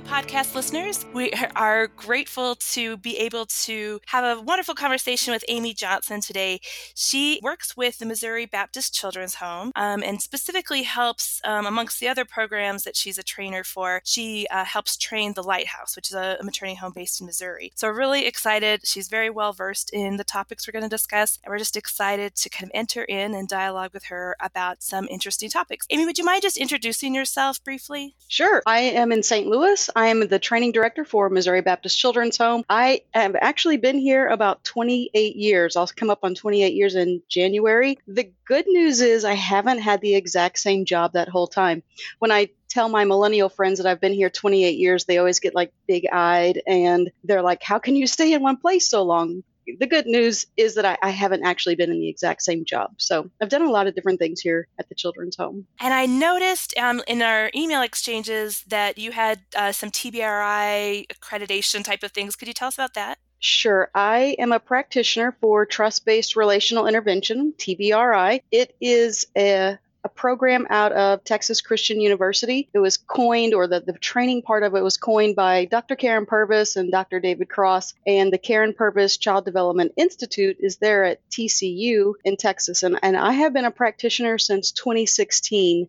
Podcast 0.00 0.54
listeners. 0.54 1.06
We 1.12 1.32
are 1.54 1.86
grateful 1.86 2.56
to 2.72 2.96
be 2.96 3.16
able 3.18 3.46
to 3.64 4.00
have 4.06 4.38
a 4.38 4.40
wonderful 4.40 4.74
conversation 4.74 5.32
with 5.32 5.44
Amy 5.48 5.72
Johnson 5.72 6.20
today. 6.20 6.60
She 6.94 7.38
works 7.42 7.76
with 7.76 7.98
the 7.98 8.06
Missouri 8.06 8.46
Baptist 8.46 8.92
Children's 8.92 9.36
Home 9.36 9.70
um, 9.76 10.02
and 10.02 10.20
specifically 10.20 10.82
helps, 10.82 11.40
um, 11.44 11.66
amongst 11.66 12.00
the 12.00 12.08
other 12.08 12.24
programs 12.24 12.82
that 12.82 12.96
she's 12.96 13.18
a 13.18 13.22
trainer 13.22 13.62
for, 13.62 14.00
she 14.04 14.46
uh, 14.50 14.64
helps 14.64 14.96
train 14.96 15.34
the 15.34 15.42
Lighthouse, 15.42 15.94
which 15.94 16.10
is 16.10 16.16
a, 16.16 16.38
a 16.40 16.44
maternity 16.44 16.76
home 16.76 16.92
based 16.94 17.20
in 17.20 17.26
Missouri. 17.26 17.70
So 17.76 17.88
we're 17.88 17.98
really 17.98 18.26
excited. 18.26 18.80
She's 18.84 19.08
very 19.08 19.30
well 19.30 19.52
versed 19.52 19.90
in 19.92 20.16
the 20.16 20.24
topics 20.24 20.66
we're 20.66 20.72
going 20.72 20.82
to 20.82 20.88
discuss, 20.88 21.38
and 21.44 21.50
we're 21.50 21.58
just 21.58 21.76
excited 21.76 22.34
to 22.36 22.48
kind 22.48 22.64
of 22.64 22.70
enter 22.74 23.04
in 23.04 23.34
and 23.34 23.48
dialogue 23.48 23.92
with 23.94 24.04
her 24.04 24.36
about 24.40 24.82
some 24.82 25.06
interesting 25.10 25.50
topics. 25.50 25.86
Amy, 25.90 26.04
would 26.04 26.18
you 26.18 26.24
mind 26.24 26.42
just 26.42 26.56
introducing 26.56 27.14
yourself 27.14 27.62
briefly? 27.62 28.16
Sure. 28.28 28.62
I 28.66 28.80
am 28.80 29.12
in 29.12 29.22
St. 29.22 29.46
Louis. 29.46 29.83
I 29.94 30.08
am 30.08 30.26
the 30.26 30.38
training 30.38 30.72
director 30.72 31.04
for 31.04 31.28
Missouri 31.28 31.60
Baptist 31.60 31.98
Children's 31.98 32.38
Home. 32.38 32.64
I 32.68 33.02
have 33.12 33.36
actually 33.40 33.76
been 33.76 33.98
here 33.98 34.28
about 34.28 34.64
28 34.64 35.36
years. 35.36 35.76
I'll 35.76 35.86
come 35.86 36.10
up 36.10 36.20
on 36.22 36.34
28 36.34 36.74
years 36.74 36.94
in 36.94 37.22
January. 37.28 37.98
The 38.06 38.32
good 38.44 38.66
news 38.66 39.00
is 39.00 39.24
I 39.24 39.34
haven't 39.34 39.78
had 39.78 40.00
the 40.00 40.14
exact 40.14 40.58
same 40.58 40.84
job 40.84 41.12
that 41.12 41.28
whole 41.28 41.46
time. 41.46 41.82
When 42.18 42.30
I 42.30 42.50
tell 42.68 42.88
my 42.88 43.04
millennial 43.04 43.48
friends 43.48 43.78
that 43.78 43.88
I've 43.88 44.00
been 44.00 44.12
here 44.12 44.30
28 44.30 44.76
years, 44.76 45.04
they 45.04 45.18
always 45.18 45.40
get 45.40 45.54
like 45.54 45.72
big 45.86 46.06
eyed 46.12 46.60
and 46.66 47.10
they're 47.22 47.42
like, 47.42 47.62
How 47.62 47.78
can 47.78 47.96
you 47.96 48.06
stay 48.06 48.32
in 48.32 48.42
one 48.42 48.56
place 48.56 48.88
so 48.88 49.02
long? 49.02 49.44
The 49.78 49.86
good 49.86 50.06
news 50.06 50.46
is 50.56 50.74
that 50.74 50.84
I, 50.84 50.98
I, 51.02 51.10
haven't 51.10 51.44
actually 51.44 51.74
been 51.74 51.90
in 51.90 52.00
the 52.00 52.08
exact 52.08 52.42
same 52.42 52.64
job. 52.64 52.92
So 52.98 53.30
I've 53.40 53.48
done 53.48 53.62
a 53.62 53.70
lot 53.70 53.86
of 53.86 53.94
different 53.94 54.18
things 54.18 54.40
here 54.40 54.68
at 54.78 54.88
the 54.88 54.94
children's 54.94 55.36
home. 55.36 55.66
And 55.80 55.94
I 55.94 56.06
noticed 56.06 56.76
um, 56.78 57.02
in 57.06 57.22
our 57.22 57.50
email 57.54 57.82
exchanges 57.82 58.62
that 58.68 58.98
you 58.98 59.12
had 59.12 59.40
uh, 59.56 59.72
some 59.72 59.90
TBRI 59.90 61.06
accreditation 61.08 61.84
type 61.84 62.02
of 62.02 62.12
things. 62.12 62.36
Could 62.36 62.48
you 62.48 62.54
tell 62.54 62.68
us 62.68 62.74
about 62.74 62.94
that? 62.94 63.18
Sure. 63.40 63.90
I 63.94 64.36
am 64.38 64.52
a 64.52 64.58
practitioner 64.58 65.36
for 65.40 65.66
trust 65.66 66.06
based 66.06 66.34
relational 66.34 66.86
intervention, 66.86 67.52
TBRI. 67.58 68.40
It 68.50 68.74
is 68.80 69.26
a 69.36 69.44
a 69.44 69.78
program 70.14 70.66
out 70.70 70.92
of 70.92 71.24
Texas 71.24 71.60
Christian 71.60 72.00
University. 72.00 72.68
It 72.72 72.78
was 72.78 72.96
coined, 72.96 73.54
or 73.54 73.66
the, 73.66 73.80
the 73.80 73.92
training 73.94 74.42
part 74.42 74.62
of 74.62 74.74
it 74.74 74.82
was 74.82 74.96
coined 74.96 75.36
by 75.36 75.64
Dr. 75.66 75.96
Karyn 75.96 76.26
Purvis 76.26 76.76
and 76.76 76.90
Dr. 76.90 77.20
David 77.20 77.48
Cross. 77.48 77.94
And 78.06 78.32
the 78.32 78.38
Karyn 78.38 78.74
Purvis 78.76 79.16
Child 79.16 79.44
Development 79.44 79.92
Institute 79.96 80.56
is 80.60 80.76
there 80.76 81.04
at 81.04 81.28
TCU 81.30 82.14
in 82.24 82.36
Texas. 82.36 82.82
And, 82.82 82.98
and 83.02 83.16
I 83.16 83.32
have 83.32 83.52
been 83.52 83.64
a 83.64 83.70
practitioner 83.70 84.38
since 84.38 84.72
2016, 84.72 85.88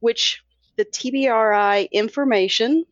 which 0.00 0.42
the 0.76 0.84
TBRI 0.84 1.90
information 1.90 2.84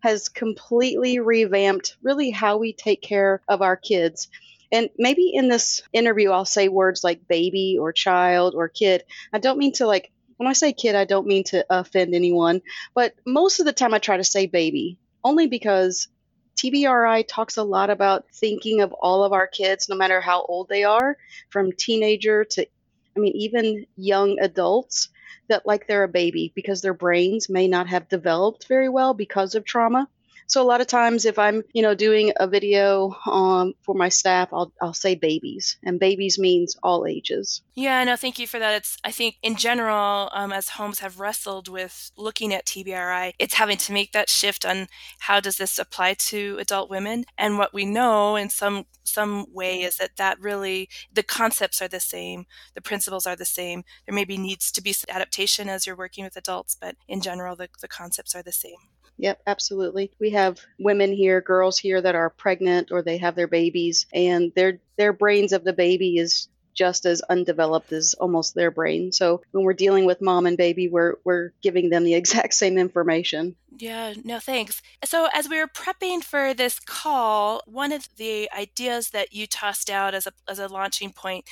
has 0.00 0.28
completely 0.28 1.18
revamped 1.18 1.96
really 2.02 2.30
how 2.30 2.58
we 2.58 2.72
take 2.72 3.02
care 3.02 3.42
of 3.48 3.62
our 3.62 3.76
kids. 3.76 4.28
And 4.72 4.90
maybe 4.98 5.30
in 5.32 5.48
this 5.48 5.82
interview, 5.92 6.30
I'll 6.30 6.44
say 6.44 6.68
words 6.68 7.04
like 7.04 7.28
baby 7.28 7.78
or 7.80 7.92
child 7.92 8.54
or 8.54 8.68
kid. 8.68 9.04
I 9.32 9.38
don't 9.38 9.58
mean 9.58 9.72
to 9.74 9.86
like, 9.86 10.12
when 10.36 10.48
I 10.48 10.52
say 10.52 10.72
kid, 10.72 10.94
I 10.94 11.04
don't 11.04 11.26
mean 11.26 11.44
to 11.44 11.64
offend 11.70 12.14
anyone, 12.14 12.62
but 12.94 13.14
most 13.26 13.60
of 13.60 13.66
the 13.66 13.72
time 13.72 13.94
I 13.94 13.98
try 13.98 14.16
to 14.16 14.24
say 14.24 14.46
baby 14.46 14.98
only 15.24 15.46
because 15.46 16.08
TBRI 16.56 17.24
talks 17.28 17.56
a 17.56 17.62
lot 17.62 17.90
about 17.90 18.26
thinking 18.32 18.80
of 18.80 18.92
all 18.92 19.24
of 19.24 19.32
our 19.32 19.46
kids, 19.46 19.88
no 19.88 19.96
matter 19.96 20.20
how 20.20 20.42
old 20.42 20.68
they 20.68 20.84
are, 20.84 21.16
from 21.50 21.72
teenager 21.72 22.44
to, 22.44 22.66
I 23.16 23.20
mean, 23.20 23.34
even 23.36 23.86
young 23.96 24.38
adults, 24.40 25.08
that 25.48 25.66
like 25.66 25.86
they're 25.86 26.04
a 26.04 26.08
baby 26.08 26.52
because 26.54 26.80
their 26.82 26.94
brains 26.94 27.48
may 27.48 27.68
not 27.68 27.88
have 27.88 28.08
developed 28.08 28.66
very 28.68 28.88
well 28.88 29.14
because 29.14 29.54
of 29.54 29.64
trauma. 29.64 30.08
So 30.46 30.62
a 30.62 30.64
lot 30.64 30.80
of 30.80 30.86
times, 30.86 31.24
if 31.24 31.38
I'm, 31.38 31.62
you 31.72 31.82
know, 31.82 31.94
doing 31.94 32.32
a 32.36 32.46
video 32.46 33.14
um, 33.26 33.74
for 33.82 33.94
my 33.94 34.08
staff, 34.08 34.48
I'll 34.52 34.72
I'll 34.80 34.94
say 34.94 35.14
babies, 35.14 35.76
and 35.82 35.98
babies 35.98 36.38
means 36.38 36.76
all 36.82 37.06
ages. 37.06 37.62
Yeah, 37.74 38.02
no, 38.04 38.16
thank 38.16 38.38
you 38.38 38.46
for 38.46 38.58
that. 38.58 38.74
It's 38.74 38.96
I 39.04 39.10
think 39.10 39.36
in 39.42 39.56
general, 39.56 40.30
um, 40.32 40.52
as 40.52 40.70
homes 40.70 41.00
have 41.00 41.20
wrestled 41.20 41.68
with 41.68 42.10
looking 42.16 42.54
at 42.54 42.66
TBRI, 42.66 43.32
it's 43.38 43.54
having 43.54 43.76
to 43.78 43.92
make 43.92 44.12
that 44.12 44.28
shift 44.28 44.64
on 44.64 44.86
how 45.20 45.40
does 45.40 45.56
this 45.56 45.78
apply 45.78 46.14
to 46.14 46.56
adult 46.60 46.90
women, 46.90 47.24
and 47.36 47.58
what 47.58 47.74
we 47.74 47.84
know 47.84 48.36
in 48.36 48.50
some 48.50 48.86
some 49.02 49.46
way 49.52 49.82
is 49.82 49.96
that 49.96 50.16
that 50.16 50.40
really 50.40 50.88
the 51.12 51.22
concepts 51.22 51.80
are 51.82 51.88
the 51.88 52.00
same, 52.00 52.46
the 52.74 52.80
principles 52.80 53.26
are 53.26 53.36
the 53.36 53.44
same. 53.44 53.84
There 54.06 54.14
maybe 54.14 54.36
needs 54.36 54.70
to 54.72 54.82
be 54.82 54.92
some 54.92 55.14
adaptation 55.14 55.68
as 55.68 55.86
you're 55.86 55.96
working 55.96 56.24
with 56.24 56.36
adults, 56.36 56.76
but 56.80 56.96
in 57.08 57.20
general, 57.20 57.56
the, 57.56 57.68
the 57.80 57.88
concepts 57.88 58.34
are 58.34 58.42
the 58.42 58.52
same. 58.52 58.76
Yep, 59.18 59.40
absolutely. 59.46 60.10
We 60.20 60.30
have 60.30 60.60
women 60.78 61.12
here, 61.12 61.40
girls 61.40 61.78
here 61.78 62.00
that 62.00 62.14
are 62.14 62.30
pregnant 62.30 62.90
or 62.92 63.02
they 63.02 63.16
have 63.18 63.34
their 63.34 63.46
babies 63.48 64.06
and 64.12 64.52
their 64.54 64.80
their 64.98 65.12
brains 65.12 65.52
of 65.52 65.64
the 65.64 65.72
baby 65.72 66.18
is 66.18 66.48
just 66.74 67.06
as 67.06 67.22
undeveloped 67.22 67.92
as 67.92 68.14
almost 68.14 68.54
their 68.54 68.70
brain. 68.70 69.10
So 69.12 69.40
when 69.52 69.64
we're 69.64 69.72
dealing 69.72 70.04
with 70.04 70.20
mom 70.20 70.44
and 70.46 70.58
baby, 70.58 70.88
we're 70.88 71.14
we're 71.24 71.52
giving 71.62 71.88
them 71.88 72.04
the 72.04 72.14
exact 72.20 72.52
same 72.54 72.76
information. 72.76 73.56
Yeah, 73.78 74.14
no 74.24 74.38
thanks. 74.38 74.80
So 75.04 75.28
as 75.34 75.48
we 75.48 75.58
were 75.58 75.68
prepping 75.68 76.22
for 76.22 76.54
this 76.54 76.78
call, 76.78 77.62
one 77.66 77.92
of 77.92 78.08
the 78.16 78.50
ideas 78.56 79.10
that 79.10 79.32
you 79.32 79.46
tossed 79.46 79.90
out 79.90 80.14
as 80.14 80.26
a 80.26 80.32
as 80.48 80.58
a 80.58 80.68
launching 80.68 81.12
point 81.12 81.44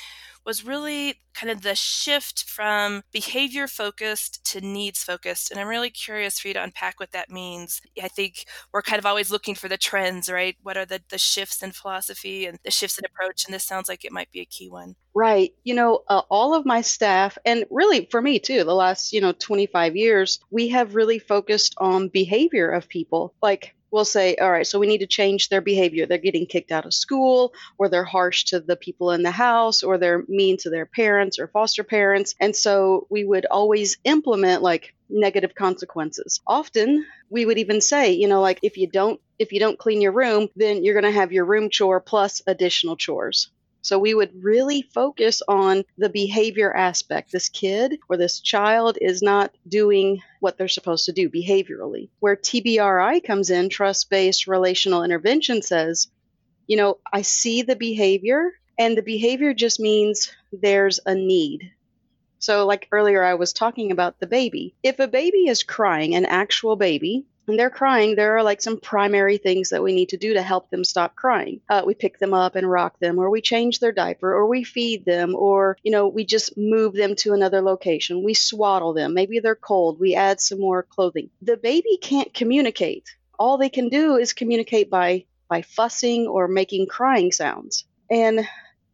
was 0.44 0.64
really 0.64 1.20
kind 1.34 1.50
of 1.50 1.62
the 1.62 1.74
shift 1.74 2.44
from 2.48 3.02
behavior 3.12 3.66
focused 3.66 4.44
to 4.44 4.60
needs 4.60 5.02
focused. 5.02 5.50
And 5.50 5.58
I'm 5.58 5.66
really 5.66 5.90
curious 5.90 6.38
for 6.38 6.48
you 6.48 6.54
to 6.54 6.62
unpack 6.62 7.00
what 7.00 7.12
that 7.12 7.30
means. 7.30 7.80
I 8.00 8.08
think 8.08 8.44
we're 8.72 8.82
kind 8.82 8.98
of 8.98 9.06
always 9.06 9.30
looking 9.30 9.54
for 9.54 9.68
the 9.68 9.76
trends, 9.76 10.30
right? 10.30 10.56
What 10.62 10.76
are 10.76 10.86
the, 10.86 11.00
the 11.08 11.18
shifts 11.18 11.62
in 11.62 11.72
philosophy 11.72 12.46
and 12.46 12.58
the 12.64 12.70
shifts 12.70 12.98
in 12.98 13.04
approach? 13.04 13.44
And 13.44 13.54
this 13.54 13.64
sounds 13.64 13.88
like 13.88 14.04
it 14.04 14.12
might 14.12 14.30
be 14.30 14.40
a 14.40 14.46
key 14.46 14.70
one. 14.70 14.94
Right. 15.14 15.54
You 15.64 15.74
know, 15.74 16.02
uh, 16.08 16.22
all 16.28 16.54
of 16.54 16.66
my 16.66 16.80
staff, 16.80 17.38
and 17.44 17.64
really 17.70 18.06
for 18.10 18.20
me 18.20 18.38
too, 18.38 18.64
the 18.64 18.74
last, 18.74 19.12
you 19.12 19.20
know, 19.20 19.32
25 19.32 19.96
years, 19.96 20.40
we 20.50 20.68
have 20.68 20.94
really 20.94 21.18
focused 21.18 21.74
on 21.78 22.08
behavior 22.14 22.70
of 22.70 22.88
people. 22.88 23.34
Like, 23.42 23.74
we'll 23.90 24.06
say, 24.06 24.36
all 24.36 24.50
right, 24.50 24.66
so 24.66 24.78
we 24.78 24.86
need 24.86 24.98
to 24.98 25.06
change 25.06 25.48
their 25.48 25.60
behavior. 25.60 26.06
They're 26.06 26.18
getting 26.18 26.46
kicked 26.46 26.72
out 26.72 26.86
of 26.86 26.94
school, 26.94 27.52
or 27.76 27.88
they're 27.88 28.04
harsh 28.04 28.44
to 28.44 28.60
the 28.60 28.76
people 28.76 29.10
in 29.10 29.22
the 29.22 29.30
house, 29.30 29.82
or 29.82 29.98
they're 29.98 30.24
mean 30.26 30.56
to 30.58 30.70
their 30.70 30.86
parents 30.86 31.38
or 31.38 31.48
foster 31.48 31.84
parents. 31.84 32.34
And 32.40 32.56
so 32.56 33.06
we 33.10 33.24
would 33.24 33.46
always 33.46 33.98
implement 34.04 34.62
like 34.62 34.94
negative 35.10 35.54
consequences. 35.54 36.40
Often 36.46 37.04
we 37.30 37.44
would 37.46 37.58
even 37.58 37.80
say, 37.80 38.12
you 38.12 38.26
know, 38.26 38.40
like 38.40 38.60
if 38.62 38.78
you 38.78 38.88
don't 38.88 39.20
if 39.38 39.52
you 39.52 39.60
don't 39.60 39.78
clean 39.78 40.00
your 40.00 40.12
room, 40.12 40.48
then 40.56 40.82
you're 40.82 41.00
going 41.00 41.12
to 41.12 41.20
have 41.20 41.32
your 41.32 41.44
room 41.44 41.68
chore 41.68 42.00
plus 42.00 42.42
additional 42.46 42.96
chores. 42.96 43.50
So 43.84 43.98
we 43.98 44.14
would 44.14 44.42
really 44.42 44.80
focus 44.80 45.42
on 45.46 45.84
the 45.98 46.08
behavior 46.08 46.74
aspect. 46.74 47.30
This 47.30 47.50
kid 47.50 47.98
or 48.08 48.16
this 48.16 48.40
child 48.40 48.96
is 48.98 49.20
not 49.20 49.54
doing 49.68 50.22
what 50.40 50.56
they're 50.56 50.68
supposed 50.68 51.04
to 51.04 51.12
do 51.12 51.28
behaviorally. 51.28 52.08
Where 52.18 52.34
TBRI 52.34 53.22
comes 53.22 53.50
in, 53.50 53.68
trust 53.68 54.08
based 54.08 54.46
relational 54.46 55.04
intervention 55.04 55.60
says, 55.60 56.08
you 56.66 56.78
know, 56.78 56.96
I 57.12 57.20
see 57.20 57.60
the 57.60 57.76
behavior, 57.76 58.52
and 58.78 58.96
the 58.96 59.02
behavior 59.02 59.52
just 59.52 59.78
means 59.78 60.32
there's 60.50 60.98
a 61.04 61.14
need. 61.14 61.70
So, 62.38 62.64
like 62.64 62.88
earlier, 62.90 63.22
I 63.22 63.34
was 63.34 63.52
talking 63.52 63.92
about 63.92 64.18
the 64.18 64.26
baby. 64.26 64.74
If 64.82 64.98
a 64.98 65.08
baby 65.08 65.46
is 65.46 65.62
crying, 65.62 66.14
an 66.14 66.24
actual 66.24 66.76
baby, 66.76 67.26
and 67.46 67.58
they're 67.58 67.70
crying, 67.70 68.16
there 68.16 68.36
are 68.36 68.42
like 68.42 68.62
some 68.62 68.78
primary 68.80 69.36
things 69.38 69.70
that 69.70 69.82
we 69.82 69.94
need 69.94 70.10
to 70.10 70.16
do 70.16 70.34
to 70.34 70.42
help 70.42 70.70
them 70.70 70.84
stop 70.84 71.14
crying. 71.14 71.60
Uh, 71.68 71.82
we 71.86 71.94
pick 71.94 72.18
them 72.18 72.32
up 72.32 72.56
and 72.56 72.70
rock 72.70 72.98
them, 72.98 73.18
or 73.18 73.30
we 73.30 73.40
change 73.40 73.80
their 73.80 73.92
diaper, 73.92 74.32
or 74.32 74.46
we 74.46 74.64
feed 74.64 75.04
them, 75.04 75.34
or, 75.34 75.76
you 75.82 75.90
know, 75.90 76.08
we 76.08 76.24
just 76.24 76.56
move 76.56 76.94
them 76.94 77.14
to 77.16 77.32
another 77.32 77.60
location. 77.60 78.24
We 78.24 78.34
swaddle 78.34 78.94
them. 78.94 79.14
Maybe 79.14 79.40
they're 79.40 79.54
cold. 79.54 80.00
We 80.00 80.14
add 80.14 80.40
some 80.40 80.60
more 80.60 80.82
clothing. 80.82 81.30
The 81.42 81.56
baby 81.56 81.98
can't 82.00 82.32
communicate. 82.32 83.04
All 83.38 83.58
they 83.58 83.68
can 83.68 83.88
do 83.88 84.16
is 84.16 84.32
communicate 84.32 84.88
by, 84.90 85.26
by 85.48 85.62
fussing 85.62 86.26
or 86.26 86.48
making 86.48 86.86
crying 86.86 87.32
sounds. 87.32 87.84
And 88.10 88.48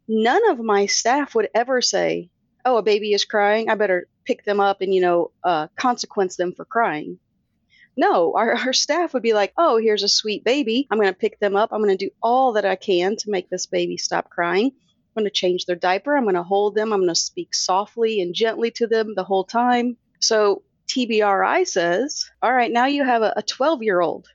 none 0.07 0.49
of 0.49 0.59
my 0.59 0.87
staff 0.87 1.35
would 1.35 1.49
ever 1.53 1.81
say, 1.81 2.29
oh, 2.65 2.77
a 2.77 2.83
baby 2.83 3.13
is 3.13 3.25
crying. 3.25 3.69
I 3.69 3.75
better 3.75 4.07
pick 4.25 4.43
them 4.43 4.59
up 4.59 4.81
and, 4.81 4.93
you 4.93 5.01
know, 5.01 5.31
uh, 5.43 5.67
consequence 5.75 6.35
them 6.35 6.53
for 6.53 6.65
crying 6.65 7.19
no, 7.95 8.33
our, 8.33 8.53
our 8.65 8.73
staff 8.73 9.13
would 9.13 9.23
be 9.23 9.33
like, 9.33 9.53
oh, 9.57 9.77
here's 9.77 10.03
a 10.03 10.09
sweet 10.09 10.43
baby. 10.43 10.87
I'm 10.89 10.97
going 10.97 11.13
to 11.13 11.17
pick 11.19 11.39
them 11.39 11.55
up. 11.55 11.69
I'm 11.71 11.83
going 11.83 11.97
to 11.97 12.05
do 12.05 12.11
all 12.21 12.53
that 12.53 12.65
I 12.65 12.75
can 12.75 13.15
to 13.17 13.29
make 13.29 13.49
this 13.49 13.65
baby 13.65 13.97
stop 13.97 14.29
crying. 14.29 14.67
I'm 14.67 15.23
going 15.23 15.25
to 15.25 15.31
change 15.31 15.65
their 15.65 15.75
diaper. 15.75 16.15
I'm 16.15 16.23
going 16.23 16.35
to 16.35 16.43
hold 16.43 16.75
them. 16.75 16.93
I'm 16.93 16.99
going 16.99 17.09
to 17.09 17.15
speak 17.15 17.53
softly 17.53 18.21
and 18.21 18.33
gently 18.33 18.71
to 18.71 18.87
them 18.87 19.13
the 19.13 19.25
whole 19.25 19.43
time. 19.43 19.97
So 20.19 20.63
TBRI 20.87 21.67
says, 21.67 22.29
all 22.41 22.53
right, 22.53 22.71
now 22.71 22.85
you 22.85 23.03
have 23.03 23.21
a 23.21 23.43
12 23.45 23.83
year 23.83 23.99
old. 23.99 24.27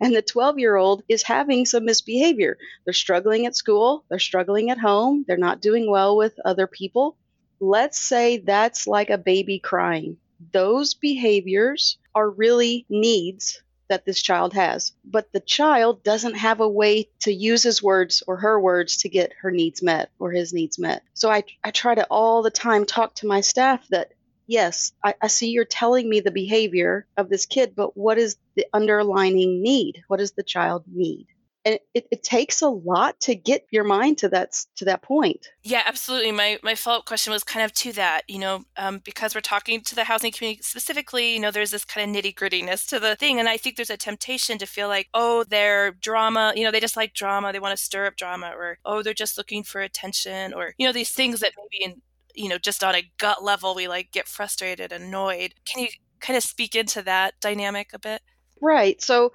And 0.00 0.14
the 0.14 0.22
12 0.22 0.58
year 0.58 0.76
old 0.76 1.02
is 1.08 1.22
having 1.22 1.66
some 1.66 1.84
misbehavior. 1.84 2.58
They're 2.84 2.92
struggling 2.92 3.46
at 3.46 3.56
school, 3.56 4.04
they're 4.08 4.18
struggling 4.18 4.70
at 4.70 4.78
home, 4.78 5.24
they're 5.26 5.36
not 5.36 5.62
doing 5.62 5.88
well 5.88 6.16
with 6.16 6.34
other 6.44 6.66
people. 6.66 7.16
Let's 7.60 7.98
say 7.98 8.38
that's 8.38 8.86
like 8.86 9.10
a 9.10 9.18
baby 9.18 9.60
crying. 9.60 10.16
Those 10.52 10.94
behaviors 10.94 11.96
are 12.14 12.30
really 12.30 12.86
needs 12.88 13.62
that 13.88 14.04
this 14.04 14.22
child 14.22 14.54
has. 14.54 14.92
But 15.04 15.32
the 15.32 15.40
child 15.40 16.02
doesn't 16.02 16.36
have 16.36 16.60
a 16.60 16.68
way 16.68 17.08
to 17.20 17.32
use 17.32 17.62
his 17.62 17.82
words 17.82 18.22
or 18.26 18.36
her 18.38 18.58
words 18.58 18.98
to 18.98 19.08
get 19.08 19.32
her 19.42 19.50
needs 19.50 19.82
met 19.82 20.10
or 20.18 20.32
his 20.32 20.52
needs 20.52 20.78
met. 20.78 21.02
So 21.12 21.30
I, 21.30 21.44
I 21.62 21.70
try 21.70 21.94
to 21.94 22.06
all 22.10 22.42
the 22.42 22.50
time 22.50 22.86
talk 22.86 23.14
to 23.16 23.26
my 23.26 23.40
staff 23.42 23.86
that, 23.90 24.12
yes, 24.46 24.92
I, 25.04 25.14
I 25.20 25.26
see 25.26 25.50
you're 25.50 25.64
telling 25.64 26.08
me 26.08 26.20
the 26.20 26.30
behavior 26.30 27.06
of 27.16 27.28
this 27.28 27.46
kid, 27.46 27.74
but 27.76 27.96
what 27.96 28.18
is 28.18 28.36
the 28.56 28.66
underlining 28.72 29.62
need? 29.62 30.02
What 30.08 30.18
does 30.18 30.32
the 30.32 30.42
child 30.42 30.84
need? 30.90 31.26
And 31.64 31.78
it, 31.94 32.06
it, 32.10 32.22
takes 32.22 32.62
a 32.62 32.68
lot 32.68 33.18
to 33.20 33.34
get 33.34 33.66
your 33.70 33.84
mind 33.84 34.18
to 34.18 34.28
that 34.30 34.52
to 34.76 34.84
that 34.84 35.02
point. 35.02 35.48
Yeah 35.62 35.82
absolutely. 35.86 36.32
My 36.32 36.58
my 36.62 36.74
follow-up 36.74 37.06
question 37.06 37.32
was 37.32 37.44
kind 37.44 37.64
of 37.64 37.72
to 37.74 37.92
that 37.92 38.22
you 38.28 38.38
know 38.38 38.64
um, 38.76 39.00
because 39.04 39.34
we're 39.34 39.40
talking 39.40 39.80
to 39.82 39.94
the 39.94 40.04
housing 40.04 40.32
community 40.32 40.62
specifically 40.62 41.34
you 41.34 41.40
know 41.40 41.50
there's 41.50 41.70
this 41.70 41.84
kind 41.84 42.16
of 42.16 42.24
nitty-grittiness 42.24 42.88
to 42.88 43.00
the 43.00 43.16
thing 43.16 43.38
and 43.38 43.48
i 43.48 43.56
think 43.56 43.76
there's 43.76 43.90
a 43.90 43.96
temptation 43.96 44.58
to 44.58 44.66
feel 44.66 44.88
like 44.88 45.08
oh 45.14 45.44
they're 45.44 45.92
drama 45.92 46.52
you 46.56 46.64
know 46.64 46.70
they 46.70 46.80
just 46.80 46.96
like 46.96 47.14
drama 47.14 47.52
they 47.52 47.60
want 47.60 47.76
to 47.76 47.82
stir 47.82 48.06
up 48.06 48.16
drama 48.16 48.52
or 48.56 48.78
oh 48.84 49.02
they're 49.02 49.14
just 49.14 49.38
looking 49.38 49.62
for 49.62 49.80
attention 49.80 50.52
or 50.54 50.74
you 50.78 50.86
know 50.86 50.92
these 50.92 51.12
things 51.12 51.40
that 51.40 51.52
maybe 51.56 51.84
in 51.84 52.02
you 52.34 52.48
know 52.48 52.58
just 52.58 52.84
on 52.84 52.94
a 52.94 53.10
gut 53.18 53.42
level 53.42 53.74
we 53.74 53.88
like 53.88 54.10
get 54.12 54.28
frustrated 54.28 54.92
annoyed. 54.92 55.54
Can 55.64 55.82
you 55.82 55.88
kind 56.20 56.36
of 56.36 56.42
speak 56.42 56.74
into 56.74 57.02
that 57.02 57.34
dynamic 57.40 57.90
a 57.92 57.98
bit? 57.98 58.22
Right 58.60 59.00
so 59.00 59.32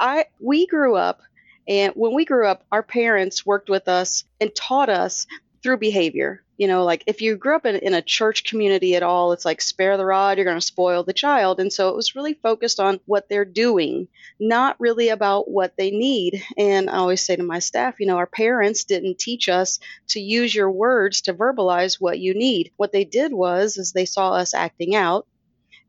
I 0.00 0.26
we 0.40 0.66
grew 0.66 0.96
up 0.96 1.20
and 1.68 1.92
when 1.94 2.14
we 2.14 2.24
grew 2.24 2.46
up 2.46 2.64
our 2.72 2.82
parents 2.82 3.46
worked 3.46 3.70
with 3.70 3.88
us 3.88 4.24
and 4.40 4.54
taught 4.54 4.88
us 4.88 5.26
through 5.62 5.78
behavior. 5.78 6.42
You 6.58 6.68
know 6.68 6.84
like 6.84 7.02
if 7.06 7.22
you 7.22 7.36
grew 7.36 7.56
up 7.56 7.66
in, 7.66 7.76
in 7.76 7.94
a 7.94 8.02
church 8.02 8.44
community 8.44 8.94
at 8.94 9.02
all 9.02 9.32
it's 9.32 9.44
like 9.44 9.60
spare 9.60 9.96
the 9.96 10.04
rod 10.04 10.38
you're 10.38 10.44
going 10.44 10.56
to 10.56 10.60
spoil 10.60 11.02
the 11.02 11.12
child. 11.12 11.60
And 11.60 11.72
so 11.72 11.88
it 11.88 11.96
was 11.96 12.14
really 12.14 12.34
focused 12.34 12.78
on 12.78 13.00
what 13.06 13.28
they're 13.28 13.44
doing 13.44 14.08
not 14.38 14.76
really 14.78 15.08
about 15.08 15.50
what 15.50 15.76
they 15.76 15.90
need. 15.90 16.42
And 16.56 16.88
i 16.88 16.94
always 16.94 17.24
say 17.24 17.36
to 17.36 17.42
my 17.42 17.58
staff 17.58 18.00
you 18.00 18.06
know 18.06 18.16
our 18.16 18.26
parents 18.26 18.84
didn't 18.84 19.18
teach 19.18 19.48
us 19.48 19.78
to 20.08 20.20
use 20.20 20.54
your 20.54 20.70
words 20.70 21.22
to 21.22 21.34
verbalize 21.34 22.00
what 22.00 22.18
you 22.18 22.34
need. 22.34 22.72
What 22.76 22.92
they 22.92 23.04
did 23.04 23.32
was 23.32 23.76
is 23.76 23.92
they 23.92 24.04
saw 24.04 24.32
us 24.32 24.54
acting 24.54 24.94
out 24.94 25.26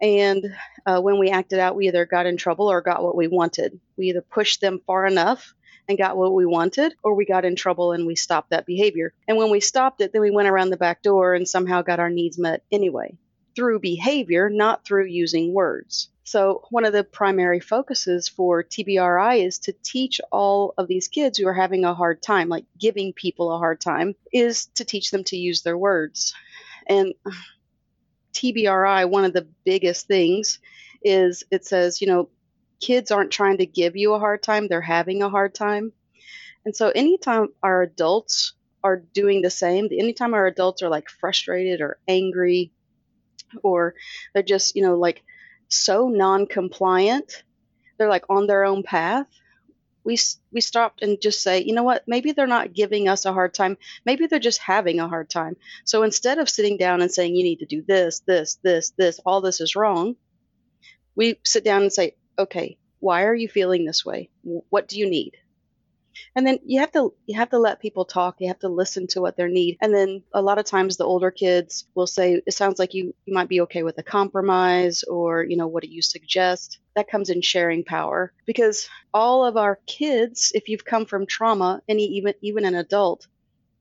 and 0.04 0.54
uh, 0.86 1.00
when 1.00 1.18
we 1.18 1.30
acted 1.30 1.60
out, 1.60 1.78
we 1.78 1.88
either 1.88 2.06
got 2.06 2.26
in 2.26 2.36
trouble 2.36 2.70
or 2.70 2.82
got 2.82 3.02
what 3.02 3.16
we 3.16 3.30
wanted. 3.30 3.80
We 3.96 4.10
either 4.10 4.22
pushed 4.22 4.60
them 4.60 4.82
far 4.86 5.06
enough 5.06 5.56
and 5.88 5.98
got 5.98 6.18
what 6.18 6.34
we 6.34 6.46
wanted, 6.46 6.94
or 7.04 7.16
we 7.16 7.26
got 7.26 7.46
in 7.46 7.56
trouble 7.56 7.94
and 7.94 8.06
we 8.06 8.16
stopped 8.16 8.50
that 8.50 8.66
behavior. 8.66 9.14
And 9.30 9.38
when 9.38 9.50
we 9.50 9.62
stopped 9.62 10.02
it, 10.02 10.12
then 10.12 10.22
we 10.22 10.30
went 10.30 10.50
around 10.50 10.72
the 10.72 10.78
back 10.78 11.02
door 11.02 11.34
and 11.34 11.48
somehow 11.48 11.84
got 11.84 12.02
our 12.02 12.10
needs 12.10 12.38
met 12.38 12.64
anyway 12.70 13.18
through 13.56 13.80
behavior, 13.80 14.50
not 14.50 14.84
through 14.84 15.06
using 15.06 15.54
words. 15.54 16.10
So, 16.26 16.64
one 16.70 16.84
of 16.84 16.92
the 16.92 17.06
primary 17.06 17.62
focuses 17.62 18.28
for 18.28 18.62
TBRI 18.62 19.46
is 19.46 19.60
to 19.60 19.74
teach 19.84 20.20
all 20.32 20.74
of 20.78 20.88
these 20.88 21.08
kids 21.08 21.38
who 21.38 21.48
are 21.48 21.54
having 21.54 21.86
a 21.86 21.94
hard 21.94 22.22
time, 22.22 22.50
like 22.50 22.66
giving 22.78 23.14
people 23.14 23.54
a 23.54 23.58
hard 23.58 23.80
time, 23.80 24.16
is 24.34 24.66
to 24.76 24.84
teach 24.84 25.12
them 25.12 25.24
to 25.26 25.38
use 25.38 25.62
their 25.62 25.78
words. 25.78 26.34
And 26.88 27.14
TBRI, 28.34 29.10
one 29.10 29.26
of 29.26 29.34
the 29.34 29.48
biggest 29.64 30.08
things 30.08 30.60
is 31.04 31.44
it 31.52 31.66
says, 31.66 32.02
you 32.02 32.08
know, 32.08 32.30
kids 32.80 33.12
aren't 33.12 33.32
trying 33.32 33.58
to 33.58 33.66
give 33.66 33.96
you 33.96 34.14
a 34.14 34.20
hard 34.20 34.44
time, 34.44 34.68
they're 34.68 34.82
having 34.82 35.22
a 35.22 35.30
hard 35.30 35.54
time. 35.54 35.92
And 36.66 36.76
so 36.76 36.90
anytime 36.90 37.50
our 37.62 37.82
adults 37.82 38.54
are 38.84 38.98
doing 38.98 39.42
the 39.42 39.50
same, 39.50 39.90
anytime 39.92 40.34
our 40.34 40.46
adults 40.46 40.82
are 40.82 40.90
like 40.90 41.10
frustrated 41.10 41.82
or 41.82 41.98
angry 42.08 42.72
or 43.62 43.96
they're 44.34 44.44
just, 44.44 44.76
you 44.76 44.82
know, 44.82 44.98
like 44.98 45.24
so 45.68 46.10
non 46.10 46.48
compliant, 46.48 47.44
they're 47.98 48.10
like 48.10 48.26
on 48.30 48.48
their 48.48 48.64
own 48.64 48.84
path, 48.84 49.28
we 50.04 50.18
we 50.52 50.62
stopped 50.62 51.02
and 51.02 51.22
just 51.22 51.42
say, 51.42 51.64
you 51.64 51.74
know 51.74 51.84
what? 51.84 52.04
Maybe 52.08 52.32
they're 52.32 52.48
not 52.48 52.74
giving 52.74 53.08
us 53.08 53.26
a 53.26 53.34
hard 53.34 53.54
time. 53.54 53.78
Maybe 54.06 54.28
they're 54.28 54.40
just 54.40 54.60
having 54.60 55.00
a 55.00 55.08
hard 55.08 55.30
time. 55.30 55.56
So 55.86 56.04
instead 56.04 56.40
of 56.40 56.50
sitting 56.50 56.78
down 56.78 57.02
and 57.02 57.12
saying 57.12 57.36
you 57.36 57.44
need 57.44 57.60
to 57.60 57.66
do 57.66 57.82
this, 57.82 58.22
this, 58.22 58.60
this, 58.64 58.92
this, 58.98 59.20
all 59.26 59.42
this 59.42 59.62
is 59.62 59.76
wrong, 59.76 60.16
we 61.16 61.40
sit 61.44 61.64
down 61.64 61.84
and 61.84 61.94
say, 61.94 62.16
okay, 62.38 62.78
why 63.00 63.24
are 63.26 63.36
you 63.36 63.48
feeling 63.48 63.86
this 63.86 64.06
way? 64.06 64.30
What 64.44 64.88
do 64.88 64.98
you 64.98 65.10
need? 65.10 65.38
And 66.36 66.46
then 66.46 66.60
you 66.66 66.80
have 66.80 66.92
to 66.92 67.14
you 67.26 67.38
have 67.38 67.50
to 67.50 67.60
let 67.60 67.82
people 67.82 68.06
talk 68.06 68.36
you 68.40 68.48
have 68.48 68.60
to 68.60 68.70
listen 68.70 69.08
to 69.08 69.22
what 69.22 69.38
their 69.38 69.50
need. 69.50 69.78
And 69.82 69.94
then 69.94 70.24
a 70.34 70.42
lot 70.42 70.58
of 70.60 70.66
times 70.66 70.98
the 70.98 71.06
older 71.06 71.32
kids 71.32 71.86
will 71.96 72.08
say 72.08 72.42
it 72.46 72.54
sounds 72.54 72.80
like 72.80 72.94
you 72.94 73.14
you 73.26 73.34
might 73.34 73.50
be 73.50 73.62
okay 73.62 73.84
with 73.84 73.98
a 73.98 74.04
compromise 74.04 75.04
or 75.04 75.44
you 75.44 75.58
know 75.58 75.68
what 75.68 75.84
do 75.84 75.90
you 75.90 76.02
suggest? 76.02 76.80
That 76.96 77.10
comes 77.10 77.30
in 77.30 77.42
sharing 77.42 77.84
power 77.84 78.34
because 78.46 78.88
all 79.14 79.46
of 79.46 79.58
our 79.58 79.80
kids 79.88 80.52
if 80.54 80.70
you've 80.70 80.86
come 80.86 81.06
from 81.06 81.26
trauma 81.26 81.82
any 81.88 82.06
even 82.06 82.34
even 82.42 82.66
an 82.66 82.76
adult 82.76 83.28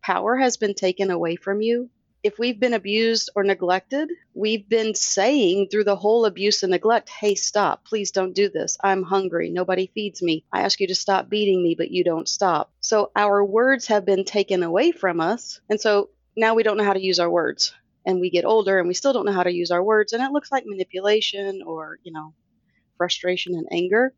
power 0.02 0.37
has 0.37 0.56
been 0.56 0.75
taken 0.75 1.11
away 1.11 1.37
from 1.37 1.61
you 1.61 1.90
if 2.23 2.39
we've 2.39 2.61
been 2.61 2.75
abused 2.75 3.31
or 3.35 3.43
neglected, 3.43 4.11
we've 4.35 4.69
been 4.69 4.95
saying 4.95 5.69
through 5.69 5.85
the 5.85 5.97
whole 5.97 6.25
abuse 6.25 6.63
and 6.63 6.71
neglect, 6.71 7.09
hey, 7.09 7.35
stop, 7.35 7.85
please 7.85 8.13
don't 8.13 8.35
do 8.35 8.49
this. 8.49 8.79
I'm 8.83 9.03
hungry. 9.03 9.51
Nobody 9.51 9.91
feeds 9.93 10.23
me. 10.23 10.45
I 10.53 10.63
ask 10.63 10.81
you 10.81 10.87
to 10.87 10.95
stop 10.95 11.29
beating 11.29 11.63
me, 11.63 11.75
but 11.77 11.91
you 11.91 12.05
don't 12.05 12.29
stop. 12.29 12.73
So 12.81 13.11
our 13.17 13.45
words 13.45 13.89
have 13.89 14.05
been 14.05 14.25
taken 14.25 14.63
away 14.63 14.93
from 14.93 15.21
us. 15.21 15.61
And 15.69 15.81
so 15.81 16.11
now 16.37 16.55
we 16.55 16.63
don't 16.63 16.77
know 16.77 16.85
how 16.85 16.93
to 16.93 17.05
use 17.05 17.19
our 17.19 17.31
words. 17.31 17.75
And 18.07 18.21
we 18.21 18.31
get 18.31 18.45
older 18.45 18.79
and 18.79 18.89
we 18.89 18.95
still 18.95 19.13
don't 19.13 19.27
know 19.27 19.33
how 19.33 19.45
to 19.45 19.53
use 19.53 19.71
our 19.71 19.83
words. 19.83 20.13
And 20.13 20.23
it 20.23 20.33
looks 20.33 20.53
like 20.53 20.65
manipulation 20.67 21.63
or, 21.65 21.99
you 22.05 22.13
know, 22.13 22.35
frustration 22.97 23.55
and 23.55 23.67
anger 23.73 24.13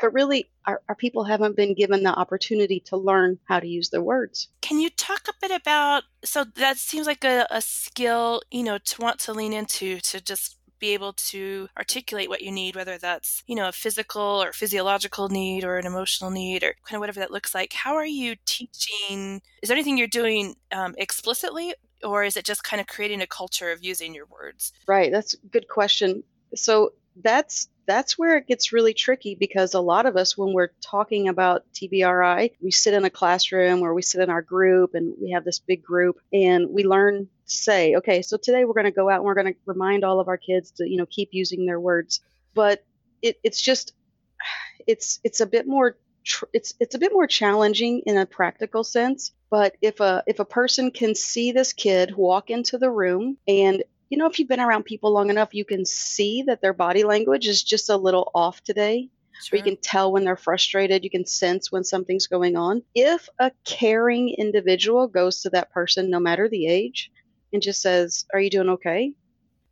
but 0.00 0.12
really 0.12 0.48
our, 0.66 0.82
our, 0.88 0.94
people 0.94 1.24
haven't 1.24 1.56
been 1.56 1.74
given 1.74 2.02
the 2.02 2.12
opportunity 2.12 2.80
to 2.80 2.96
learn 2.96 3.38
how 3.44 3.60
to 3.60 3.66
use 3.66 3.90
their 3.90 4.02
words 4.02 4.48
can 4.60 4.78
you 4.78 4.90
talk 4.90 5.22
a 5.28 5.32
bit 5.40 5.50
about 5.50 6.04
so 6.24 6.44
that 6.56 6.76
seems 6.76 7.06
like 7.06 7.24
a, 7.24 7.46
a 7.50 7.60
skill 7.60 8.42
you 8.50 8.62
know 8.62 8.78
to 8.78 9.00
want 9.00 9.18
to 9.18 9.32
lean 9.32 9.52
into 9.52 9.98
to 10.00 10.20
just 10.20 10.56
be 10.78 10.94
able 10.94 11.12
to 11.14 11.68
articulate 11.76 12.28
what 12.28 12.42
you 12.42 12.52
need, 12.52 12.76
whether 12.76 12.98
that's, 12.98 13.42
you 13.46 13.54
know, 13.54 13.68
a 13.68 13.72
physical 13.72 14.42
or 14.42 14.52
physiological 14.52 15.28
need 15.28 15.64
or 15.64 15.78
an 15.78 15.86
emotional 15.86 16.30
need 16.30 16.62
or 16.62 16.74
kind 16.84 16.96
of 16.96 17.00
whatever 17.00 17.20
that 17.20 17.30
looks 17.30 17.54
like. 17.54 17.72
How 17.72 17.94
are 17.94 18.06
you 18.06 18.36
teaching? 18.44 19.40
Is 19.62 19.68
there 19.68 19.76
anything 19.76 19.98
you're 19.98 20.06
doing 20.06 20.54
um, 20.72 20.94
explicitly 20.98 21.74
or 22.02 22.24
is 22.24 22.36
it 22.36 22.44
just 22.44 22.64
kind 22.64 22.80
of 22.80 22.86
creating 22.86 23.22
a 23.22 23.26
culture 23.26 23.72
of 23.72 23.84
using 23.84 24.14
your 24.14 24.26
words? 24.26 24.72
Right. 24.86 25.10
That's 25.10 25.34
a 25.34 25.38
good 25.50 25.68
question. 25.68 26.22
So 26.54 26.92
that's 27.22 27.68
that's 27.86 28.18
where 28.18 28.36
it 28.36 28.46
gets 28.46 28.72
really 28.72 28.94
tricky 28.94 29.34
because 29.34 29.74
a 29.74 29.80
lot 29.80 30.06
of 30.06 30.16
us, 30.16 30.36
when 30.36 30.52
we're 30.52 30.70
talking 30.82 31.28
about 31.28 31.64
TBRI, 31.72 32.52
we 32.60 32.70
sit 32.70 32.94
in 32.94 33.04
a 33.04 33.10
classroom 33.10 33.82
or 33.82 33.94
we 33.94 34.02
sit 34.02 34.20
in 34.20 34.30
our 34.30 34.42
group 34.42 34.94
and 34.94 35.14
we 35.20 35.30
have 35.30 35.44
this 35.44 35.60
big 35.60 35.82
group 35.82 36.18
and 36.32 36.68
we 36.70 36.84
learn 36.84 37.28
say, 37.44 37.94
okay, 37.96 38.22
so 38.22 38.36
today 38.36 38.64
we're 38.64 38.74
going 38.74 38.84
to 38.84 38.90
go 38.90 39.08
out 39.08 39.16
and 39.16 39.24
we're 39.24 39.34
going 39.34 39.52
to 39.52 39.58
remind 39.66 40.04
all 40.04 40.20
of 40.20 40.28
our 40.28 40.36
kids 40.36 40.72
to, 40.72 40.88
you 40.88 40.96
know, 40.96 41.06
keep 41.06 41.30
using 41.32 41.64
their 41.64 41.80
words. 41.80 42.20
But 42.54 42.84
it, 43.22 43.38
it's 43.44 43.62
just, 43.62 43.92
it's, 44.86 45.20
it's 45.22 45.40
a 45.40 45.46
bit 45.46 45.66
more, 45.66 45.96
tr- 46.24 46.46
it's, 46.52 46.74
it's 46.80 46.94
a 46.94 46.98
bit 46.98 47.12
more 47.12 47.26
challenging 47.26 48.02
in 48.06 48.16
a 48.16 48.26
practical 48.26 48.82
sense. 48.82 49.32
But 49.48 49.76
if 49.80 50.00
a, 50.00 50.24
if 50.26 50.40
a 50.40 50.44
person 50.44 50.90
can 50.90 51.14
see 51.14 51.52
this 51.52 51.72
kid 51.72 52.16
walk 52.16 52.50
into 52.50 52.78
the 52.78 52.90
room 52.90 53.38
and 53.46 53.84
you 54.08 54.18
know, 54.18 54.26
if 54.26 54.38
you've 54.38 54.48
been 54.48 54.60
around 54.60 54.84
people 54.84 55.12
long 55.12 55.30
enough, 55.30 55.54
you 55.54 55.64
can 55.64 55.84
see 55.84 56.42
that 56.42 56.60
their 56.60 56.72
body 56.72 57.04
language 57.04 57.46
is 57.46 57.62
just 57.62 57.90
a 57.90 57.96
little 57.96 58.30
off 58.34 58.62
today. 58.62 59.08
Sure. 59.42 59.56
Or 59.56 59.58
you 59.58 59.64
can 59.64 59.76
tell 59.76 60.12
when 60.12 60.24
they're 60.24 60.36
frustrated. 60.36 61.04
You 61.04 61.10
can 61.10 61.26
sense 61.26 61.70
when 61.70 61.84
something's 61.84 62.26
going 62.26 62.56
on. 62.56 62.82
If 62.94 63.28
a 63.38 63.50
caring 63.64 64.30
individual 64.30 65.08
goes 65.08 65.42
to 65.42 65.50
that 65.50 65.70
person, 65.70 66.08
no 66.08 66.20
matter 66.20 66.48
the 66.48 66.66
age, 66.66 67.10
and 67.52 67.62
just 67.62 67.82
says, 67.82 68.24
Are 68.32 68.40
you 68.40 68.50
doing 68.50 68.70
okay? 68.70 69.12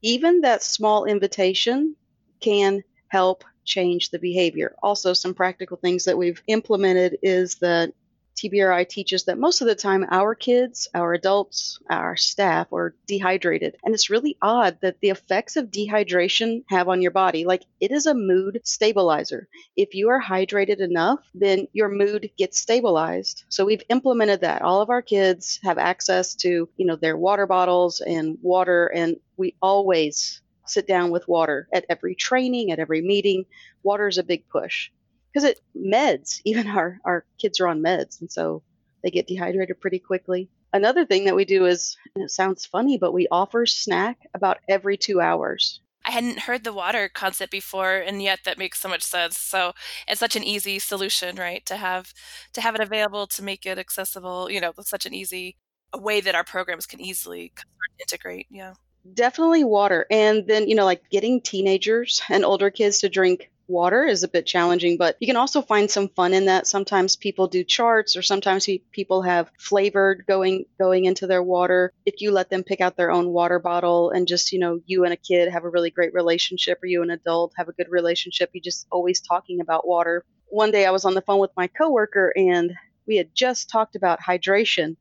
Even 0.02 0.42
that 0.42 0.62
small 0.62 1.06
invitation 1.06 1.96
can 2.40 2.82
help 3.08 3.44
change 3.64 4.10
the 4.10 4.18
behavior. 4.18 4.74
Also, 4.82 5.14
some 5.14 5.32
practical 5.32 5.78
things 5.78 6.04
that 6.04 6.18
we've 6.18 6.42
implemented 6.46 7.18
is 7.22 7.56
that 7.56 7.94
TBRI 8.36 8.88
teaches 8.88 9.24
that 9.24 9.38
most 9.38 9.60
of 9.60 9.66
the 9.66 9.74
time 9.74 10.06
our 10.10 10.34
kids, 10.34 10.88
our 10.94 11.14
adults, 11.14 11.78
our 11.88 12.16
staff 12.16 12.72
are 12.72 12.94
dehydrated. 13.06 13.76
And 13.84 13.94
it's 13.94 14.10
really 14.10 14.36
odd 14.42 14.78
that 14.80 15.00
the 15.00 15.10
effects 15.10 15.56
of 15.56 15.70
dehydration 15.70 16.64
have 16.68 16.88
on 16.88 17.00
your 17.00 17.10
body. 17.10 17.44
Like 17.44 17.64
it 17.80 17.92
is 17.92 18.06
a 18.06 18.14
mood 18.14 18.60
stabilizer. 18.64 19.48
If 19.76 19.94
you 19.94 20.08
are 20.10 20.22
hydrated 20.22 20.80
enough, 20.80 21.20
then 21.34 21.68
your 21.72 21.88
mood 21.88 22.30
gets 22.36 22.60
stabilized. 22.60 23.44
So 23.48 23.64
we've 23.64 23.82
implemented 23.88 24.40
that. 24.40 24.62
All 24.62 24.80
of 24.80 24.90
our 24.90 25.02
kids 25.02 25.60
have 25.62 25.78
access 25.78 26.34
to, 26.36 26.68
you 26.76 26.86
know, 26.86 26.96
their 26.96 27.16
water 27.16 27.46
bottles 27.46 28.00
and 28.00 28.38
water 28.42 28.86
and 28.86 29.16
we 29.36 29.54
always 29.60 30.40
sit 30.66 30.86
down 30.86 31.10
with 31.10 31.28
water 31.28 31.68
at 31.72 31.84
every 31.88 32.14
training, 32.14 32.70
at 32.70 32.78
every 32.78 33.02
meeting. 33.02 33.44
Water 33.82 34.08
is 34.08 34.18
a 34.18 34.22
big 34.22 34.48
push 34.48 34.90
because 35.34 35.48
it 35.48 35.60
meds 35.76 36.40
even 36.44 36.68
our 36.68 36.98
our 37.04 37.24
kids 37.38 37.60
are 37.60 37.66
on 37.66 37.82
meds 37.82 38.20
and 38.20 38.30
so 38.30 38.62
they 39.02 39.10
get 39.10 39.26
dehydrated 39.26 39.80
pretty 39.80 39.98
quickly 39.98 40.48
another 40.72 41.04
thing 41.04 41.24
that 41.24 41.36
we 41.36 41.44
do 41.44 41.66
is 41.66 41.96
and 42.14 42.24
it 42.24 42.30
sounds 42.30 42.64
funny 42.64 42.96
but 42.96 43.12
we 43.12 43.28
offer 43.30 43.66
snack 43.66 44.18
about 44.34 44.58
every 44.68 44.96
two 44.96 45.20
hours 45.20 45.80
I 46.04 46.10
hadn't 46.10 46.40
heard 46.40 46.64
the 46.64 46.72
water 46.72 47.08
concept 47.08 47.50
before, 47.50 47.96
and 47.96 48.22
yet 48.22 48.40
that 48.44 48.58
makes 48.58 48.78
so 48.78 48.88
much 48.88 49.02
sense. 49.02 49.38
So 49.38 49.72
it's 50.06 50.20
such 50.20 50.36
an 50.36 50.44
easy 50.44 50.78
solution, 50.78 51.36
right? 51.36 51.64
To 51.66 51.76
have 51.76 52.12
to 52.52 52.60
have 52.60 52.74
it 52.74 52.82
available, 52.82 53.26
to 53.28 53.42
make 53.42 53.64
it 53.64 53.78
accessible. 53.78 54.50
You 54.50 54.60
know, 54.60 54.72
such 54.82 55.06
an 55.06 55.14
easy 55.14 55.56
way 55.94 56.20
that 56.20 56.34
our 56.34 56.44
programs 56.44 56.86
can 56.86 57.00
easily 57.00 57.52
integrate. 57.98 58.46
Yeah, 58.50 58.74
definitely 59.14 59.64
water, 59.64 60.06
and 60.10 60.46
then 60.46 60.68
you 60.68 60.74
know, 60.74 60.84
like 60.84 61.08
getting 61.10 61.40
teenagers 61.40 62.20
and 62.28 62.44
older 62.44 62.70
kids 62.70 63.00
to 63.00 63.08
drink 63.08 63.50
water 63.68 64.04
is 64.04 64.22
a 64.22 64.28
bit 64.28 64.46
challenging, 64.46 64.96
but 64.96 65.16
you 65.20 65.26
can 65.26 65.36
also 65.36 65.62
find 65.62 65.90
some 65.90 66.08
fun 66.08 66.34
in 66.34 66.46
that. 66.46 66.66
Sometimes 66.66 67.16
people 67.16 67.48
do 67.48 67.64
charts 67.64 68.16
or 68.16 68.22
sometimes 68.22 68.68
people 68.92 69.22
have 69.22 69.50
flavored 69.58 70.24
going 70.26 70.66
going 70.78 71.04
into 71.04 71.26
their 71.26 71.42
water. 71.42 71.92
If 72.04 72.20
you 72.20 72.30
let 72.30 72.50
them 72.50 72.64
pick 72.64 72.80
out 72.80 72.96
their 72.96 73.10
own 73.10 73.28
water 73.28 73.58
bottle 73.58 74.10
and 74.10 74.28
just, 74.28 74.52
you 74.52 74.58
know, 74.58 74.80
you 74.86 75.04
and 75.04 75.12
a 75.12 75.16
kid 75.16 75.50
have 75.50 75.64
a 75.64 75.68
really 75.68 75.90
great 75.90 76.14
relationship 76.14 76.78
or 76.82 76.86
you 76.86 77.02
and 77.02 77.10
an 77.10 77.20
adult 77.20 77.52
have 77.56 77.68
a 77.68 77.72
good 77.72 77.88
relationship, 77.90 78.50
you 78.52 78.60
just 78.60 78.86
always 78.90 79.20
talking 79.20 79.60
about 79.60 79.86
water. 79.86 80.24
One 80.48 80.70
day 80.70 80.86
I 80.86 80.90
was 80.90 81.04
on 81.04 81.14
the 81.14 81.22
phone 81.22 81.40
with 81.40 81.50
my 81.56 81.66
coworker 81.66 82.32
and 82.36 82.72
we 83.06 83.16
had 83.16 83.34
just 83.34 83.68
talked 83.68 83.96
about 83.96 84.20
hydration 84.20 84.96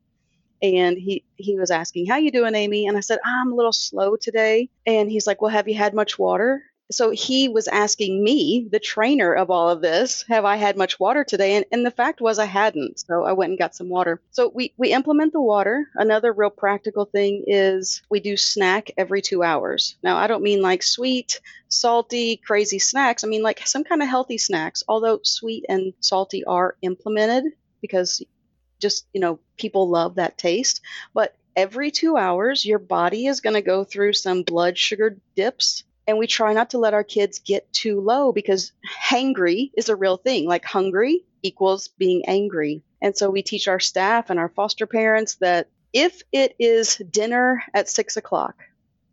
and 0.62 0.96
he 0.96 1.24
he 1.36 1.58
was 1.58 1.70
asking 1.70 2.06
how 2.06 2.16
you 2.16 2.30
doing 2.30 2.54
amy 2.54 2.86
and 2.86 2.96
i 2.96 3.00
said 3.00 3.18
i'm 3.24 3.52
a 3.52 3.54
little 3.54 3.72
slow 3.72 4.16
today 4.16 4.68
and 4.86 5.10
he's 5.10 5.26
like 5.26 5.42
well 5.42 5.50
have 5.50 5.68
you 5.68 5.74
had 5.74 5.92
much 5.92 6.18
water 6.18 6.62
so 6.94 7.10
he 7.10 7.48
was 7.48 7.68
asking 7.68 8.22
me, 8.22 8.68
the 8.70 8.78
trainer 8.78 9.32
of 9.34 9.50
all 9.50 9.70
of 9.70 9.80
this, 9.80 10.24
have 10.28 10.44
I 10.44 10.56
had 10.56 10.76
much 10.76 10.98
water 11.00 11.24
today? 11.24 11.56
And, 11.56 11.64
and 11.72 11.84
the 11.84 11.90
fact 11.90 12.20
was 12.20 12.38
I 12.38 12.44
hadn't. 12.44 13.00
So 13.00 13.24
I 13.24 13.32
went 13.32 13.50
and 13.50 13.58
got 13.58 13.74
some 13.74 13.88
water. 13.88 14.20
So 14.30 14.50
we, 14.54 14.72
we 14.76 14.92
implement 14.92 15.32
the 15.32 15.40
water. 15.40 15.86
Another 15.94 16.32
real 16.32 16.50
practical 16.50 17.04
thing 17.04 17.44
is 17.46 18.02
we 18.10 18.20
do 18.20 18.36
snack 18.36 18.90
every 18.96 19.22
two 19.22 19.42
hours. 19.42 19.96
Now, 20.02 20.16
I 20.16 20.26
don't 20.26 20.42
mean 20.42 20.62
like 20.62 20.82
sweet, 20.82 21.40
salty, 21.68 22.36
crazy 22.36 22.78
snacks. 22.78 23.24
I 23.24 23.26
mean 23.26 23.42
like 23.42 23.66
some 23.66 23.84
kind 23.84 24.02
of 24.02 24.08
healthy 24.08 24.38
snacks, 24.38 24.82
although 24.88 25.20
sweet 25.22 25.64
and 25.68 25.92
salty 26.00 26.44
are 26.44 26.76
implemented 26.82 27.44
because 27.80 28.22
just, 28.80 29.06
you 29.12 29.20
know, 29.20 29.38
people 29.56 29.88
love 29.88 30.16
that 30.16 30.38
taste. 30.38 30.80
But 31.12 31.36
every 31.56 31.90
two 31.90 32.16
hours, 32.16 32.64
your 32.64 32.78
body 32.78 33.26
is 33.26 33.40
going 33.40 33.54
to 33.54 33.62
go 33.62 33.84
through 33.84 34.12
some 34.12 34.42
blood 34.42 34.76
sugar 34.76 35.18
dips 35.36 35.84
and 36.06 36.18
we 36.18 36.26
try 36.26 36.52
not 36.52 36.70
to 36.70 36.78
let 36.78 36.94
our 36.94 37.04
kids 37.04 37.38
get 37.38 37.72
too 37.72 38.00
low 38.00 38.32
because 38.32 38.72
hangry 39.08 39.70
is 39.76 39.88
a 39.88 39.96
real 39.96 40.16
thing. 40.16 40.46
Like 40.46 40.64
hungry 40.64 41.24
equals 41.42 41.88
being 41.88 42.24
angry. 42.26 42.82
And 43.00 43.16
so 43.16 43.30
we 43.30 43.42
teach 43.42 43.68
our 43.68 43.80
staff 43.80 44.30
and 44.30 44.38
our 44.38 44.48
foster 44.48 44.86
parents 44.86 45.36
that 45.36 45.68
if 45.92 46.22
it 46.32 46.56
is 46.58 46.96
dinner 46.96 47.62
at 47.72 47.88
six 47.88 48.16
o'clock 48.16 48.64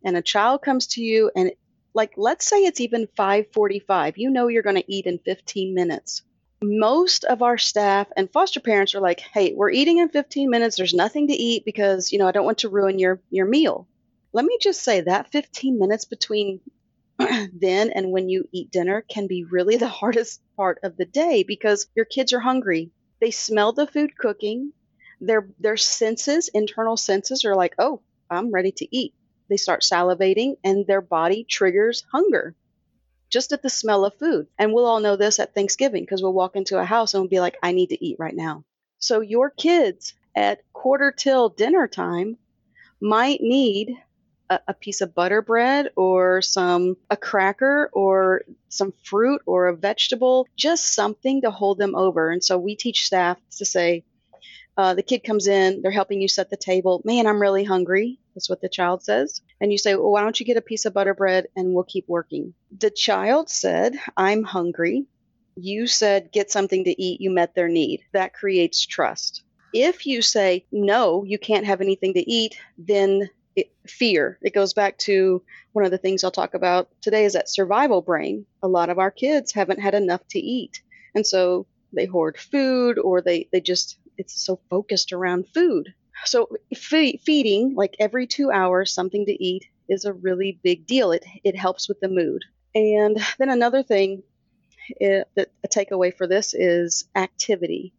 and 0.04 0.18
a 0.18 0.22
child 0.22 0.62
comes 0.62 0.88
to 0.88 1.02
you 1.02 1.32
and 1.36 1.52
like 1.94 2.14
let's 2.18 2.46
say 2.46 2.64
it's 2.64 2.80
even 2.80 3.08
545 3.16 4.18
you 4.18 4.30
know 4.30 4.48
you're 4.48 4.64
going 4.64 4.78
to 4.78 4.92
eat 4.92 5.06
in 5.06 5.20
15 5.20 5.76
minutes 5.76 6.24
most 6.64 7.24
of 7.24 7.42
our 7.42 7.58
staff 7.58 8.08
and 8.18 8.32
foster 8.32 8.60
parents 8.60 8.96
are 8.96 9.02
like 9.02 9.20
hey 9.20 9.54
we're 9.56 9.70
eating 9.70 10.00
in 10.00 10.10
15 10.10 10.50
minutes 10.50 10.78
there's 10.78 10.94
nothing 10.94 11.28
to 11.28 11.34
eat 11.34 11.66
because 11.66 12.12
you 12.12 12.18
know 12.18 12.28
i 12.28 12.32
don't 12.32 12.46
want 12.46 12.60
to 12.60 12.70
ruin 12.70 12.98
your 12.98 13.20
your 13.30 13.46
meal 13.46 13.88
let 14.34 14.46
me 14.46 14.58
just 14.62 14.82
say 14.82 15.02
that 15.02 15.32
15 15.32 15.78
minutes 15.78 16.06
between 16.06 16.60
then 17.54 17.92
and 17.92 18.12
when 18.12 18.30
you 18.30 18.48
eat 18.52 18.72
dinner 18.72 19.04
can 19.08 19.28
be 19.28 19.44
really 19.44 19.78
the 19.78 19.88
hardest 20.02 20.42
part 20.56 20.80
of 20.84 20.98
the 20.98 21.06
day 21.06 21.44
because 21.44 21.88
your 21.96 22.06
kids 22.06 22.34
are 22.34 22.40
hungry. 22.40 22.92
They 23.20 23.32
smell 23.32 23.74
the 23.74 23.88
food 23.88 24.18
cooking. 24.18 24.74
Their 25.20 25.48
their 25.60 25.78
senses, 25.78 26.50
internal 26.54 26.98
senses 26.98 27.46
are 27.46 27.56
like, 27.56 27.76
"Oh, 27.78 28.02
I'm 28.30 28.52
ready 28.52 28.72
to 28.74 28.96
eat." 28.96 29.14
They 29.50 29.58
start 29.58 29.82
salivating 29.82 30.56
and 30.64 30.88
their 30.88 31.02
body 31.02 31.44
triggers 31.44 32.04
hunger 32.12 32.56
just 33.30 33.52
at 33.54 33.62
the 33.62 33.70
smell 33.70 34.06
of 34.06 34.16
food. 34.16 34.48
And 34.58 34.74
we'll 34.74 34.86
all 34.86 35.00
know 35.00 35.16
this 35.16 35.40
at 35.40 35.54
Thanksgiving 35.56 36.04
because 36.04 36.22
we'll 36.22 36.34
walk 36.34 36.56
into 36.56 36.80
a 36.80 36.86
house 36.86 37.14
and 37.14 37.22
we'll 37.22 37.30
be 37.30 37.40
like, 37.40 37.58
"I 37.62 37.72
need 37.72 37.90
to 37.90 38.04
eat 38.06 38.18
right 38.20 38.36
now." 38.36 38.64
So 39.00 39.22
your 39.22 39.50
kids 39.50 40.14
at 40.36 40.62
quarter 40.74 41.12
till 41.12 41.50
dinner 41.50 41.88
time 41.88 42.38
might 43.00 43.42
need 43.42 43.96
a, 44.52 44.60
a 44.68 44.74
piece 44.74 45.02
of 45.02 45.16
butter 45.16 45.42
bread 45.42 45.90
or 45.96 46.42
some 46.42 46.98
a 47.10 47.18
cracker 47.18 47.90
or 47.94 48.44
some 48.70 48.94
fruit 49.04 49.42
or 49.46 49.68
a 49.68 49.76
vegetable, 49.76 50.48
just 50.58 50.94
something 50.94 51.42
to 51.42 51.52
hold 51.52 51.78
them 51.78 51.96
over. 51.96 52.30
And 52.30 52.44
so 52.44 52.58
we 52.58 52.76
teach 52.76 53.06
staff 53.06 53.40
to 53.58 53.66
say, 53.66 54.04
uh, 54.78 54.94
the 54.94 55.04
kid 55.04 55.20
comes 55.20 55.48
in, 55.48 55.82
they're 55.82 55.92
helping 55.92 56.22
you 56.22 56.28
set 56.28 56.50
the 56.50 56.58
table. 56.58 57.02
Man, 57.04 57.28
I'm 57.28 57.42
really 57.42 57.64
hungry. 57.64 58.20
That's 58.36 58.50
what 58.50 58.62
the 58.62 58.70
child 58.70 59.04
says. 59.04 59.42
And 59.60 59.72
you 59.72 59.78
say, 59.78 59.96
Well, 59.96 60.12
why 60.12 60.22
don't 60.22 60.40
you 60.40 60.46
get 60.46 60.58
a 60.58 60.62
piece 60.62 60.86
of 60.86 60.94
butter 60.94 61.14
bread 61.14 61.48
and 61.56 61.74
we'll 61.74 61.84
keep 61.84 62.08
working? 62.08 62.54
The 62.78 62.90
child 62.90 63.50
said, 63.50 63.96
I'm 64.16 64.44
hungry. 64.44 65.06
You 65.56 65.88
said, 65.88 66.32
Get 66.32 66.52
something 66.52 66.86
to 66.86 67.02
eat. 67.02 67.22
You 67.22 67.32
met 67.32 67.54
their 67.54 67.68
need. 67.68 68.04
That 68.14 68.34
creates 68.34 68.86
trust. 68.86 69.44
If 69.74 70.06
you 70.06 70.22
say, 70.22 70.66
No, 70.72 71.24
you 71.26 71.38
can't 71.38 71.66
have 71.66 71.82
anything 71.82 72.14
to 72.14 72.32
eat, 72.32 72.58
then 72.78 73.30
it, 73.56 73.72
fear. 73.88 74.38
It 74.42 74.54
goes 74.54 74.74
back 74.74 74.98
to 75.00 75.44
one 75.74 75.86
of 75.86 75.92
the 75.92 75.98
things 75.98 76.24
I'll 76.24 76.32
talk 76.32 76.54
about 76.54 76.90
today 77.02 77.26
is 77.26 77.34
that 77.34 77.50
survival 77.50 78.02
brain. 78.02 78.46
A 78.64 78.68
lot 78.68 78.90
of 78.90 79.00
our 79.00 79.12
kids 79.12 79.52
haven't 79.52 79.80
had 79.80 79.94
enough 79.94 80.26
to 80.30 80.40
eat. 80.40 80.82
And 81.16 81.26
so 81.26 81.68
they 81.94 82.06
hoard 82.06 82.38
food 82.38 82.98
or 82.98 83.22
they, 83.22 83.48
they 83.52 83.62
just, 83.62 83.98
it's 84.18 84.42
so 84.42 84.60
focused 84.70 85.12
around 85.14 85.48
food. 85.54 85.94
So 86.26 86.50
fe- 86.76 87.18
feeding, 87.18 87.76
like 87.76 87.96
every 88.00 88.28
two 88.28 88.52
hours, 88.52 88.94
something 88.94 89.26
to 89.26 89.44
eat 89.44 89.66
is 89.90 90.06
a 90.06 90.14
really 90.14 90.60
big 90.64 90.86
deal. 90.86 91.12
It, 91.12 91.26
it 91.44 91.58
helps 91.58 91.90
with 91.90 92.00
the 92.00 92.08
mood. 92.08 92.44
And 92.74 93.18
then 93.38 93.50
another 93.50 93.84
thing 93.84 94.24
it, 94.90 95.28
that 95.36 95.50
a 95.64 95.68
takeaway 95.68 96.16
for 96.16 96.28
this 96.28 96.54
is 96.54 97.06
activity. 97.16 97.94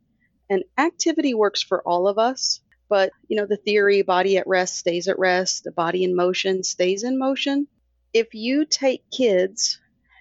And 0.50 0.64
activity 0.78 1.34
works 1.34 1.62
for 1.62 1.82
all 1.82 2.08
of 2.08 2.18
us. 2.18 2.60
But, 2.92 3.12
you 3.26 3.38
know, 3.38 3.46
the 3.46 3.56
theory 3.56 4.02
body 4.02 4.36
at 4.36 4.46
rest 4.46 4.76
stays 4.76 5.08
at 5.08 5.18
rest, 5.18 5.64
the 5.64 5.72
body 5.72 6.04
in 6.04 6.14
motion 6.14 6.62
stays 6.62 7.04
in 7.04 7.18
motion. 7.18 7.66
If 8.12 8.34
you 8.34 8.66
take 8.66 9.10
kids, 9.10 9.80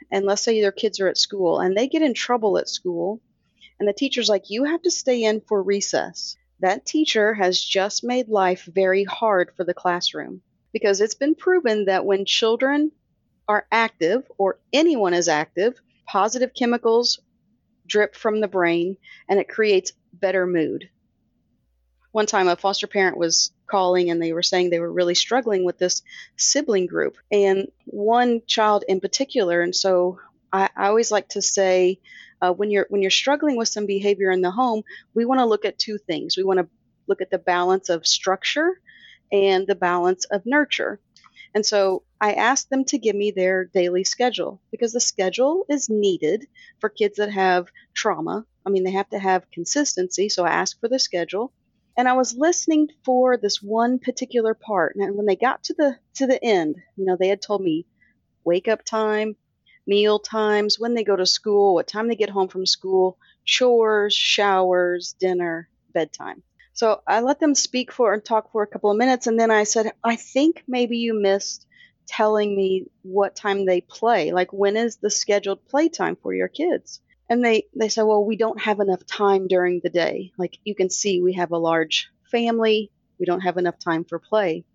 and 0.10 0.26
let's 0.26 0.42
say 0.42 0.62
their 0.62 0.72
kids 0.72 1.02
are 1.02 1.10
at 1.10 1.18
school 1.18 1.60
and 1.60 1.76
they 1.76 1.90
get 1.90 2.02
in 2.02 2.14
trouble 2.14 2.58
at 2.58 2.70
school, 2.70 3.20
and 3.78 3.90
the 3.90 3.94
teacher's 3.94 4.30
like, 4.30 4.50
you 4.50 4.64
have 4.64 4.82
to 4.84 4.90
stay 4.90 5.22
in 5.22 5.42
for 5.42 5.62
recess. 5.62 6.38
That 6.62 6.86
teacher 6.86 7.34
has 7.34 7.62
just 7.62 8.06
made 8.06 8.30
life 8.30 8.64
very 8.74 9.04
hard 9.04 9.52
for 9.58 9.66
the 9.66 9.74
classroom 9.74 10.42
because 10.72 11.02
it's 11.02 11.16
been 11.16 11.36
proven 11.36 11.84
that 11.88 12.06
when 12.06 12.24
children 12.24 12.94
are 13.50 13.68
active 13.70 14.24
or 14.38 14.62
anyone 14.72 15.14
is 15.14 15.28
active, 15.28 15.74
positive 16.08 16.54
chemicals 16.54 17.20
drip 17.86 18.16
from 18.16 18.40
the 18.40 18.48
brain 18.48 18.96
and 19.28 19.42
it 19.42 19.50
creates 19.50 19.92
better 20.14 20.48
mood 20.48 20.90
one 22.12 22.26
time 22.26 22.48
a 22.48 22.56
foster 22.56 22.88
parent 22.88 23.18
was 23.18 23.52
calling 23.68 24.10
and 24.10 24.22
they 24.22 24.34
were 24.34 24.44
saying 24.44 24.70
they 24.70 24.80
were 24.80 24.92
really 24.92 25.16
struggling 25.16 25.64
with 25.64 25.78
this 25.78 26.02
sibling 26.38 26.86
group 26.86 27.18
and 27.32 27.72
one 27.86 28.42
child 28.46 28.84
in 28.88 29.00
particular 29.00 29.62
and 29.62 29.76
so 29.76 30.20
i, 30.52 30.70
I 30.76 30.88
always 30.88 31.12
like 31.12 31.30
to 31.30 31.42
say 31.42 32.00
uh, 32.42 32.52
when 32.52 32.72
you're 32.72 32.88
when 32.90 33.02
you're 33.02 33.12
struggling 33.12 33.56
with 33.56 33.68
some 33.68 33.86
behavior 33.86 34.32
in 34.32 34.42
the 34.42 34.52
home 34.52 34.84
we 35.14 35.26
want 35.26 35.40
to 35.40 35.46
look 35.46 35.66
at 35.66 35.78
two 35.78 35.98
things 35.98 36.36
we 36.36 36.44
want 36.44 36.60
to 36.60 36.68
look 37.08 37.22
at 37.22 37.32
the 37.32 37.40
balance 37.40 37.90
of 37.90 38.06
structure 38.06 38.80
and 39.32 39.66
the 39.68 39.76
balance 39.76 40.26
of 40.26 40.46
nurture 40.46 41.00
and 41.54 41.66
so 41.66 42.04
I 42.20 42.34
asked 42.34 42.70
them 42.70 42.86
to 42.86 42.98
give 42.98 43.16
me 43.16 43.32
their 43.32 43.66
daily 43.66 44.04
schedule 44.04 44.62
because 44.72 44.94
the 44.94 45.00
schedule 45.00 45.66
is 45.70 45.90
needed 45.90 46.48
for 46.80 46.88
kids 46.88 47.18
that 47.18 47.32
have 47.32 47.68
trauma. 47.94 48.46
I 48.66 48.70
mean, 48.70 48.84
they 48.84 48.92
have 48.92 49.10
to 49.10 49.20
have 49.20 49.52
consistency. 49.52 50.30
So 50.30 50.46
I 50.46 50.52
asked 50.52 50.80
for 50.80 50.88
the 50.88 51.00
schedule 51.00 51.52
and 52.02 52.10
I 52.10 52.14
was 52.14 52.34
listening 52.36 52.90
for 53.06 53.38
this 53.38 53.62
one 53.62 54.00
particular 54.00 54.56
part. 54.56 54.96
And 54.96 55.16
when 55.16 55.28
they 55.28 55.36
got 55.36 55.66
to 55.66 55.76
the 55.76 56.00
to 56.16 56.26
the 56.26 56.44
end, 56.44 56.78
you 56.96 57.06
know, 57.06 57.16
they 57.16 57.28
had 57.28 57.44
told 57.44 57.62
me 57.62 57.86
wake 58.44 58.68
up 58.68 58.84
time, 58.84 59.36
meal 59.86 60.18
times, 60.18 60.80
when 60.80 60.96
they 60.96 61.04
go 61.04 61.16
to 61.16 61.28
school, 61.28 61.76
what 61.76 61.88
time 61.88 62.08
they 62.08 62.16
get 62.16 62.32
home 62.32 62.48
from 62.48 62.66
school, 62.66 63.20
chores, 63.46 64.16
showers, 64.16 65.16
dinner, 65.20 65.70
bedtime. 65.94 66.42
So 66.74 67.04
I 67.06 67.22
let 67.22 67.40
them 67.40 67.54
speak 67.54 67.92
for 67.92 68.16
and 68.16 68.26
talk 68.26 68.52
for 68.52 68.64
a 68.64 68.68
couple 68.68 68.90
of 68.90 68.98
minutes, 68.98 69.28
and 69.28 69.40
then 69.40 69.52
I 69.52 69.64
said, 69.64 69.92
I 70.04 70.16
think 70.16 70.64
maybe 70.68 70.98
you 70.98 71.14
missed 71.14 71.68
telling 72.08 72.56
me 72.56 72.88
what 73.04 73.36
time 73.36 73.68
they 73.68 73.80
play. 73.80 74.32
Like, 74.32 74.52
when 74.52 74.76
is 74.76 74.98
the 74.98 75.12
scheduled 75.12 75.68
playtime 75.68 76.16
for 76.16 76.34
your 76.34 76.48
kids? 76.48 77.00
And 77.32 77.46
they 77.46 77.64
they 77.74 77.88
said 77.88 78.04
well 78.04 78.26
we 78.26 78.36
don't 78.36 78.60
have 78.60 78.82
enough 78.82 79.06
time 79.06 79.48
during 79.48 79.80
the 79.80 79.90
day 79.90 80.34
like 80.38 80.60
you 80.66 80.76
can 80.76 80.90
see 80.90 81.22
we 81.22 81.34
have 81.34 81.52
a 81.52 81.58
large 81.58 82.10
family 82.30 82.92
we 83.20 83.26
don't 83.26 83.40
have 83.40 83.58
enough 83.58 83.80
time 83.80 84.04
for 84.04 84.20
play 84.20 84.66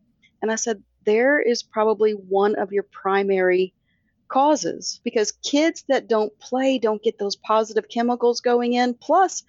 and 0.41 0.51
i 0.51 0.55
said 0.55 0.83
there 1.05 1.39
is 1.39 1.63
probably 1.63 2.13
one 2.13 2.57
of 2.57 2.73
your 2.73 2.83
primary 2.83 3.75
causes 4.29 5.01
because 5.05 5.33
kids 5.45 5.85
that 5.89 6.09
don't 6.09 6.37
play 6.39 6.79
don't 6.79 7.03
get 7.03 7.19
those 7.19 7.37
positive 7.37 7.89
chemicals 7.91 8.41
going 8.41 8.73
in 8.73 8.95
plus 8.95 9.45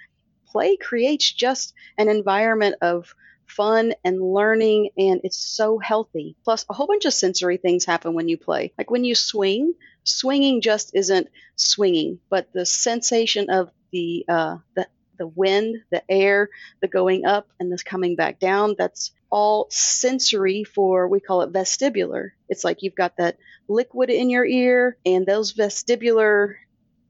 play 0.46 0.76
creates 0.76 1.32
just 1.32 1.74
an 1.98 2.10
environment 2.10 2.76
of 2.82 3.16
fun 3.48 3.94
and 4.04 4.22
learning, 4.22 4.90
and 4.98 5.22
it's 5.24 5.38
so 5.38 5.80
healthy. 5.80 6.36
Plus, 6.44 6.66
a 6.70 6.74
whole 6.74 6.88
bunch 6.88 7.06
of 7.06 7.14
sensory 7.14 7.58
things 7.58 7.86
happen 7.86 8.14
when 8.14 8.28
you 8.28 8.38
play. 8.38 8.74
Like 8.78 8.92
when 8.92 9.04
you 9.04 9.16
swing, 9.16 9.74
swinging 10.08 10.62
just 10.62 10.92
isn't 10.96 11.28
swinging, 11.56 12.20
but 12.30 12.52
the 12.54 12.66
sensation 12.66 13.50
of 13.50 13.72
the 13.92 14.26
uh, 14.28 14.58
the 14.76 14.88
the 15.18 15.28
wind, 15.28 15.78
the 15.92 16.04
air, 16.10 16.50
the 16.82 16.88
going 16.88 17.26
up 17.26 17.48
and 17.60 17.72
this 17.72 17.84
coming 17.84 18.16
back 18.16 18.40
down. 18.40 18.76
That's 18.78 19.12
all 19.30 19.68
sensory 19.70 20.64
for, 20.64 21.08
we 21.08 21.20
call 21.20 21.42
it 21.42 21.52
vestibular. 21.52 22.32
It's 22.50 22.64
like 22.64 22.84
you've 22.84 22.96
got 22.96 23.18
that 23.18 23.38
liquid 23.68 24.10
in 24.10 24.30
your 24.30 24.46
ear, 24.46 24.98
and 25.06 25.26
those 25.26 25.54
vestibular 25.54 26.56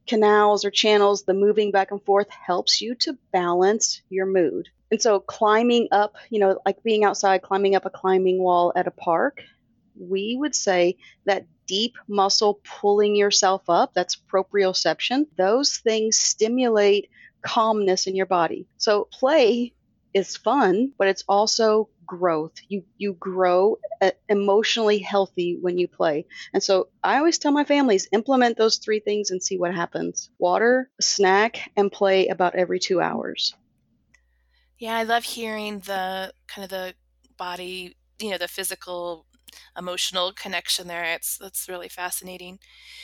canals 0.07 0.65
or 0.65 0.71
channels, 0.71 1.23
the 1.23 1.33
moving 1.33 1.71
back 1.71 1.91
and 1.91 2.01
forth 2.03 2.29
helps 2.29 2.81
you 2.81 2.95
to 2.95 3.17
balance 3.31 4.01
your 4.09 4.25
mood. 4.25 4.69
And 4.89 5.01
so, 5.01 5.19
climbing 5.19 5.89
up, 5.91 6.15
you 6.29 6.39
know, 6.39 6.59
like 6.65 6.81
being 6.81 7.03
outside, 7.03 7.41
climbing 7.41 7.75
up 7.75 7.85
a 7.85 7.89
climbing 7.89 8.39
wall 8.39 8.71
at 8.75 8.87
a 8.87 8.91
park, 8.91 9.41
we 9.99 10.37
would 10.39 10.55
say 10.55 10.97
that 11.25 11.45
deep 11.67 11.95
muscle 12.07 12.59
pulling 12.63 13.15
yourself 13.15 13.63
up, 13.69 13.93
that's 13.93 14.15
proprioception, 14.15 15.25
those 15.37 15.77
things 15.77 16.17
stimulate 16.17 17.09
calmness 17.41 18.07
in 18.07 18.15
your 18.15 18.25
body. 18.25 18.67
So, 18.77 19.07
play 19.11 19.73
is 20.13 20.35
fun, 20.35 20.93
but 20.97 21.07
it's 21.07 21.23
also 21.27 21.89
growth. 22.05 22.53
You 22.69 22.83
you 22.97 23.13
grow 23.13 23.77
uh, 24.01 24.11
emotionally 24.29 24.99
healthy 24.99 25.57
when 25.61 25.77
you 25.77 25.87
play. 25.87 26.25
And 26.53 26.63
so 26.63 26.87
I 27.03 27.17
always 27.17 27.37
tell 27.37 27.51
my 27.51 27.65
families 27.65 28.07
implement 28.11 28.57
those 28.57 28.77
three 28.77 28.99
things 28.99 29.29
and 29.29 29.43
see 29.43 29.57
what 29.57 29.75
happens. 29.75 30.29
Water, 30.39 30.89
snack, 30.99 31.71
and 31.75 31.91
play 31.91 32.27
about 32.27 32.55
every 32.55 32.79
2 32.79 32.99
hours. 33.01 33.53
Yeah, 34.79 34.95
I 34.95 35.03
love 35.03 35.23
hearing 35.23 35.79
the 35.79 36.31
kind 36.47 36.63
of 36.63 36.69
the 36.69 36.93
body, 37.37 37.95
you 38.19 38.31
know, 38.31 38.37
the 38.37 38.47
physical 38.47 39.25
emotional 39.77 40.31
connection 40.33 40.87
there. 40.87 41.03
It's 41.03 41.37
that's 41.37 41.67
really 41.69 41.89
fascinating. 41.89 42.59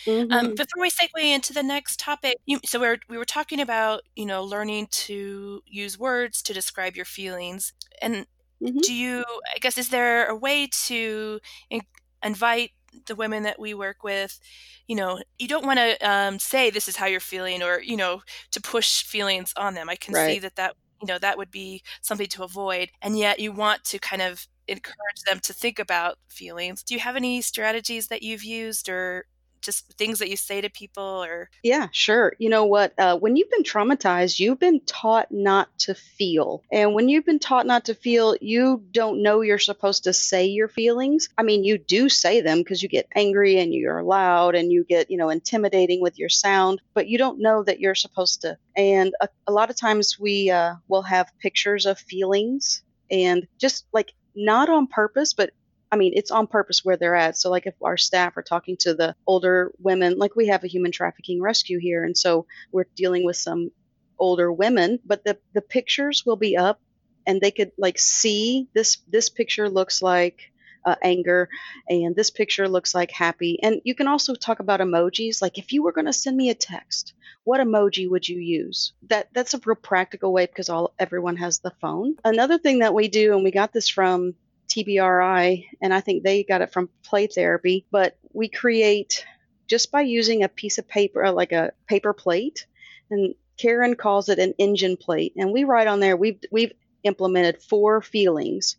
Um, 0.07 0.13
mm-hmm. 0.13 0.31
Um, 0.31 0.55
before 0.55 0.81
we 0.81 0.89
segue 0.89 1.23
into 1.23 1.53
the 1.53 1.63
next 1.63 1.99
topic, 1.99 2.37
you, 2.45 2.59
so 2.65 2.79
we 2.79 2.87
were, 2.87 2.97
we 3.09 3.17
were 3.17 3.25
talking 3.25 3.59
about 3.59 4.01
you 4.15 4.25
know 4.25 4.43
learning 4.43 4.87
to 4.91 5.61
use 5.65 5.97
words 5.97 6.41
to 6.43 6.53
describe 6.53 6.95
your 6.95 7.05
feelings, 7.05 7.73
and 8.01 8.25
mm-hmm. 8.61 8.79
do 8.79 8.93
you? 8.93 9.23
I 9.55 9.59
guess 9.59 9.77
is 9.77 9.89
there 9.89 10.25
a 10.27 10.35
way 10.35 10.67
to 10.85 11.39
in, 11.69 11.81
invite 12.23 12.71
the 13.07 13.15
women 13.15 13.43
that 13.43 13.59
we 13.59 13.73
work 13.73 14.03
with 14.03 14.39
you 14.87 14.95
know 14.95 15.19
you 15.39 15.47
don't 15.47 15.65
want 15.65 15.79
to 15.79 16.09
um, 16.09 16.39
say 16.39 16.69
this 16.69 16.87
is 16.87 16.95
how 16.95 17.05
you're 17.05 17.19
feeling 17.19 17.63
or 17.63 17.81
you 17.81 17.97
know 17.97 18.21
to 18.51 18.61
push 18.61 19.03
feelings 19.03 19.53
on 19.57 19.73
them 19.73 19.89
i 19.89 19.95
can 19.95 20.13
right. 20.13 20.33
see 20.33 20.39
that 20.39 20.55
that 20.55 20.75
you 21.01 21.07
know 21.07 21.19
that 21.19 21.37
would 21.37 21.51
be 21.51 21.81
something 22.01 22.27
to 22.27 22.43
avoid 22.43 22.89
and 23.01 23.17
yet 23.17 23.39
you 23.39 23.51
want 23.51 23.83
to 23.83 23.99
kind 23.99 24.21
of 24.21 24.47
encourage 24.67 25.21
them 25.27 25.39
to 25.41 25.53
think 25.53 25.79
about 25.79 26.17
feelings. 26.29 26.83
Do 26.83 26.93
you 26.93 26.99
have 26.99 27.15
any 27.15 27.41
strategies 27.41 28.07
that 28.07 28.23
you've 28.23 28.43
used 28.43 28.89
or 28.89 29.25
just 29.63 29.93
things 29.93 30.19
that 30.19 30.29
you 30.29 30.35
say 30.35 30.61
to 30.61 30.69
people 30.69 31.23
or? 31.23 31.49
Yeah 31.63 31.87
sure. 31.91 32.33
You 32.37 32.49
know 32.49 32.65
what 32.65 32.93
uh, 32.99 33.17
when 33.17 33.35
you've 33.35 33.49
been 33.49 33.63
traumatized 33.63 34.39
you've 34.39 34.59
been 34.59 34.81
taught 34.81 35.31
not 35.31 35.69
to 35.79 35.95
feel. 35.95 36.63
And 36.71 36.93
when 36.93 37.09
you've 37.09 37.25
been 37.25 37.39
taught 37.39 37.65
not 37.65 37.85
to 37.85 37.95
feel 37.95 38.35
you 38.41 38.83
don't 38.91 39.23
know 39.23 39.41
you're 39.41 39.57
supposed 39.57 40.03
to 40.03 40.13
say 40.13 40.45
your 40.45 40.67
feelings. 40.67 41.29
I 41.37 41.43
mean 41.43 41.63
you 41.63 41.77
do 41.77 42.09
say 42.09 42.41
them 42.41 42.59
because 42.59 42.83
you 42.83 42.89
get 42.89 43.07
angry 43.15 43.57
and 43.57 43.73
you're 43.73 44.03
loud 44.03 44.55
and 44.55 44.71
you 44.71 44.83
get 44.83 45.09
you 45.09 45.17
know 45.17 45.29
intimidating 45.29 46.01
with 46.01 46.19
your 46.19 46.29
sound 46.29 46.81
but 46.93 47.07
you 47.07 47.17
don't 47.17 47.39
know 47.39 47.63
that 47.63 47.79
you're 47.79 47.95
supposed 47.95 48.41
to. 48.41 48.57
And 48.75 49.13
a, 49.21 49.29
a 49.47 49.51
lot 49.51 49.69
of 49.69 49.77
times 49.77 50.19
we 50.19 50.51
uh, 50.51 50.75
will 50.87 51.03
have 51.03 51.31
pictures 51.39 51.85
of 51.85 51.97
feelings 51.97 52.83
and 53.09 53.47
just 53.59 53.85
like 53.93 54.13
not 54.35 54.69
on 54.69 54.87
purpose, 54.87 55.33
but 55.33 55.51
I 55.91 55.95
mean, 55.95 56.13
it's 56.15 56.31
on 56.31 56.47
purpose 56.47 56.83
where 56.83 56.97
they're 56.97 57.15
at. 57.15 57.37
So, 57.37 57.51
like, 57.51 57.67
if 57.67 57.75
our 57.83 57.97
staff 57.97 58.35
are 58.35 58.41
talking 58.41 58.77
to 58.77 58.95
the 58.95 59.15
older 59.27 59.71
women, 59.77 60.17
like 60.17 60.35
we 60.35 60.47
have 60.47 60.63
a 60.63 60.67
human 60.67 60.91
trafficking 60.91 61.39
rescue 61.41 61.77
here, 61.79 62.03
and 62.03 62.17
so 62.17 62.47
we're 62.71 62.87
dealing 62.95 63.25
with 63.25 63.35
some 63.37 63.69
older 64.17 64.51
women, 64.51 64.99
but 65.05 65.23
the 65.23 65.37
the 65.53 65.61
pictures 65.61 66.23
will 66.25 66.35
be 66.35 66.57
up, 66.57 66.81
and 67.27 67.39
they 67.39 67.51
could 67.51 67.71
like 67.77 67.99
see 67.99 68.67
this. 68.73 68.97
This 69.07 69.29
picture 69.29 69.69
looks 69.69 70.01
like 70.01 70.51
uh, 70.85 70.95
anger, 71.01 71.49
and 71.87 72.15
this 72.15 72.29
picture 72.29 72.67
looks 72.67 72.93
like 72.95 73.11
happy. 73.11 73.59
And 73.61 73.81
you 73.83 73.95
can 73.95 74.07
also 74.07 74.35
talk 74.35 74.59
about 74.59 74.79
emojis. 74.79 75.41
Like, 75.41 75.57
if 75.57 75.73
you 75.73 75.83
were 75.83 75.91
going 75.91 76.05
to 76.05 76.13
send 76.13 76.37
me 76.37 76.49
a 76.49 76.55
text, 76.55 77.13
what 77.43 77.61
emoji 77.61 78.09
would 78.09 78.27
you 78.27 78.39
use? 78.39 78.93
That 79.09 79.29
that's 79.33 79.53
a 79.53 79.61
real 79.65 79.75
practical 79.75 80.31
way 80.33 80.45
because 80.45 80.69
all 80.69 80.93
everyone 80.99 81.37
has 81.37 81.59
the 81.59 81.73
phone. 81.81 82.15
Another 82.23 82.57
thing 82.57 82.79
that 82.79 82.93
we 82.93 83.07
do, 83.07 83.33
and 83.33 83.43
we 83.43 83.51
got 83.51 83.73
this 83.73 83.89
from 83.89 84.35
TBRI, 84.69 85.65
and 85.81 85.93
I 85.93 86.01
think 86.01 86.23
they 86.23 86.43
got 86.43 86.61
it 86.61 86.71
from 86.71 86.89
play 87.03 87.27
therapy, 87.27 87.85
but 87.91 88.17
we 88.31 88.47
create 88.47 89.25
just 89.67 89.91
by 89.91 90.01
using 90.01 90.43
a 90.43 90.49
piece 90.49 90.77
of 90.77 90.87
paper, 90.87 91.29
like 91.31 91.51
a 91.51 91.71
paper 91.87 92.13
plate, 92.13 92.65
and 93.09 93.35
Karyn 93.57 93.97
calls 93.97 94.29
it 94.29 94.39
an 94.39 94.53
engine 94.57 94.97
plate, 94.97 95.33
and 95.37 95.51
we 95.51 95.63
write 95.63 95.87
on 95.87 95.99
there 95.99 96.17
we've 96.17 96.39
we've 96.51 96.73
implemented 97.03 97.61
four 97.61 98.01
feelings. 98.01 98.77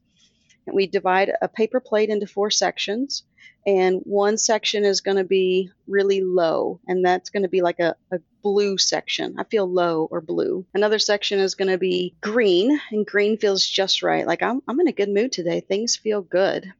And 0.66 0.74
we 0.74 0.86
divide 0.86 1.32
a 1.42 1.48
paper 1.48 1.80
plate 1.80 2.08
into 2.08 2.26
four 2.26 2.50
sections 2.50 3.24
and 3.66 4.00
one 4.04 4.36
section 4.36 4.84
is 4.84 5.00
going 5.00 5.16
to 5.16 5.24
be 5.24 5.70
really 5.86 6.20
low 6.20 6.80
and 6.86 7.04
that's 7.04 7.30
going 7.30 7.44
to 7.44 7.48
be 7.48 7.62
like 7.62 7.80
a, 7.80 7.96
a, 8.12 8.18
blue 8.42 8.76
section. 8.76 9.36
I 9.38 9.44
feel 9.44 9.66
low 9.66 10.06
or 10.10 10.20
blue. 10.20 10.66
Another 10.74 10.98
section 10.98 11.38
is 11.38 11.54
going 11.54 11.70
to 11.70 11.78
be 11.78 12.14
green 12.20 12.78
and 12.90 13.06
green 13.06 13.38
feels 13.38 13.66
just 13.66 14.02
right. 14.02 14.26
Like 14.26 14.42
I'm, 14.42 14.60
I'm 14.68 14.78
in 14.80 14.88
a 14.88 14.92
good 14.92 15.08
mood 15.08 15.32
today. 15.32 15.60
Things 15.60 15.96
feel 15.96 16.20
good. 16.20 16.70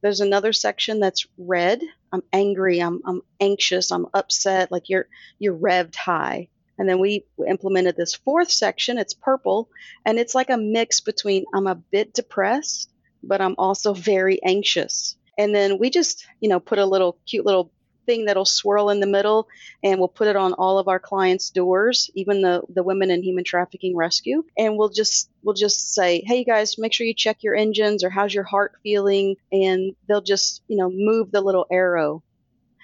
There's 0.00 0.22
another 0.22 0.54
section 0.54 0.98
that's 0.98 1.26
red. 1.36 1.82
I'm 2.10 2.22
angry. 2.32 2.80
I'm, 2.80 3.02
I'm 3.04 3.20
anxious. 3.38 3.92
I'm 3.92 4.06
upset. 4.14 4.72
Like 4.72 4.88
you're 4.88 5.08
you're 5.38 5.54
revved 5.54 5.94
high. 5.94 6.48
And 6.78 6.88
then 6.88 7.00
we 7.00 7.26
implemented 7.46 7.98
this 7.98 8.14
fourth 8.14 8.50
section. 8.50 8.96
It's 8.96 9.12
purple 9.12 9.68
and 10.06 10.18
it's 10.18 10.34
like 10.34 10.48
a 10.50 10.56
mix 10.56 11.00
between 11.00 11.44
i'm 11.54 11.66
a 11.66 11.74
bit 11.74 12.14
depressed 12.14 12.90
but 13.22 13.40
i'm 13.40 13.54
also 13.58 13.92
very 13.94 14.42
anxious 14.42 15.16
and 15.40 15.54
then 15.54 15.78
we 15.78 15.88
just, 15.88 16.26
you 16.40 16.50
know, 16.50 16.60
put 16.60 16.78
a 16.78 16.84
little 16.84 17.16
cute 17.26 17.46
little 17.46 17.72
thing 18.04 18.26
that'll 18.26 18.44
swirl 18.44 18.90
in 18.90 19.00
the 19.00 19.06
middle 19.06 19.48
and 19.82 19.98
we'll 19.98 20.08
put 20.08 20.28
it 20.28 20.36
on 20.36 20.52
all 20.52 20.78
of 20.78 20.86
our 20.86 20.98
clients' 20.98 21.48
doors, 21.48 22.10
even 22.14 22.42
the, 22.42 22.62
the 22.68 22.82
women 22.82 23.10
in 23.10 23.22
human 23.22 23.44
trafficking 23.44 23.96
rescue. 23.96 24.44
And 24.58 24.76
we'll 24.76 24.90
just 24.90 25.30
we'll 25.42 25.54
just 25.54 25.94
say, 25.94 26.22
Hey 26.26 26.40
you 26.40 26.44
guys, 26.44 26.76
make 26.76 26.92
sure 26.92 27.06
you 27.06 27.14
check 27.14 27.42
your 27.42 27.54
engines 27.54 28.04
or 28.04 28.10
how's 28.10 28.34
your 28.34 28.44
heart 28.44 28.72
feeling? 28.82 29.36
And 29.50 29.94
they'll 30.06 30.20
just, 30.20 30.62
you 30.68 30.76
know, 30.76 30.90
move 30.92 31.30
the 31.30 31.40
little 31.40 31.66
arrow 31.70 32.22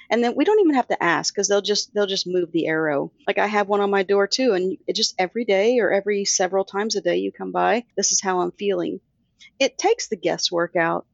and 0.09 0.25
then 0.25 0.35
we 0.35 0.45
don't 0.45 0.61
even 0.61 0.77
have 0.77 0.89
to 0.89 1.03
ask 1.03 1.35
because 1.35 1.49
they'll 1.49 1.61
just 1.61 1.93
they'll 1.93 2.07
just 2.07 2.27
move 2.27 2.53
the 2.53 2.69
arrow 2.69 3.11
like 3.27 3.39
i 3.39 3.47
have 3.47 3.67
one 3.67 3.81
on 3.81 3.91
my 3.91 4.05
door 4.05 4.29
too 4.29 4.53
and 4.53 4.79
it 4.87 4.95
just 4.95 5.17
every 5.19 5.45
day 5.45 5.81
or 5.81 5.91
every 5.91 6.25
several 6.25 6.65
times 6.65 6.95
a 6.95 7.01
day 7.01 7.17
you 7.17 7.33
come 7.33 7.51
by 7.51 7.85
this 7.97 8.13
is 8.13 8.21
how 8.21 8.39
i'm 8.39 8.53
feeling 8.53 9.01
it 9.59 9.79
takes 9.79 10.09
the 10.09 10.17
guesswork 10.17 10.77
out 10.77 11.07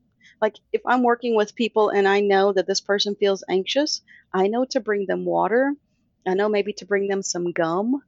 like 0.42 0.58
if 0.72 0.82
I'm 0.84 1.04
working 1.04 1.36
with 1.36 1.54
people 1.54 1.90
and 1.90 2.06
I 2.06 2.20
know 2.20 2.52
that 2.52 2.66
this 2.66 2.80
person 2.80 3.14
feels 3.14 3.44
anxious, 3.48 4.02
I 4.34 4.48
know 4.48 4.64
to 4.70 4.80
bring 4.80 5.06
them 5.06 5.24
water. 5.24 5.72
I 6.26 6.34
know 6.34 6.48
maybe 6.48 6.72
to 6.74 6.84
bring 6.84 7.06
them 7.06 7.22
some 7.22 7.52
gum 7.52 8.02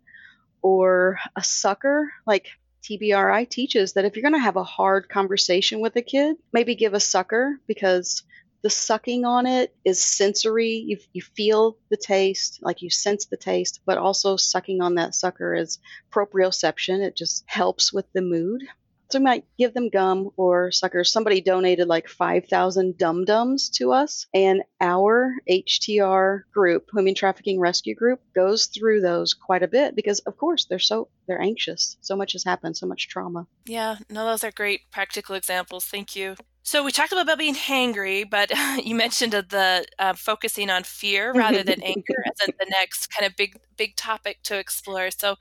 or 0.61 1.20
a 1.37 1.44
sucker. 1.44 2.12
Like 2.27 2.48
TBRI 2.83 3.48
teaches 3.48 3.92
that 3.92 4.05
if 4.05 4.16
you're 4.16 4.29
going 4.29 4.35
to 4.35 4.40
have 4.40 4.57
a 4.57 4.64
hard 4.64 5.09
conversation 5.09 5.79
with 5.79 5.94
a 5.94 6.03
kid, 6.03 6.37
maybe 6.53 6.74
give 6.74 6.92
a 6.92 7.00
sucker 7.00 7.61
because 7.68 8.24
the 8.62 8.70
sucking 8.70 9.24
on 9.24 9.46
it 9.46 9.72
is 9.85 10.03
sensory. 10.03 10.72
You, 10.72 10.98
you 11.12 11.22
feel 11.22 11.77
the 11.88 11.96
taste, 11.96 12.59
like 12.62 12.83
you 12.83 12.90
sense 12.90 13.27
the 13.27 13.37
taste, 13.37 13.81
but 13.87 13.96
also 13.96 14.37
sucking 14.37 14.81
on 14.81 14.96
that 14.96 15.14
sucker 15.14 15.55
is 15.55 15.79
proprioception. 16.12 16.98
It 16.98 17.14
just 17.14 17.44
helps 17.46 17.92
with 17.92 18.07
the 18.12 18.22
mood. 18.22 18.64
So 19.10 19.18
we 19.18 19.24
might 19.24 19.44
give 19.58 19.74
them 19.74 19.90
gum 19.90 20.30
or 20.36 20.70
suckers. 20.72 21.12
Somebody 21.12 21.40
donated 21.40 21.88
like 21.88 22.08
5,000 22.08 22.98
dum 22.98 23.24
dums 23.24 23.68
to 23.70 23.92
us, 23.92 24.26
and 24.34 24.62
our 24.80 25.34
HTR 25.48 26.42
group, 26.52 26.88
Human 26.92 27.14
Trafficking 27.14 27.60
Rescue 27.60 27.94
Group, 27.94 28.20
goes 28.34 28.66
through 28.66 29.00
those 29.00 29.34
quite 29.34 29.62
a 29.62 29.68
bit 29.68 29.94
because, 29.94 30.20
of 30.20 30.36
course, 30.36 30.64
they're 30.64 30.78
so 30.78 31.08
they're 31.26 31.40
anxious. 31.40 31.96
So 32.00 32.16
much 32.16 32.32
has 32.32 32.44
happened, 32.44 32.76
so 32.76 32.86
much 32.86 33.08
trauma. 33.08 33.46
Yeah, 33.66 33.96
no, 34.10 34.24
those 34.24 34.44
are 34.44 34.50
great 34.50 34.90
practical 34.90 35.34
examples. 35.34 35.84
Thank 35.84 36.16
you. 36.16 36.36
So 36.66 36.83
we 36.83 36.92
talked 36.92 37.12
about 37.12 37.38
being 37.38 37.55
hangry, 37.55 38.29
but 38.29 38.50
you 38.85 38.94
mentioned 38.94 39.33
the 39.33 39.85
uh, 39.98 40.14
focusing 40.14 40.70
on 40.70 40.83
fear 40.83 41.31
rather 41.33 41.62
than 41.62 41.83
anger 41.85 42.24
as 42.27 42.46
the 42.46 42.66
next 42.70 43.09
kind 43.09 43.27
of 43.31 43.37
big 43.37 43.59
big 43.77 43.96
topic 43.96 44.38
to 44.44 44.59
explore. 44.59 45.11
So, 45.11 45.37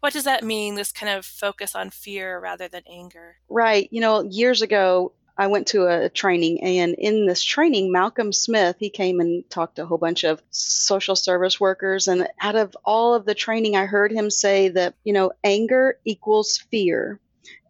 what 0.00 0.12
does 0.12 0.24
that 0.24 0.44
mean? 0.44 0.76
This 0.76 0.92
kind 0.92 1.12
of 1.12 1.26
focus 1.26 1.74
on 1.74 1.90
fear 1.90 2.38
rather 2.38 2.68
than 2.68 2.82
anger. 2.88 3.36
Right. 3.48 3.88
You 3.90 4.00
know, 4.00 4.22
years 4.22 4.62
ago, 4.62 5.12
I 5.36 5.48
went 5.48 5.66
to 5.68 5.86
a 5.86 6.08
training, 6.08 6.62
and 6.62 6.94
in 6.94 7.26
this 7.26 7.42
training, 7.42 7.90
Malcolm 7.90 8.32
Smith 8.32 8.76
he 8.78 8.88
came 8.88 9.18
and 9.18 9.48
talked 9.50 9.76
to 9.76 9.82
a 9.82 9.86
whole 9.86 9.98
bunch 9.98 10.22
of 10.22 10.40
social 10.50 11.16
service 11.16 11.58
workers, 11.58 12.06
and 12.06 12.28
out 12.40 12.54
of 12.54 12.76
all 12.84 13.14
of 13.14 13.24
the 13.24 13.34
training, 13.34 13.74
I 13.74 13.86
heard 13.86 14.12
him 14.12 14.30
say 14.30 14.68
that 14.68 14.94
you 15.02 15.12
know 15.12 15.32
anger 15.42 15.98
equals 16.04 16.58
fear, 16.70 17.18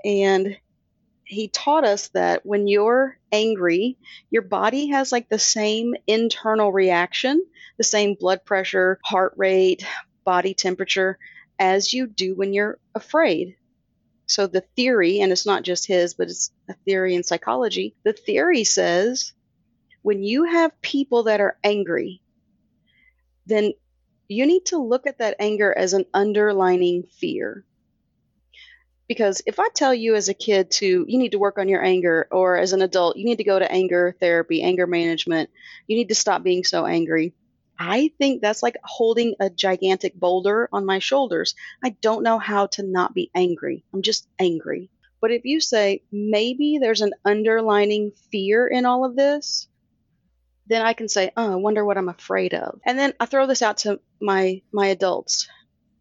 and 0.05 0.59
he 1.29 1.49
taught 1.49 1.85
us 1.85 2.09
that 2.09 2.45
when 2.47 2.67
you're 2.67 3.19
angry, 3.31 3.99
your 4.31 4.43
body 4.43 4.88
has 4.88 5.12
like 5.12 5.29
the 5.29 5.38
same 5.38 5.95
internal 6.07 6.73
reaction, 6.73 7.45
the 7.77 7.85
same 7.85 8.14
blood 8.14 8.45
pressure, 8.47 8.99
heart 9.05 9.35
rate, 9.37 9.85
body 10.25 10.55
temperature 10.55 11.19
as 11.59 11.93
you 11.93 12.07
do 12.07 12.35
when 12.35 12.55
you're 12.55 12.79
afraid. 12.95 13.57
So 14.27 14.47
the 14.47 14.64
theory, 14.75 15.21
and 15.21 15.31
it's 15.31 15.45
not 15.45 15.64
just 15.64 15.87
his, 15.87 16.14
but 16.14 16.29
it's 16.29 16.51
a 16.69 16.75
theory 16.87 17.14
in 17.14 17.23
psychology, 17.23 17.95
the 18.05 18.14
theory 18.14 18.64
says 18.64 19.33
when 20.01 20.23
you 20.23 20.45
have 20.45 20.81
people 20.81 21.25
that 21.25 21.43
are 21.43 21.59
angry, 21.62 22.23
then 23.45 23.73
you 24.29 24.47
need 24.47 24.64
to 24.67 24.79
look 24.79 25.07
at 25.07 25.19
that 25.19 25.37
anger 25.38 25.77
as 25.77 25.93
an 25.93 26.07
underlining 26.14 27.05
fear. 27.19 27.67
Because 29.09 29.42
if 29.47 29.59
I 29.59 29.68
tell 29.75 29.94
you 29.94 30.14
as 30.14 30.29
a 30.29 30.35
kid 30.35 30.71
to, 30.73 31.05
you 31.09 31.18
need 31.18 31.33
to 31.33 31.38
work 31.38 31.59
on 31.59 31.68
your 31.68 31.83
anger, 31.83 32.29
or 32.31 32.57
as 32.57 32.73
an 32.73 32.83
adult, 32.83 33.16
you 33.16 33.25
need 33.25 33.38
to 33.38 33.44
go 33.44 33.59
to 33.59 33.73
anger 33.73 34.14
therapy, 34.21 34.62
anger 34.62 34.87
management, 34.87 35.51
you 35.87 35.97
need 35.97 36.11
to 36.11 36.14
stop 36.14 36.42
being 36.42 36.62
so 36.62 36.85
angry, 36.85 37.33
I 37.79 38.11
think 38.18 38.42
that's 38.42 38.62
like 38.62 38.77
holding 38.83 39.37
a 39.38 39.51
gigantic 39.51 40.14
boulder 40.14 40.68
on 40.73 40.85
my 40.85 40.99
shoulders. 40.99 41.55
I 41.83 41.90
don't 41.90 42.25
know 42.25 42.38
how 42.38 42.66
to 42.66 42.83
not 42.83 43.14
be 43.14 43.31
angry. 43.35 43.85
I'm 43.94 44.03
just 44.03 44.27
angry. 44.38 44.90
But 45.21 45.31
if 45.31 45.44
you 45.44 45.61
say 45.61 46.03
maybe 46.11 46.79
there's 46.79 47.03
an 47.03 47.12
underlining 47.25 48.12
fear 48.33 48.66
in 48.66 48.85
all 48.85 49.05
of 49.05 49.14
this, 49.14 49.68
then 50.66 50.83
I 50.83 50.92
can 50.92 51.09
say, 51.09 51.33
"Oh, 51.37 51.53
I 51.53 51.57
wonder 51.57 51.85
what 51.85 51.97
I'm 51.97 52.09
afraid 52.09 52.53
of." 52.53 52.81
And 52.85 52.99
then 52.99 53.14
I 53.18 53.27
throw 53.27 53.47
this 53.47 53.62
out 53.62 53.79
to 53.79 54.01
my 54.21 54.62
my 54.73 54.88
adults. 54.88 55.49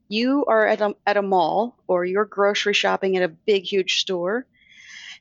You 0.07 0.45
are 0.45 0.67
at 0.67 0.81
a, 0.81 0.95
at 1.05 1.17
a 1.17 1.21
mall 1.21 1.77
or 1.87 2.05
you're 2.05 2.25
grocery 2.25 2.73
shopping 2.73 3.17
at 3.17 3.23
a 3.23 3.27
big 3.27 3.63
huge 3.63 3.99
store 3.99 4.45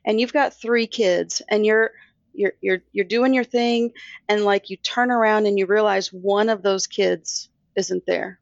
and 0.05 0.19
you've 0.19 0.33
got 0.33 0.53
3 0.53 0.87
kids 0.87 1.41
and 1.49 1.65
you're 1.65 1.91
you're 2.33 2.53
you're 2.61 2.83
you're 2.93 3.05
doing 3.05 3.33
your 3.33 3.43
thing 3.43 3.91
and 4.29 4.45
like 4.45 4.69
you 4.69 4.77
turn 4.77 5.11
around 5.11 5.47
and 5.47 5.57
you 5.57 5.65
realize 5.65 6.13
one 6.13 6.49
of 6.49 6.61
those 6.61 6.87
kids 6.87 7.49
isn't 7.75 8.05
there. 8.05 8.39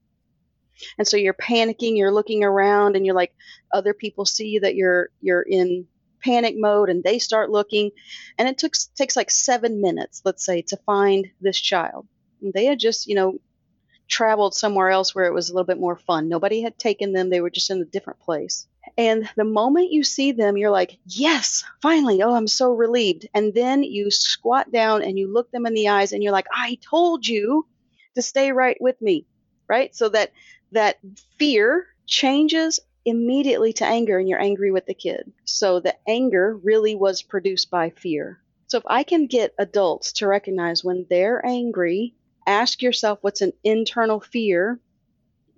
And 0.97 1.07
so 1.07 1.17
you're 1.17 1.33
panicking 1.33 1.97
you're 1.97 2.11
looking 2.11 2.43
around 2.43 2.95
and 2.95 3.05
you're 3.05 3.15
like 3.15 3.33
other 3.73 3.93
people 3.93 4.25
see 4.25 4.59
that 4.59 4.75
you're 4.75 5.09
you're 5.21 5.41
in 5.41 5.87
panic 6.21 6.55
mode 6.57 6.89
and 6.89 7.03
they 7.03 7.19
start 7.19 7.49
looking 7.49 7.91
and 8.37 8.47
it 8.47 8.57
took 8.57 8.73
takes 8.95 9.15
like 9.15 9.31
7 9.31 9.79
minutes 9.79 10.21
let's 10.25 10.45
say 10.45 10.61
to 10.63 10.77
find 10.85 11.27
this 11.41 11.59
child. 11.59 12.05
And 12.41 12.53
they 12.53 12.65
had 12.65 12.79
just 12.79 13.07
you 13.07 13.15
know 13.15 13.39
traveled 14.07 14.53
somewhere 14.53 14.89
else 14.89 15.13
where 15.13 15.25
it 15.25 15.33
was 15.33 15.49
a 15.49 15.53
little 15.53 15.65
bit 15.65 15.79
more 15.79 15.97
fun 15.97 16.29
nobody 16.29 16.61
had 16.61 16.77
taken 16.77 17.13
them 17.13 17.29
they 17.29 17.41
were 17.41 17.49
just 17.49 17.69
in 17.69 17.81
a 17.81 17.85
different 17.85 18.19
place 18.19 18.67
and 18.97 19.29
the 19.35 19.43
moment 19.43 19.91
you 19.91 20.03
see 20.03 20.31
them, 20.31 20.57
you're 20.57 20.71
like, 20.71 20.99
yes, 21.05 21.63
finally. 21.81 22.21
Oh, 22.21 22.33
I'm 22.33 22.47
so 22.47 22.73
relieved. 22.73 23.27
And 23.33 23.53
then 23.53 23.83
you 23.83 24.11
squat 24.11 24.71
down 24.71 25.01
and 25.01 25.17
you 25.17 25.31
look 25.31 25.51
them 25.51 25.65
in 25.65 25.73
the 25.73 25.89
eyes 25.89 26.13
and 26.13 26.23
you're 26.23 26.31
like, 26.31 26.47
I 26.53 26.77
told 26.81 27.27
you 27.27 27.65
to 28.15 28.21
stay 28.21 28.51
right 28.51 28.77
with 28.79 29.01
me. 29.01 29.25
Right. 29.67 29.95
So 29.95 30.09
that 30.09 30.31
that 30.71 30.97
fear 31.37 31.87
changes 32.05 32.79
immediately 33.03 33.73
to 33.73 33.85
anger 33.85 34.17
and 34.17 34.29
you're 34.29 34.41
angry 34.41 34.71
with 34.71 34.85
the 34.85 34.93
kid. 34.93 35.31
So 35.45 35.79
the 35.79 35.95
anger 36.07 36.55
really 36.55 36.95
was 36.95 37.21
produced 37.21 37.71
by 37.71 37.89
fear. 37.89 38.39
So 38.67 38.77
if 38.77 38.83
I 38.87 39.03
can 39.03 39.27
get 39.27 39.53
adults 39.57 40.13
to 40.13 40.27
recognize 40.27 40.83
when 40.83 41.05
they're 41.09 41.43
angry, 41.45 42.15
ask 42.47 42.81
yourself 42.81 43.19
what's 43.21 43.41
an 43.41 43.53
internal 43.63 44.19
fear 44.19 44.79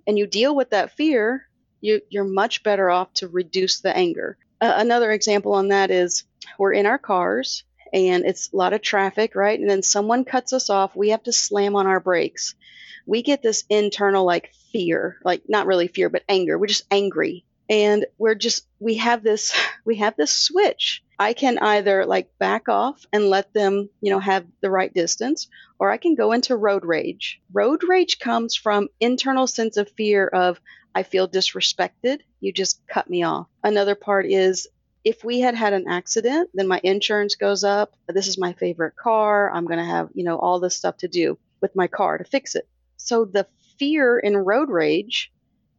and 0.05 0.17
you 0.17 0.27
deal 0.27 0.55
with 0.55 0.69
that 0.71 0.95
fear 0.95 1.47
you, 1.81 2.01
you're 2.09 2.23
much 2.23 2.63
better 2.63 2.89
off 2.89 3.13
to 3.15 3.27
reduce 3.27 3.81
the 3.81 3.95
anger. 3.95 4.37
Uh, 4.59 4.73
another 4.77 5.11
example 5.11 5.53
on 5.53 5.69
that 5.69 5.91
is 5.91 6.23
we're 6.57 6.73
in 6.73 6.85
our 6.85 6.97
cars 6.97 7.63
and 7.93 8.25
it's 8.25 8.51
a 8.51 8.55
lot 8.55 8.73
of 8.73 8.81
traffic, 8.81 9.35
right? 9.35 9.59
And 9.59 9.69
then 9.69 9.83
someone 9.83 10.25
cuts 10.25 10.53
us 10.53 10.69
off. 10.69 10.95
We 10.95 11.09
have 11.09 11.23
to 11.23 11.33
slam 11.33 11.75
on 11.75 11.87
our 11.87 11.99
brakes. 11.99 12.55
We 13.05 13.21
get 13.21 13.41
this 13.41 13.63
internal 13.69 14.25
like 14.25 14.51
fear, 14.71 15.17
like 15.23 15.43
not 15.47 15.67
really 15.67 15.87
fear, 15.87 16.09
but 16.09 16.23
anger. 16.27 16.57
We're 16.57 16.67
just 16.67 16.87
angry. 16.91 17.45
And 17.69 18.05
we're 18.17 18.35
just, 18.35 18.65
we 18.79 18.95
have 18.95 19.23
this, 19.23 19.53
we 19.85 19.97
have 19.97 20.15
this 20.17 20.31
switch. 20.31 21.03
I 21.19 21.33
can 21.33 21.57
either 21.57 22.05
like 22.05 22.29
back 22.37 22.69
off 22.69 23.05
and 23.11 23.29
let 23.29 23.53
them, 23.53 23.89
you 24.01 24.11
know, 24.11 24.19
have 24.19 24.45
the 24.61 24.69
right 24.69 24.93
distance, 24.93 25.47
or 25.79 25.89
I 25.89 25.97
can 25.97 26.15
go 26.15 26.31
into 26.31 26.55
road 26.55 26.85
rage. 26.85 27.41
Road 27.51 27.83
rage 27.87 28.19
comes 28.19 28.55
from 28.55 28.89
internal 28.99 29.47
sense 29.47 29.77
of 29.77 29.89
fear 29.91 30.27
of 30.27 30.59
I 30.93 31.03
feel 31.03 31.27
disrespected. 31.27 32.21
You 32.39 32.51
just 32.51 32.81
cut 32.87 33.09
me 33.09 33.23
off. 33.23 33.47
Another 33.63 33.95
part 33.95 34.25
is 34.25 34.67
if 35.03 35.23
we 35.23 35.39
had 35.39 35.55
had 35.55 35.73
an 35.73 35.87
accident, 35.87 36.49
then 36.53 36.67
my 36.67 36.81
insurance 36.83 37.35
goes 37.35 37.63
up. 37.63 37.95
This 38.07 38.27
is 38.27 38.37
my 38.37 38.53
favorite 38.53 38.95
car. 38.95 39.51
I'm 39.51 39.65
going 39.65 39.79
to 39.79 39.85
have, 39.85 40.09
you 40.13 40.23
know, 40.23 40.37
all 40.37 40.59
this 40.59 40.75
stuff 40.75 40.97
to 40.97 41.07
do 41.07 41.37
with 41.61 41.75
my 41.75 41.87
car 41.87 42.17
to 42.17 42.23
fix 42.23 42.55
it. 42.55 42.67
So 42.97 43.25
the 43.25 43.47
fear 43.79 44.19
in 44.19 44.35
road 44.35 44.69
rage 44.69 45.31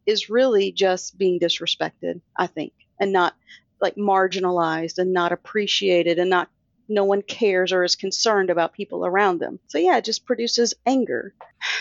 is 0.05 0.29
really 0.29 0.71
just 0.71 1.17
being 1.17 1.39
disrespected, 1.39 2.21
I 2.35 2.47
think, 2.47 2.73
and 2.99 3.11
not 3.13 3.35
like 3.81 3.95
marginalized 3.95 4.97
and 4.97 5.13
not 5.13 5.31
appreciated 5.31 6.19
and 6.19 6.29
not 6.29 6.49
no 6.87 7.03
one 7.03 7.21
cares 7.21 7.71
or 7.71 7.83
is 7.83 7.95
concerned 7.95 8.49
about 8.49 8.73
people 8.73 9.05
around 9.05 9.39
them. 9.39 9.59
So 9.67 9.77
yeah, 9.77 9.97
it 9.97 10.05
just 10.05 10.25
produces 10.25 10.73
anger. 10.85 11.33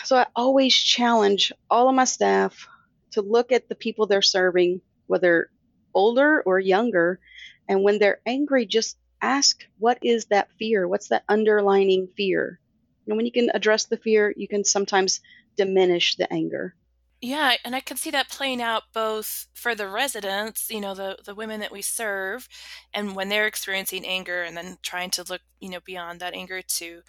So 0.05 0.17
I 0.17 0.27
always 0.37 0.75
challenge 0.75 1.53
all 1.71 1.89
of 1.89 1.95
my 1.95 2.05
staff, 2.05 2.69
to 3.13 3.23
look 3.23 3.53
at 3.53 3.69
the 3.69 3.75
people 3.75 4.07
they're 4.07 4.23
serving, 4.23 4.81
whether 5.07 5.51
older 5.95 6.43
or 6.43 6.61
younger, 6.61 7.21
and 7.69 7.83
when 7.83 7.99
they're 7.99 8.21
angry, 8.27 8.67
just 8.67 8.99
ask 9.21 9.65
what 9.79 9.99
is 10.03 10.27
that 10.27 10.49
fear? 10.59 10.87
What's 10.87 11.09
that 11.09 11.25
underlining 11.29 12.09
fear? 12.17 12.61
And 13.07 13.17
when 13.17 13.27
you 13.27 13.33
can 13.33 13.51
address 13.55 13.87
the 13.87 13.97
fear, 13.97 14.33
you 14.37 14.47
can 14.47 14.65
sometimes 14.65 15.21
diminish 15.57 16.17
the 16.17 16.31
anger. 16.33 16.75
Yeah, 17.21 17.55
and 17.65 17.75
I 17.75 17.81
can 17.81 17.97
see 17.97 18.11
that 18.13 18.29
playing 18.29 18.63
out 18.63 18.85
both 18.95 19.47
for 19.55 19.75
the 19.75 19.89
residents, 19.89 20.71
you 20.71 20.81
know, 20.81 20.95
the 20.95 21.19
the 21.25 21.35
women 21.35 21.59
that 21.61 21.73
we 21.73 21.83
serve, 21.83 22.49
and 22.95 23.17
when 23.17 23.29
they're 23.29 23.47
experiencing 23.49 24.07
anger, 24.07 24.43
and 24.45 24.57
then 24.57 24.79
trying 24.83 25.11
to 25.13 25.25
look, 25.29 25.41
you 25.59 25.69
know, 25.69 25.81
beyond 25.85 26.21
that 26.21 26.35
anger 26.35 26.63
to 26.63 27.03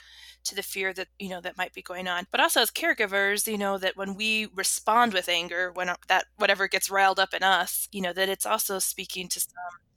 to 0.45 0.55
the 0.55 0.63
fear 0.63 0.93
that 0.93 1.09
you 1.19 1.29
know 1.29 1.41
that 1.41 1.57
might 1.57 1.73
be 1.75 1.83
going 1.83 2.07
on. 2.07 2.25
But 2.31 2.39
also 2.39 2.61
as 2.61 2.71
caregivers 2.71 3.45
you 3.51 3.57
know 3.57 3.77
that 3.77 3.97
when 3.97 4.15
we 4.15 4.47
respond 4.55 5.13
with 5.13 5.29
anger 5.29 5.71
when 5.73 5.89
uh, 5.89 5.95
that 6.07 6.25
whatever 6.37 6.67
gets 6.67 6.89
riled 6.89 7.19
up 7.19 7.33
in 7.33 7.43
us 7.43 7.87
you 7.91 8.01
know 8.01 8.13
that 8.13 8.29
it's 8.29 8.45
also 8.47 8.79
speaking 8.79 9.27
to 9.29 9.39
some 9.39 9.51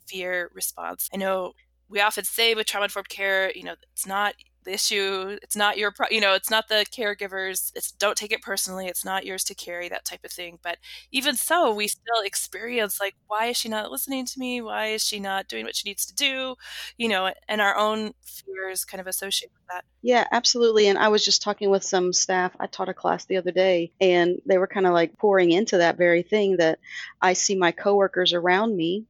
fear 0.07 0.51
response. 0.55 1.09
I 1.15 1.17
know 1.17 1.53
we 1.89 2.01
often 2.01 2.25
say 2.25 2.55
with 2.55 2.67
trauma 2.67 2.85
informed 2.85 3.09
care 3.09 3.51
you 3.55 3.63
know 3.65 3.77
it's 3.93 4.07
not 4.07 4.35
the 4.65 4.75
issue 4.75 5.37
it's 5.43 5.57
not 5.57 5.77
your 5.79 5.91
pro- 5.91 6.07
you 6.11 6.21
know 6.21 6.35
it's 6.35 6.51
not 6.51 6.69
the 6.69 6.85
caregivers 6.97 7.73
it's 7.75 7.93
don't 7.93 8.17
take 8.17 8.33
it 8.33 8.43
personally 8.43 8.87
it's 8.87 9.05
not 9.05 9.27
yours 9.27 9.45
to 9.45 9.55
carry 9.55 9.89
that 9.89 10.05
type 10.05 10.25
of 10.25 10.31
thing 10.31 10.59
but 10.63 10.79
even 11.11 11.35
so 11.35 11.75
we 11.75 11.89
still 11.89 12.23
experience 12.25 13.01
like 13.01 13.15
why 13.27 13.47
is 13.47 13.57
she 13.57 13.69
not 13.69 13.91
listening 13.91 14.27
to 14.27 14.39
me? 14.39 14.61
Why 14.61 14.89
is 14.89 15.03
she 15.03 15.21
not 15.21 15.49
doing 15.49 15.65
what 15.65 15.77
she 15.77 15.89
needs 15.89 16.07
to 16.07 16.15
do? 16.15 16.57
You 16.97 17.09
know 17.09 17.33
and 17.49 17.61
our 17.61 17.77
own 17.77 18.13
fears 18.23 18.85
kind 18.85 19.01
of 19.01 19.07
associated 19.07 19.53
with 19.55 19.67
that. 19.69 19.85
Yeah 20.03 20.27
absolutely 20.33 20.89
and 20.89 20.99
i 20.99 21.09
was 21.09 21.25
just 21.25 21.43
talking 21.43 21.71
with 21.71 21.85
some 21.85 22.13
staff 22.13 22.53
i 22.61 22.67
taught 22.67 22.89
a 22.89 22.95
class 22.95 23.25
the 23.25 23.37
other 23.37 23.53
day 23.53 23.93
and 24.01 24.41
they 24.47 24.59
were 24.59 24.67
kind 24.67 24.87
of 24.87 24.93
like 24.93 25.19
pouring 25.19 25.51
into 25.51 25.79
that 25.79 25.97
very 25.97 26.23
thing 26.23 26.57
that 26.59 26.79
i 27.21 27.33
see 27.33 27.57
my 27.57 27.73
coworkers 27.73 28.33
around 28.33 28.77
me 28.77 29.05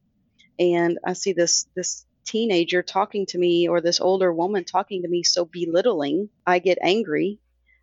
and 0.59 0.99
i 1.05 1.13
see 1.13 1.33
this 1.33 1.67
this 1.75 2.05
teenager 2.25 2.81
talking 2.81 3.25
to 3.27 3.37
me 3.37 3.67
or 3.67 3.81
this 3.81 3.99
older 3.99 4.33
woman 4.33 4.63
talking 4.63 5.01
to 5.01 5.07
me 5.07 5.23
so 5.23 5.45
belittling, 5.45 6.29
I 6.45 6.59
get 6.59 6.77
angry. 6.81 7.39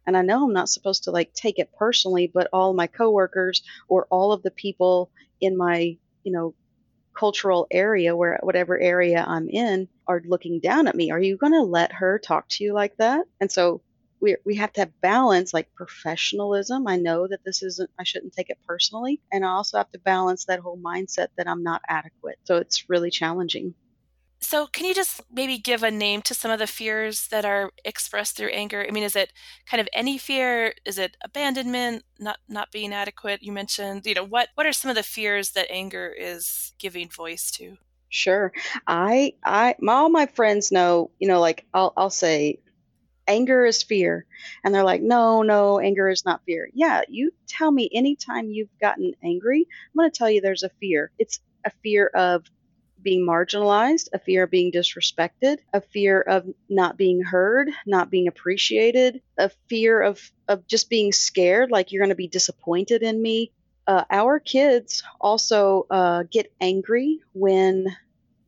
And 0.06 0.16
I 0.16 0.22
know 0.22 0.44
I'm 0.44 0.52
not 0.52 0.68
supposed 0.68 1.04
to 1.04 1.10
like 1.10 1.32
take 1.34 1.58
it 1.58 1.70
personally, 1.78 2.30
but 2.32 2.48
all 2.52 2.72
my 2.72 2.86
coworkers 2.86 3.62
or 3.88 4.06
all 4.10 4.32
of 4.32 4.42
the 4.42 4.50
people 4.50 5.10
in 5.40 5.56
my, 5.56 5.96
you 6.24 6.32
know, 6.32 6.54
cultural 7.14 7.66
area 7.70 8.16
where 8.16 8.38
whatever 8.42 8.78
area 8.78 9.24
I'm 9.26 9.48
in 9.48 9.88
are 10.06 10.22
looking 10.24 10.60
down 10.60 10.88
at 10.88 10.94
me. 10.94 11.10
Are 11.10 11.20
you 11.20 11.36
going 11.36 11.52
to 11.52 11.62
let 11.62 11.92
her 11.92 12.18
talk 12.18 12.48
to 12.50 12.64
you 12.64 12.72
like 12.72 12.96
that? 12.96 13.26
And 13.40 13.50
so 13.52 13.82
we 14.20 14.36
we 14.44 14.56
have 14.56 14.72
to 14.74 14.82
have 14.82 15.00
balance 15.00 15.52
like 15.52 15.74
professionalism. 15.74 16.86
I 16.86 16.96
know 16.96 17.26
that 17.26 17.44
this 17.44 17.62
isn't 17.62 17.90
I 17.98 18.04
shouldn't 18.04 18.34
take 18.34 18.50
it 18.50 18.58
personally, 18.66 19.20
and 19.32 19.44
I 19.44 19.48
also 19.48 19.78
have 19.78 19.90
to 19.92 19.98
balance 19.98 20.44
that 20.44 20.60
whole 20.60 20.78
mindset 20.78 21.28
that 21.36 21.48
I'm 21.48 21.62
not 21.62 21.82
adequate. 21.88 22.38
So 22.44 22.56
it's 22.56 22.88
really 22.88 23.10
challenging. 23.10 23.74
So, 24.42 24.66
can 24.66 24.86
you 24.86 24.94
just 24.94 25.20
maybe 25.30 25.58
give 25.58 25.82
a 25.82 25.90
name 25.90 26.22
to 26.22 26.34
some 26.34 26.50
of 26.50 26.58
the 26.58 26.66
fears 26.66 27.28
that 27.28 27.44
are 27.44 27.70
expressed 27.84 28.36
through 28.36 28.48
anger? 28.50 28.84
I 28.86 28.90
mean, 28.90 29.02
is 29.02 29.14
it 29.16 29.32
kind 29.66 29.80
of 29.80 29.88
any 29.92 30.16
fear? 30.18 30.74
Is 30.86 30.98
it 30.98 31.16
abandonment, 31.22 32.04
not 32.18 32.38
not 32.48 32.72
being 32.72 32.92
adequate? 32.94 33.42
You 33.42 33.52
mentioned, 33.52 34.06
you 34.06 34.14
know, 34.14 34.24
what 34.24 34.48
what 34.54 34.66
are 34.66 34.72
some 34.72 34.88
of 34.90 34.96
the 34.96 35.02
fears 35.02 35.50
that 35.52 35.70
anger 35.70 36.08
is 36.08 36.72
giving 36.78 37.08
voice 37.10 37.50
to? 37.52 37.76
Sure. 38.08 38.52
I 38.86 39.34
I 39.44 39.76
my, 39.80 39.92
all 39.94 40.08
my 40.10 40.26
friends 40.26 40.72
know, 40.72 41.10
you 41.18 41.28
know, 41.28 41.40
like 41.40 41.66
I'll 41.72 41.92
I'll 41.96 42.10
say 42.10 42.58
anger 43.28 43.66
is 43.66 43.82
fear. 43.82 44.26
And 44.64 44.74
they're 44.74 44.84
like, 44.84 45.02
"No, 45.02 45.42
no, 45.42 45.80
anger 45.80 46.08
is 46.08 46.24
not 46.24 46.44
fear." 46.46 46.70
Yeah, 46.74 47.02
you 47.08 47.32
tell 47.48 47.70
me 47.72 47.90
anytime 47.94 48.50
you've 48.50 48.76
gotten 48.80 49.14
angry, 49.24 49.66
I'm 49.70 49.98
going 49.98 50.10
to 50.10 50.16
tell 50.18 50.30
you 50.30 50.40
there's 50.40 50.64
a 50.64 50.70
fear. 50.80 51.12
It's 51.18 51.40
a 51.64 51.70
fear 51.82 52.08
of 52.08 52.46
being 53.02 53.26
marginalized, 53.26 54.08
a 54.12 54.18
fear 54.18 54.44
of 54.44 54.50
being 54.50 54.72
disrespected, 54.72 55.58
a 55.72 55.80
fear 55.80 56.20
of 56.20 56.46
not 56.68 56.96
being 56.96 57.22
heard, 57.22 57.70
not 57.86 58.10
being 58.10 58.28
appreciated, 58.28 59.22
a 59.38 59.50
fear 59.68 60.00
of, 60.02 60.20
of 60.48 60.66
just 60.66 60.90
being 60.90 61.12
scared, 61.12 61.70
like 61.70 61.92
you're 61.92 62.00
going 62.00 62.10
to 62.10 62.14
be 62.14 62.28
disappointed 62.28 63.02
in 63.02 63.20
me. 63.20 63.52
Uh, 63.86 64.04
our 64.10 64.38
kids 64.38 65.02
also 65.20 65.86
uh, 65.90 66.24
get 66.30 66.52
angry 66.60 67.20
when 67.32 67.86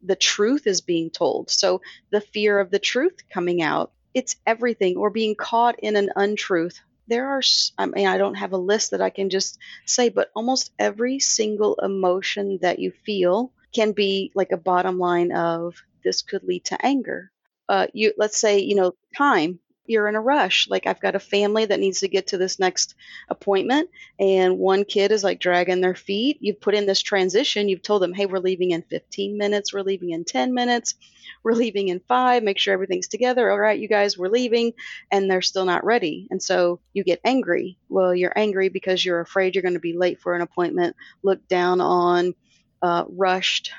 the 0.03 0.17
truth 0.17 0.67
is 0.67 0.81
being 0.81 1.11
told. 1.11 1.51
So 1.51 1.81
the 2.11 2.21
fear 2.21 2.59
of 2.61 2.71
the 2.71 2.79
truth 2.79 3.17
coming 3.33 3.63
out, 3.63 3.93
it's 4.15 4.37
everything, 4.47 4.97
or 4.97 5.11
being 5.11 5.35
caught 5.35 5.81
in 5.81 5.97
an 5.97 6.11
untruth. 6.17 6.79
There 7.09 7.29
are, 7.31 7.43
I 7.79 7.87
mean, 7.87 8.07
I 8.07 8.19
don't 8.19 8.35
have 8.35 8.53
a 8.53 8.59
list 8.59 8.91
that 8.91 9.01
I 9.01 9.11
can 9.11 9.31
just 9.31 9.59
say, 9.87 10.09
but 10.09 10.31
almost 10.35 10.73
every 10.79 11.19
single 11.19 11.77
emotion 11.83 12.59
that 12.63 12.79
you 12.79 12.93
feel 13.05 13.53
can 13.73 13.93
be 13.93 14.33
like 14.35 14.53
a 14.53 14.57
bottom 14.57 14.99
line 14.99 15.33
of 15.33 15.77
this 16.05 16.23
could 16.23 16.45
lead 16.45 16.65
to 16.67 16.85
anger. 16.85 17.31
Uh, 17.69 17.87
you 17.93 18.13
let's 18.19 18.39
say 18.41 18.59
you 18.61 18.75
know 18.75 18.95
time 19.17 19.59
you're 19.87 20.09
in 20.09 20.15
a 20.15 20.21
rush. 20.21 20.69
Like 20.69 20.87
I've 20.87 21.01
got 21.01 21.15
a 21.15 21.21
family 21.21 21.65
that 21.65 21.81
needs 21.81 22.01
to 22.01 22.09
get 22.09 22.29
to 22.29 22.39
this 22.39 22.59
next 22.59 22.95
appointment 23.29 23.91
and 24.19 24.59
one 24.59 24.85
kid 24.85 25.11
is 25.11 25.25
like 25.25 25.41
dragging 25.41 25.81
their 25.81 25.95
feet. 25.95 26.39
You've 26.41 26.61
put 26.61 26.75
in 26.75 26.87
this 26.87 27.03
transition. 27.03 27.69
You've 27.69 27.83
told 27.83 28.03
them, 28.03 28.15
"Hey, 28.15 28.27
we're 28.27 28.39
leaving 28.39 28.71
in 28.71 28.83
15 28.83 29.37
minutes. 29.37 29.73
We're 29.73 29.83
leaving 29.83 30.11
in 30.11 30.25
10 30.25 30.55
minutes. 30.55 30.95
We're 31.43 31.55
leaving 31.55 31.89
in 31.89 32.01
5. 32.01 32.43
Make 32.43 32.59
sure 32.59 32.73
everything's 32.73 33.09
together. 33.09 33.51
All 33.51 33.59
right, 33.59 33.79
you 33.79 33.89
guys, 33.89 34.17
we're 34.17 34.29
leaving." 34.29 34.75
And 35.11 35.31
they're 35.31 35.43
still 35.43 35.65
not 35.65 35.85
ready. 35.85 36.29
And 36.31 36.43
so 36.43 36.81
you 36.93 37.03
get 37.03 37.21
angry. 37.25 37.79
Well, 37.89 38.15
you're 38.15 38.37
angry 38.37 38.69
because 38.69 39.05
you're 39.05 39.21
afraid 39.21 39.55
you're 39.55 39.63
going 39.63 39.75
to 39.75 39.81
be 39.81 39.97
late 39.97 40.21
for 40.21 40.35
an 40.35 40.43
appointment, 40.43 40.97
looked 41.23 41.49
down 41.49 41.81
on, 41.81 42.35
uh, 42.83 43.05
rushed. 43.09 43.71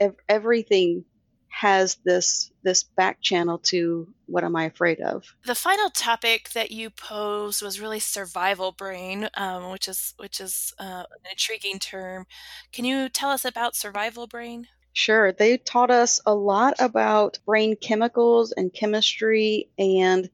Ev- 0.00 0.16
everything 0.28 1.04
has 1.48 1.96
this 2.04 2.50
this 2.62 2.82
back 2.82 3.20
channel 3.22 3.58
to 3.58 4.06
what 4.26 4.44
am 4.44 4.54
I 4.56 4.64
afraid 4.64 5.00
of. 5.00 5.24
The 5.46 5.54
final 5.54 5.88
topic 5.88 6.50
that 6.50 6.70
you 6.70 6.90
posed 6.90 7.62
was 7.62 7.80
really 7.80 8.00
survival 8.00 8.72
brain, 8.72 9.28
um, 9.34 9.70
which 9.70 9.88
is 9.88 10.14
which 10.18 10.40
is 10.40 10.74
uh, 10.78 11.04
an 11.24 11.30
intriguing 11.30 11.78
term. 11.78 12.26
Can 12.72 12.84
you 12.84 13.08
tell 13.08 13.30
us 13.30 13.44
about 13.44 13.74
survival 13.74 14.26
brain? 14.26 14.68
Sure. 14.92 15.32
They 15.32 15.58
taught 15.58 15.90
us 15.90 16.20
a 16.26 16.34
lot 16.34 16.74
about 16.78 17.38
brain 17.46 17.76
chemicals 17.76 18.52
and 18.52 18.72
chemistry 18.72 19.68
and 19.78 20.28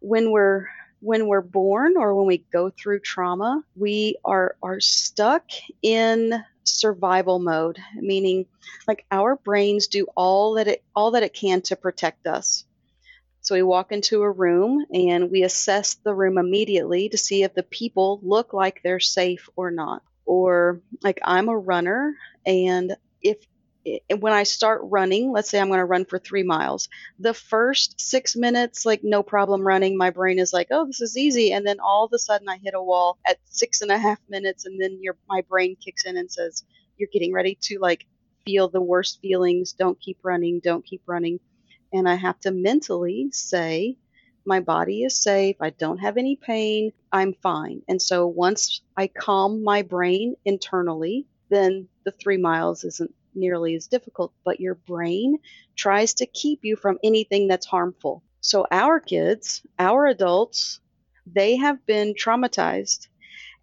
when 0.00 0.30
we're 0.30 0.66
when 1.00 1.28
we're 1.28 1.42
born 1.42 1.94
or 1.96 2.14
when 2.14 2.26
we 2.26 2.38
go 2.52 2.70
through 2.70 3.00
trauma, 3.00 3.62
we 3.76 4.16
are 4.24 4.56
are 4.62 4.80
stuck 4.80 5.44
in 5.82 6.42
survival 6.68 7.38
mode, 7.38 7.78
meaning 7.94 8.46
like 8.86 9.04
our 9.10 9.36
brains 9.36 9.86
do 9.86 10.06
all 10.16 10.54
that 10.54 10.68
it 10.68 10.84
all 10.94 11.12
that 11.12 11.22
it 11.22 11.34
can 11.34 11.62
to 11.62 11.76
protect 11.76 12.26
us. 12.26 12.64
So 13.40 13.54
we 13.54 13.62
walk 13.62 13.92
into 13.92 14.22
a 14.22 14.30
room 14.30 14.84
and 14.92 15.30
we 15.30 15.44
assess 15.44 15.94
the 15.94 16.14
room 16.14 16.36
immediately 16.36 17.08
to 17.10 17.16
see 17.16 17.44
if 17.44 17.54
the 17.54 17.62
people 17.62 18.18
look 18.22 18.52
like 18.52 18.80
they're 18.82 18.98
safe 18.98 19.48
or 19.54 19.70
not. 19.70 20.02
Or 20.24 20.80
like 21.02 21.20
I'm 21.22 21.48
a 21.48 21.56
runner 21.56 22.16
and 22.44 22.96
if 23.22 23.38
when 24.18 24.32
I 24.32 24.42
start 24.42 24.80
running, 24.84 25.30
let's 25.30 25.48
say 25.48 25.60
I'm 25.60 25.68
going 25.68 25.78
to 25.78 25.84
run 25.84 26.04
for 26.04 26.18
three 26.18 26.42
miles, 26.42 26.88
the 27.18 27.34
first 27.34 28.00
six 28.00 28.34
minutes, 28.34 28.84
like 28.84 29.02
no 29.04 29.22
problem 29.22 29.66
running, 29.66 29.96
my 29.96 30.10
brain 30.10 30.38
is 30.38 30.52
like, 30.52 30.68
oh, 30.70 30.86
this 30.86 31.00
is 31.00 31.16
easy. 31.16 31.52
And 31.52 31.66
then 31.66 31.78
all 31.80 32.04
of 32.04 32.12
a 32.12 32.18
sudden 32.18 32.48
I 32.48 32.58
hit 32.58 32.74
a 32.74 32.82
wall 32.82 33.18
at 33.26 33.38
six 33.44 33.82
and 33.82 33.90
a 33.90 33.98
half 33.98 34.18
minutes. 34.28 34.66
And 34.66 34.80
then 34.80 34.98
your, 35.00 35.16
my 35.28 35.42
brain 35.48 35.76
kicks 35.76 36.04
in 36.04 36.16
and 36.16 36.30
says, 36.30 36.64
you're 36.96 37.08
getting 37.12 37.32
ready 37.32 37.58
to 37.62 37.78
like 37.78 38.06
feel 38.44 38.68
the 38.68 38.80
worst 38.80 39.20
feelings. 39.20 39.72
Don't 39.72 40.00
keep 40.00 40.18
running. 40.22 40.60
Don't 40.62 40.84
keep 40.84 41.02
running. 41.06 41.38
And 41.92 42.08
I 42.08 42.16
have 42.16 42.40
to 42.40 42.50
mentally 42.50 43.28
say, 43.32 43.98
my 44.44 44.60
body 44.60 45.02
is 45.02 45.20
safe. 45.20 45.56
I 45.60 45.70
don't 45.70 45.98
have 45.98 46.16
any 46.16 46.36
pain. 46.36 46.92
I'm 47.12 47.34
fine. 47.34 47.82
And 47.88 48.00
so 48.00 48.26
once 48.26 48.80
I 48.96 49.08
calm 49.08 49.64
my 49.64 49.82
brain 49.82 50.36
internally, 50.44 51.26
then 51.50 51.88
the 52.04 52.12
three 52.12 52.36
miles 52.36 52.84
isn't 52.84 53.14
nearly 53.36 53.74
as 53.74 53.86
difficult, 53.86 54.32
but 54.44 54.60
your 54.60 54.74
brain 54.74 55.38
tries 55.76 56.14
to 56.14 56.26
keep 56.26 56.64
you 56.64 56.76
from 56.76 56.98
anything 57.04 57.48
that's 57.48 57.66
harmful. 57.66 58.22
So, 58.40 58.66
our 58.70 59.00
kids, 59.00 59.62
our 59.78 60.06
adults, 60.06 60.80
they 61.26 61.56
have 61.56 61.84
been 61.86 62.14
traumatized 62.14 63.08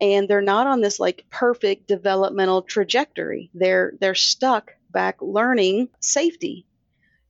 and 0.01 0.27
they're 0.27 0.41
not 0.41 0.67
on 0.67 0.81
this 0.81 0.99
like 0.99 1.25
perfect 1.29 1.87
developmental 1.87 2.61
trajectory. 2.61 3.49
They're 3.53 3.93
they're 3.99 4.15
stuck 4.15 4.73
back 4.89 5.21
learning 5.21 5.89
safety. 6.01 6.65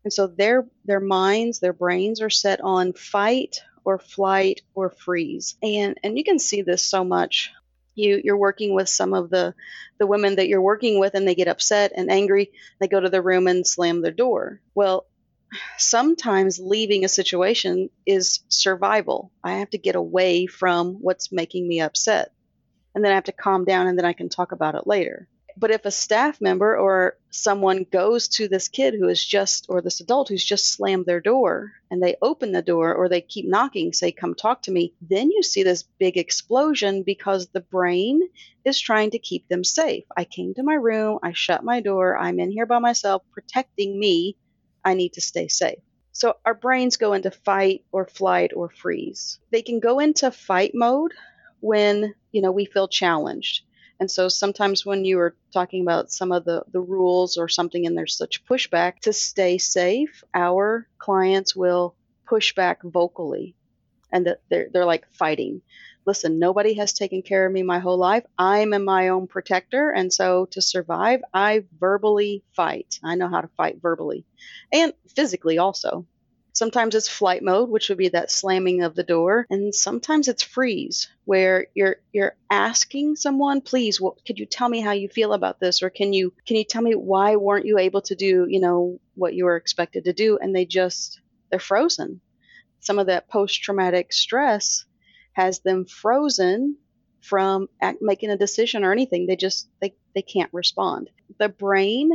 And 0.04 0.12
so 0.12 0.28
their 0.28 0.66
their 0.86 1.00
minds, 1.00 1.60
their 1.60 1.74
brains 1.74 2.22
are 2.22 2.30
set 2.30 2.62
on 2.62 2.94
fight 2.94 3.62
or 3.86 4.00
flight 4.00 4.62
or 4.74 4.90
freeze. 4.90 5.56
And 5.62 6.00
and 6.04 6.18
you 6.18 6.24
can 6.24 6.40
see 6.40 6.62
this 6.62 6.84
so 6.84 7.04
much 7.04 7.52
you 7.96 8.22
you're 8.24 8.38
working 8.38 8.74
with 8.74 8.90
some 8.90 9.14
of 9.14 9.30
the 9.30 9.54
the 10.00 10.08
women 10.08 10.36
that 10.36 10.48
you're 10.48 10.62
working 10.62 11.00
with 11.00 11.14
and 11.14 11.28
they 11.28 11.36
get 11.36 11.48
upset 11.48 11.92
and 11.96 12.12
angry 12.12 12.52
they 12.80 12.88
go 12.88 13.00
to 13.00 13.10
the 13.10 13.22
room 13.22 13.48
and 13.48 13.66
slam 13.66 14.02
their 14.02 14.12
door. 14.12 14.62
Well 14.76 15.06
sometimes 15.78 16.60
leaving 16.60 17.06
a 17.06 17.10
situation 17.10 17.90
is 18.08 18.40
survival. 18.50 19.32
I 19.44 19.60
have 19.60 19.70
to 19.72 19.78
get 19.78 19.96
away 19.96 20.48
from 20.48 20.96
what's 20.96 21.32
making 21.32 21.68
me 21.68 21.82
upset. 21.82 22.32
And 22.96 23.04
then 23.04 23.12
i 23.12 23.16
have 23.16 23.26
to 23.26 23.32
calm 23.32 23.66
down 23.66 23.88
and 23.88 23.98
then 23.98 24.06
i 24.06 24.14
can 24.14 24.30
talk 24.30 24.52
about 24.52 24.76
it 24.76 24.88
later 24.88 25.28
but 25.56 25.72
if 25.72 25.86
a 25.86 25.92
staff 25.92 26.42
member 26.42 26.78
or 26.78 27.18
someone 27.30 27.86
goes 27.92 28.28
to 28.28 28.48
this 28.48 28.68
kid 28.68 28.94
who 28.94 29.08
is 29.08 29.24
just, 29.24 29.68
or 29.70 29.82
this 29.82 30.02
adult 30.02 30.30
who's 30.30 30.44
just 30.44 30.72
slammed 30.72 31.06
their 31.06 31.22
door 31.22 31.74
and 31.92 32.02
they 32.02 32.16
open 32.22 32.52
the 32.52 32.62
door 32.62 32.94
or 32.94 33.08
they 33.08 33.22
keep 33.22 33.48
knocking, 33.48 33.94
say, 33.94 34.12
come 34.12 34.36
talk 34.36 34.64
to 34.64 34.72
me, 34.72 34.94
then 35.02 35.32
you 35.32 35.44
see 35.44 35.64
this 35.64 35.84
big 36.00 36.18
explosion 36.18 37.04
because 37.04 37.48
the 37.48 37.62
brain 37.62 38.22
is 38.66 38.80
trying 38.80 39.12
to 39.12 39.20
keep 39.20 39.48
them 39.48 39.64
safe. 39.64 40.06
I 40.16 40.26
came 40.26 40.54
to 40.56 40.64
my 40.64 40.76
room, 40.76 41.20
I 41.22 41.34
shut 41.34 41.64
my 41.64 41.82
door, 41.82 42.18
I'm 42.18 42.40
in 42.40 42.52
here 42.52 42.66
by 42.66 42.80
myself, 42.80 43.24
protecting 43.32 44.00
me. 44.00 44.36
I 44.86 44.96
need 44.96 45.14
to 45.14 45.22
stay 45.22 45.48
safe. 45.48 45.80
So 46.12 46.36
our 46.46 46.54
brains 46.54 46.98
go 46.98 47.14
into 47.14 47.32
fight 47.32 47.86
or 47.92 48.06
flight 48.06 48.52
or 48.56 48.70
freeze. 48.70 49.40
They 49.52 49.62
can 49.62 49.80
go 49.80 50.00
into 50.00 50.30
fight 50.32 50.72
mode 50.74 51.14
when, 51.60 52.14
you 52.32 52.42
know, 52.42 52.52
we 52.52 52.66
feel 52.66 52.88
challenged 52.88 53.64
and 54.04 54.12
so 54.12 54.28
sometimes 54.28 54.86
when 54.86 55.06
you 55.06 55.18
are 55.20 55.34
talking 55.54 55.82
about 55.82 56.12
some 56.12 56.34
of 56.34 56.44
the, 56.44 56.66
the 56.74 56.82
rules 56.82 57.38
or 57.38 57.48
something 57.48 57.86
and 57.86 57.98
there's 57.98 58.18
such 58.18 58.44
pushback, 58.44 59.00
to 59.04 59.14
stay 59.14 59.58
safe, 59.58 60.26
our 60.34 60.90
clients 60.98 61.56
will 61.56 61.96
push 62.28 62.54
back 62.54 62.84
vocally 62.84 63.56
and 64.12 64.36
they're, 64.50 64.68
they're 64.74 64.84
like 64.84 65.08
fighting. 65.14 65.62
Listen, 66.06 66.38
nobody 66.38 66.74
has 66.74 66.92
taken 66.92 67.22
care 67.22 67.46
of 67.46 67.54
me 67.54 67.64
my 67.64 67.80
whole 67.80 67.96
life. 67.96 68.26
I'm 68.38 68.74
in 68.74 68.84
my 68.84 69.08
own 69.08 69.28
protector. 69.28 69.90
And 69.90 70.12
so 70.12 70.48
to 70.48 70.62
survive, 70.62 71.22
I 71.34 71.64
verbally 71.80 72.44
fight. 72.58 73.00
I 73.06 73.16
know 73.16 73.30
how 73.30 73.40
to 73.40 73.50
fight 73.56 73.82
verbally 73.82 74.26
and 74.74 74.92
physically 75.16 75.60
also. 75.60 76.06
Sometimes 76.54 76.94
it's 76.94 77.10
flight 77.10 77.42
mode, 77.42 77.70
which 77.70 77.90
would 77.90 77.98
be 77.98 78.10
that 78.10 78.30
slamming 78.30 78.84
of 78.84 78.94
the 78.94 79.04
door, 79.04 79.48
and 79.50 79.74
sometimes 79.74 80.28
it's 80.28 80.44
freeze, 80.44 81.10
where 81.26 81.68
you're 81.74 81.98
you're 82.12 82.36
asking 82.50 83.16
someone, 83.16 83.60
"Please, 83.62 84.00
what 84.00 84.24
could 84.24 84.38
you 84.38 84.46
tell 84.46 84.70
me 84.70 84.80
how 84.80 84.92
you 84.92 85.10
feel 85.10 85.34
about 85.34 85.60
this, 85.60 85.82
or 85.82 85.90
can 85.90 86.14
you 86.14 86.32
can 86.46 86.56
you 86.56 86.64
tell 86.64 86.84
me 86.84 86.94
why 86.94 87.36
weren't 87.36 87.66
you 87.66 87.80
able 87.80 88.02
to 88.04 88.16
do 88.16 88.46
you 88.48 88.60
know 88.60 89.00
what 89.16 89.34
you 89.34 89.46
were 89.46 89.58
expected 89.58 90.06
to 90.06 90.14
do?" 90.14 90.38
And 90.38 90.56
they 90.56 90.66
just 90.66 91.20
they're 91.50 91.60
frozen. 91.60 92.22
Some 92.80 93.00
of 93.00 93.08
that 93.08 93.28
post 93.30 93.62
traumatic 93.64 94.14
stress 94.14 94.86
has 95.34 95.60
them 95.60 95.86
frozen 95.86 96.78
from 97.22 97.68
act, 97.82 98.00
making 98.02 98.30
a 98.30 98.38
decision 98.38 98.84
or 98.84 98.92
anything. 98.92 99.26
They 99.26 99.36
just 99.38 99.70
they 99.82 99.96
they 100.14 100.22
can't 100.22 100.54
respond. 100.54 101.10
The 101.40 101.50
brain 101.50 102.12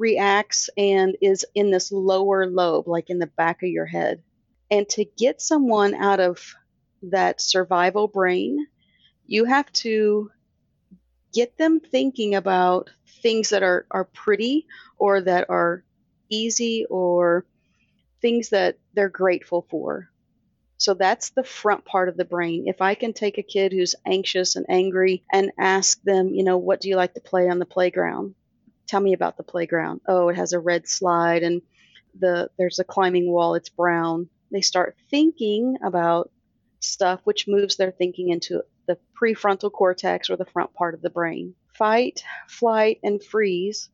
reacts 0.00 0.70
and 0.78 1.16
is 1.20 1.44
in 1.54 1.70
this 1.70 1.92
lower 1.92 2.46
lobe, 2.46 2.88
like 2.88 3.10
in 3.10 3.18
the 3.18 3.26
back 3.26 3.62
of 3.62 3.68
your 3.68 3.86
head. 3.86 4.22
And 4.70 4.88
to 4.90 5.04
get 5.04 5.42
someone 5.42 5.94
out 5.94 6.20
of 6.20 6.54
that 7.02 7.40
survival 7.40 8.08
brain, 8.08 8.66
you 9.26 9.44
have 9.44 9.70
to 9.72 10.30
get 11.34 11.56
them 11.58 11.80
thinking 11.80 12.34
about 12.34 12.90
things 13.22 13.50
that 13.50 13.62
are, 13.62 13.86
are 13.90 14.04
pretty 14.04 14.66
or 14.98 15.20
that 15.20 15.50
are 15.50 15.84
easy 16.30 16.86
or 16.88 17.44
things 18.22 18.48
that 18.48 18.78
they're 18.94 19.10
grateful 19.10 19.66
for. 19.68 20.08
So 20.78 20.94
that's 20.94 21.30
the 21.30 21.44
front 21.44 21.84
part 21.84 22.08
of 22.08 22.16
the 22.16 22.24
brain. 22.24 22.66
If 22.66 22.80
I 22.80 22.94
can 22.94 23.12
take 23.12 23.36
a 23.36 23.42
kid 23.42 23.72
who's 23.72 23.94
anxious 24.06 24.56
and 24.56 24.64
angry 24.70 25.24
and 25.30 25.52
ask 25.58 26.02
them, 26.02 26.28
you 26.28 26.42
know, 26.42 26.56
what 26.56 26.80
do 26.80 26.88
you 26.88 26.96
like 26.96 27.12
to 27.14 27.20
play 27.20 27.50
on 27.50 27.58
the 27.58 27.66
playground? 27.66 28.34
Tell 28.90 28.98
me 29.00 29.12
about 29.12 29.36
the 29.36 29.44
playground. 29.44 30.00
Oh, 30.08 30.30
it 30.30 30.36
has 30.36 30.52
a 30.52 30.58
red 30.58 30.88
slide 30.88 31.44
and 31.44 31.62
the 32.18 32.50
there's 32.58 32.80
a 32.80 32.84
climbing 32.84 33.30
wall, 33.30 33.54
it's 33.54 33.68
brown. 33.68 34.28
They 34.50 34.62
start 34.62 34.96
thinking 35.08 35.76
about 35.84 36.32
stuff 36.80 37.20
which 37.22 37.46
moves 37.46 37.76
their 37.76 37.92
thinking 37.92 38.30
into 38.30 38.64
the 38.88 38.98
prefrontal 39.14 39.70
cortex 39.70 40.28
or 40.28 40.36
the 40.36 40.44
front 40.44 40.74
part 40.74 40.94
of 40.94 41.02
the 41.02 41.08
brain. 41.08 41.54
Fight, 41.72 42.24
flight, 42.48 42.98
and 43.04 43.22
freeze 43.22 43.90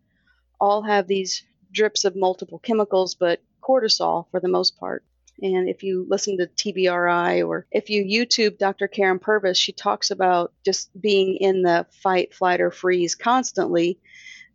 all 0.58 0.80
have 0.80 1.06
these 1.06 1.42
drips 1.70 2.06
of 2.06 2.16
multiple 2.16 2.58
chemicals, 2.58 3.16
but 3.16 3.42
cortisol 3.60 4.30
for 4.30 4.40
the 4.40 4.48
most 4.48 4.78
part. 4.78 5.04
And 5.42 5.68
if 5.68 5.82
you 5.82 6.06
listen 6.08 6.38
to 6.38 6.46
TBRI 6.46 7.46
or 7.46 7.66
if 7.70 7.90
you 7.90 8.02
YouTube 8.02 8.56
Dr. 8.56 8.88
Karyn 8.88 9.20
Purvis, 9.20 9.58
she 9.58 9.72
talks 9.72 10.10
about 10.10 10.54
just 10.64 10.88
being 10.98 11.36
in 11.36 11.60
the 11.60 11.84
fight, 12.02 12.32
flight, 12.32 12.62
or 12.62 12.70
freeze 12.70 13.14
constantly. 13.14 14.00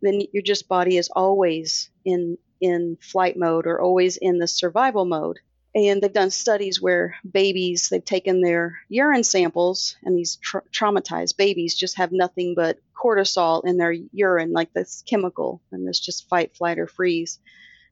Then 0.02 0.20
your 0.32 0.42
just 0.42 0.68
body 0.68 0.96
is 0.96 1.08
always 1.08 1.90
in 2.04 2.36
in 2.60 2.96
flight 3.00 3.36
mode 3.36 3.66
or 3.66 3.80
always 3.80 4.16
in 4.16 4.38
the 4.38 4.46
survival 4.46 5.04
mode. 5.04 5.38
And 5.74 6.02
they've 6.02 6.12
done 6.12 6.30
studies 6.30 6.82
where 6.82 7.16
babies, 7.28 7.88
they've 7.88 8.04
taken 8.04 8.40
their 8.42 8.78
urine 8.88 9.24
samples, 9.24 9.96
and 10.02 10.16
these 10.16 10.36
tra- 10.36 10.62
traumatized 10.70 11.38
babies 11.38 11.74
just 11.74 11.96
have 11.96 12.12
nothing 12.12 12.54
but 12.54 12.78
cortisol 12.94 13.64
in 13.64 13.78
their 13.78 13.92
urine, 13.92 14.52
like 14.52 14.72
this 14.74 15.02
chemical, 15.08 15.62
and 15.72 15.88
this 15.88 15.98
just 15.98 16.28
fight, 16.28 16.54
flight, 16.54 16.78
or 16.78 16.86
freeze, 16.86 17.38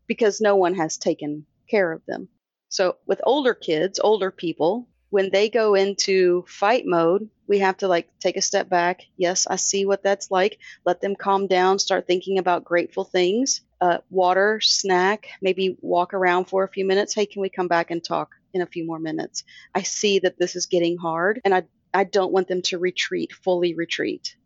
because 0.07 0.43
no 0.43 0.57
one 0.57 0.75
has 0.75 0.99
taken 0.99 1.47
care 1.71 1.91
of 1.91 2.05
them. 2.07 2.29
So 2.69 2.97
with 3.07 3.23
older 3.25 3.55
kids, 3.55 3.99
older 3.99 4.31
people, 4.31 4.87
when 5.09 5.31
they 5.31 5.49
go 5.49 5.75
into 5.75 6.45
fight 6.47 6.85
mode, 6.87 7.31
we 7.51 7.59
have 7.59 7.79
to 7.79 7.89
like 7.89 8.09
take 8.21 8.37
a 8.37 8.43
step 8.43 8.69
back. 8.69 9.03
Yes, 9.17 9.49
I 9.49 9.57
see 9.57 9.85
what 9.85 10.05
that's 10.05 10.31
like. 10.31 10.61
Let 10.87 11.01
them 11.01 11.17
calm 11.17 11.49
down, 11.49 11.81
start 11.81 12.07
thinking 12.07 12.39
about 12.39 12.65
grateful 12.65 13.03
things. 13.03 13.63
Uh, 13.81 13.99
water, 14.09 14.61
snack, 14.61 15.27
maybe 15.43 15.77
walk 15.81 16.15
around 16.15 16.45
for 16.45 16.63
a 16.63 16.69
few 16.69 16.87
minutes. 16.87 17.13
Hey, 17.13 17.27
can 17.27 17.43
we 17.43 17.49
come 17.49 17.67
back 17.67 17.91
and 17.91 18.05
talk 18.05 18.31
in 18.55 18.63
a 18.63 18.67
few 18.67 18.87
more 18.87 19.01
minutes? 19.01 19.43
I 19.75 19.83
see 19.83 20.21
that 20.21 20.39
this 20.39 20.55
is 20.55 20.67
getting 20.67 20.97
hard 20.97 21.41
and 21.45 21.53
I, 21.53 21.65
I 21.93 22.05
don't 22.05 22.33
want 22.33 22.47
them 22.47 22.63
to 22.63 22.79
retreat, 22.79 23.33
fully 23.33 23.75
retreat. 23.75 24.37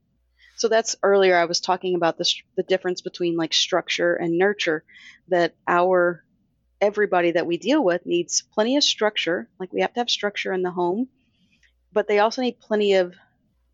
So 0.56 0.68
that's 0.68 0.96
earlier 1.02 1.36
I 1.36 1.44
was 1.44 1.60
talking 1.60 1.96
about 1.96 2.16
the, 2.16 2.32
the 2.56 2.62
difference 2.62 3.02
between 3.02 3.36
like 3.36 3.52
structure 3.52 4.14
and 4.14 4.38
nurture, 4.38 4.82
that 5.28 5.54
our 5.68 6.24
everybody 6.80 7.32
that 7.32 7.46
we 7.46 7.58
deal 7.58 7.84
with 7.84 8.06
needs 8.06 8.42
plenty 8.54 8.78
of 8.78 8.84
structure. 8.84 9.46
Like 9.60 9.74
we 9.74 9.82
have 9.82 9.92
to 9.92 10.00
have 10.00 10.08
structure 10.08 10.54
in 10.54 10.62
the 10.62 10.70
home, 10.70 11.08
but 11.94 12.08
they 12.08 12.18
also 12.18 12.42
need 12.42 12.60
plenty 12.60 12.94
of 12.94 13.14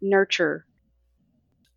nurture. 0.00 0.66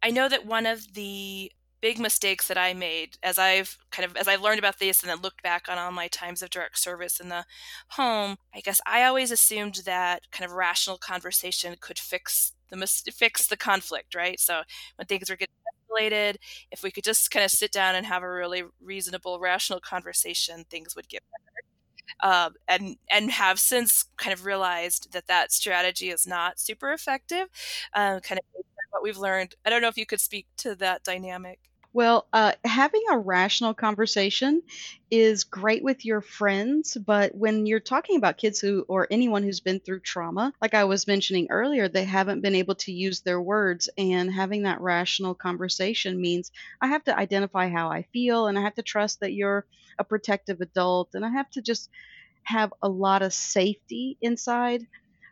I 0.03 0.11
know 0.11 0.27
that 0.29 0.45
one 0.45 0.65
of 0.65 0.93
the 0.93 1.51
big 1.81 1.99
mistakes 1.99 2.47
that 2.47 2.57
I 2.57 2.73
made 2.73 3.17
as 3.23 3.37
I've 3.37 3.77
kind 3.91 4.09
of 4.09 4.15
as 4.15 4.27
I've 4.27 4.41
learned 4.41 4.59
about 4.59 4.79
this 4.79 5.01
and 5.01 5.09
then 5.09 5.21
looked 5.21 5.43
back 5.43 5.65
on 5.67 5.77
all 5.77 5.91
my 5.91 6.07
times 6.07 6.41
of 6.41 6.49
direct 6.49 6.77
service 6.77 7.19
in 7.19 7.29
the 7.29 7.45
home, 7.89 8.37
I 8.55 8.61
guess 8.61 8.79
I 8.85 9.03
always 9.03 9.31
assumed 9.31 9.81
that 9.85 10.21
kind 10.31 10.49
of 10.49 10.55
rational 10.55 10.97
conversation 10.97 11.75
could 11.79 11.99
fix 11.99 12.53
the 12.69 12.87
fix 13.13 13.47
the 13.47 13.57
conflict, 13.57 14.15
right? 14.15 14.39
So 14.39 14.61
when 14.95 15.07
things 15.07 15.29
were 15.29 15.35
getting 15.35 15.55
escalated, 15.91 16.37
if 16.71 16.83
we 16.83 16.91
could 16.91 17.03
just 17.03 17.31
kind 17.31 17.43
of 17.43 17.51
sit 17.51 17.71
down 17.71 17.95
and 17.95 18.05
have 18.05 18.23
a 18.23 18.31
really 18.31 18.63
reasonable, 18.81 19.39
rational 19.39 19.79
conversation, 19.79 20.65
things 20.69 20.95
would 20.95 21.09
get 21.09 21.21
better. 21.31 21.72
Um, 22.21 22.55
and 22.67 22.97
and 23.09 23.31
have 23.31 23.59
since 23.59 24.05
kind 24.17 24.33
of 24.33 24.45
realized 24.45 25.11
that 25.13 25.27
that 25.27 25.51
strategy 25.51 26.09
is 26.09 26.27
not 26.27 26.59
super 26.59 26.91
effective. 26.93 27.47
Um, 27.93 28.19
kind 28.21 28.39
of 28.39 28.45
what 28.91 29.03
we've 29.03 29.17
learned. 29.17 29.55
I 29.65 29.69
don't 29.69 29.81
know 29.81 29.87
if 29.89 29.97
you 29.97 30.05
could 30.05 30.21
speak 30.21 30.47
to 30.57 30.75
that 30.75 31.03
dynamic. 31.03 31.59
Well, 31.95 32.27
uh, 32.33 32.53
having 32.65 33.03
a 33.11 33.19
rational 33.19 33.75
conversation 33.75 34.63
is 35.11 35.43
great 35.43 35.83
with 35.83 36.05
your 36.05 36.21
friends, 36.21 36.97
but 36.97 37.35
when 37.35 37.67
you're 37.67 37.79
talking 37.79 38.17
about 38.17 38.39
kids 38.39 38.59
who, 38.59 38.83
or 38.87 39.07
anyone 39.11 39.43
who's 39.43 39.59
been 39.59 39.79
through 39.79 39.99
trauma, 39.99 40.53
like 40.59 40.73
I 40.73 40.85
was 40.85 41.05
mentioning 41.05 41.47
earlier, 41.51 41.87
they 41.87 42.03
haven't 42.03 42.41
been 42.41 42.55
able 42.55 42.73
to 42.75 42.91
use 42.91 43.21
their 43.21 43.39
words. 43.39 43.89
And 43.95 44.33
having 44.33 44.63
that 44.63 44.81
rational 44.81 45.35
conversation 45.35 46.19
means 46.19 46.51
I 46.81 46.87
have 46.87 47.03
to 47.03 47.15
identify 47.17 47.69
how 47.69 47.89
I 47.89 48.03
feel 48.11 48.47
and 48.47 48.57
I 48.57 48.61
have 48.63 48.75
to 48.75 48.81
trust 48.81 49.19
that 49.19 49.33
you're 49.33 49.67
a 49.99 50.03
protective 50.03 50.61
adult 50.61 51.09
and 51.13 51.23
I 51.23 51.29
have 51.29 51.49
to 51.51 51.61
just 51.61 51.91
have 52.43 52.73
a 52.81 52.89
lot 52.89 53.23
of 53.23 53.33
safety 53.33 54.17
inside. 54.21 54.83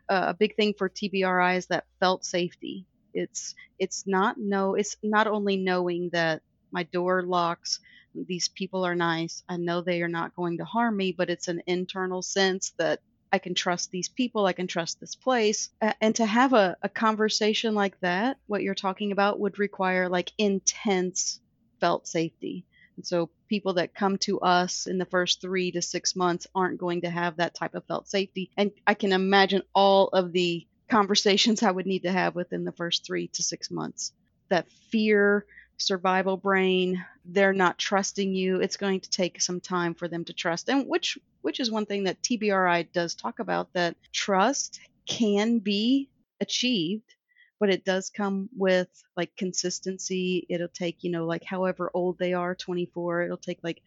Uh, 0.08 0.26
a 0.28 0.34
big 0.34 0.56
thing 0.56 0.74
for 0.78 0.88
TBRI 0.88 1.56
is 1.56 1.66
that 1.68 1.86
felt 2.00 2.24
safety. 2.24 2.86
It's 3.14 3.54
it's 3.78 4.04
not 4.06 4.36
no 4.38 4.74
it's 4.74 4.96
not 5.02 5.26
only 5.26 5.56
knowing 5.56 6.10
that 6.12 6.42
my 6.72 6.84
door 6.84 7.22
locks. 7.22 7.80
These 8.14 8.48
people 8.48 8.84
are 8.84 8.94
nice. 8.94 9.42
I 9.48 9.56
know 9.56 9.80
they 9.80 10.02
are 10.02 10.08
not 10.08 10.36
going 10.36 10.58
to 10.58 10.64
harm 10.64 10.96
me, 10.96 11.12
but 11.12 11.30
it's 11.30 11.48
an 11.48 11.62
internal 11.66 12.22
sense 12.22 12.70
that 12.78 13.00
I 13.32 13.38
can 13.38 13.54
trust 13.54 13.90
these 13.90 14.10
people, 14.10 14.44
I 14.44 14.52
can 14.52 14.66
trust 14.66 15.00
this 15.00 15.14
place. 15.14 15.70
Uh, 15.80 15.94
and 16.02 16.14
to 16.16 16.26
have 16.26 16.52
a, 16.52 16.76
a 16.82 16.88
conversation 16.90 17.74
like 17.74 17.98
that, 18.00 18.36
what 18.46 18.62
you're 18.62 18.74
talking 18.74 19.10
about 19.10 19.40
would 19.40 19.58
require 19.58 20.08
like 20.08 20.32
intense 20.36 21.40
felt 21.80 22.06
safety. 22.06 22.66
And 22.96 23.06
so 23.06 23.30
people 23.48 23.74
that 23.74 23.94
come 23.94 24.18
to 24.18 24.40
us 24.40 24.86
in 24.86 24.98
the 24.98 25.06
first 25.06 25.40
three 25.40 25.72
to 25.72 25.80
six 25.80 26.14
months 26.14 26.46
aren't 26.54 26.78
going 26.78 27.00
to 27.02 27.10
have 27.10 27.36
that 27.36 27.54
type 27.54 27.74
of 27.74 27.86
felt 27.86 28.06
safety. 28.06 28.50
And 28.56 28.70
I 28.86 28.94
can 28.94 29.12
imagine 29.12 29.62
all 29.74 30.08
of 30.08 30.32
the 30.32 30.66
conversations 30.88 31.62
I 31.62 31.70
would 31.70 31.86
need 31.86 32.02
to 32.02 32.12
have 32.12 32.34
within 32.34 32.64
the 32.64 32.72
first 32.72 33.06
three 33.06 33.28
to 33.28 33.42
six 33.42 33.70
months. 33.70 34.12
That 34.50 34.70
fear, 34.90 35.46
survival 35.86 36.36
brain 36.36 37.04
they're 37.24 37.52
not 37.52 37.78
trusting 37.78 38.34
you 38.34 38.60
it's 38.60 38.76
going 38.76 39.00
to 39.00 39.10
take 39.10 39.40
some 39.40 39.60
time 39.60 39.94
for 39.94 40.08
them 40.08 40.24
to 40.24 40.32
trust. 40.32 40.68
And 40.68 40.86
which 40.88 41.18
which 41.42 41.60
is 41.60 41.70
one 41.70 41.86
thing 41.86 42.04
that 42.04 42.22
TBRI 42.22 42.92
does 42.92 43.14
talk 43.14 43.38
about 43.38 43.72
that 43.74 43.96
trust 44.12 44.80
can 45.06 45.58
be 45.58 46.08
achieved 46.40 47.14
but 47.60 47.70
it 47.70 47.84
does 47.84 48.10
come 48.10 48.48
with 48.56 48.88
like 49.16 49.36
consistency. 49.36 50.44
It'll 50.48 50.68
take 50.68 51.04
you 51.04 51.10
know 51.10 51.26
like 51.26 51.44
however 51.44 51.90
old 51.94 52.18
they 52.18 52.32
are 52.32 52.54
24 52.54 53.22
it'll 53.22 53.36
take 53.36 53.60
like 53.62 53.82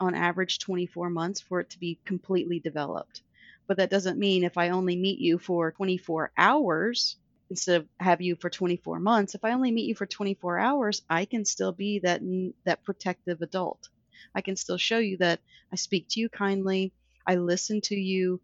on 0.00 0.14
average 0.14 0.58
24 0.58 1.10
months 1.10 1.40
for 1.40 1.60
it 1.60 1.70
to 1.70 1.78
be 1.80 1.98
completely 2.04 2.60
developed. 2.60 3.22
But 3.66 3.78
that 3.78 3.90
doesn't 3.90 4.18
mean 4.18 4.44
if 4.44 4.58
i 4.58 4.70
only 4.70 4.96
meet 4.96 5.18
you 5.18 5.38
for 5.38 5.72
24 5.72 6.32
hours 6.36 7.16
instead 7.50 7.80
of 7.82 7.88
have 8.00 8.20
you 8.20 8.36
for 8.36 8.50
24 8.50 9.00
months 9.00 9.34
if 9.34 9.44
i 9.44 9.52
only 9.52 9.70
meet 9.70 9.86
you 9.86 9.94
for 9.94 10.06
24 10.06 10.58
hours 10.58 11.02
i 11.08 11.24
can 11.24 11.44
still 11.44 11.72
be 11.72 11.98
that 12.00 12.20
that 12.64 12.84
protective 12.84 13.42
adult. 13.42 13.88
I 14.34 14.40
can 14.42 14.56
still 14.56 14.78
show 14.78 14.98
you 14.98 15.16
that 15.18 15.40
i 15.72 15.76
speak 15.76 16.06
to 16.10 16.20
you 16.20 16.28
kindly 16.28 16.92
i 17.26 17.36
listen 17.36 17.80
to 17.82 17.94
you 17.96 18.40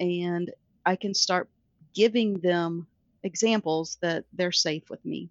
and 0.00 0.50
i 0.84 0.96
can 0.96 1.14
start 1.14 1.48
giving 1.94 2.40
them 2.40 2.86
examples 3.22 3.98
that 4.02 4.24
they're 4.32 4.52
safe 4.52 4.88
with 4.90 5.04
me 5.04 5.30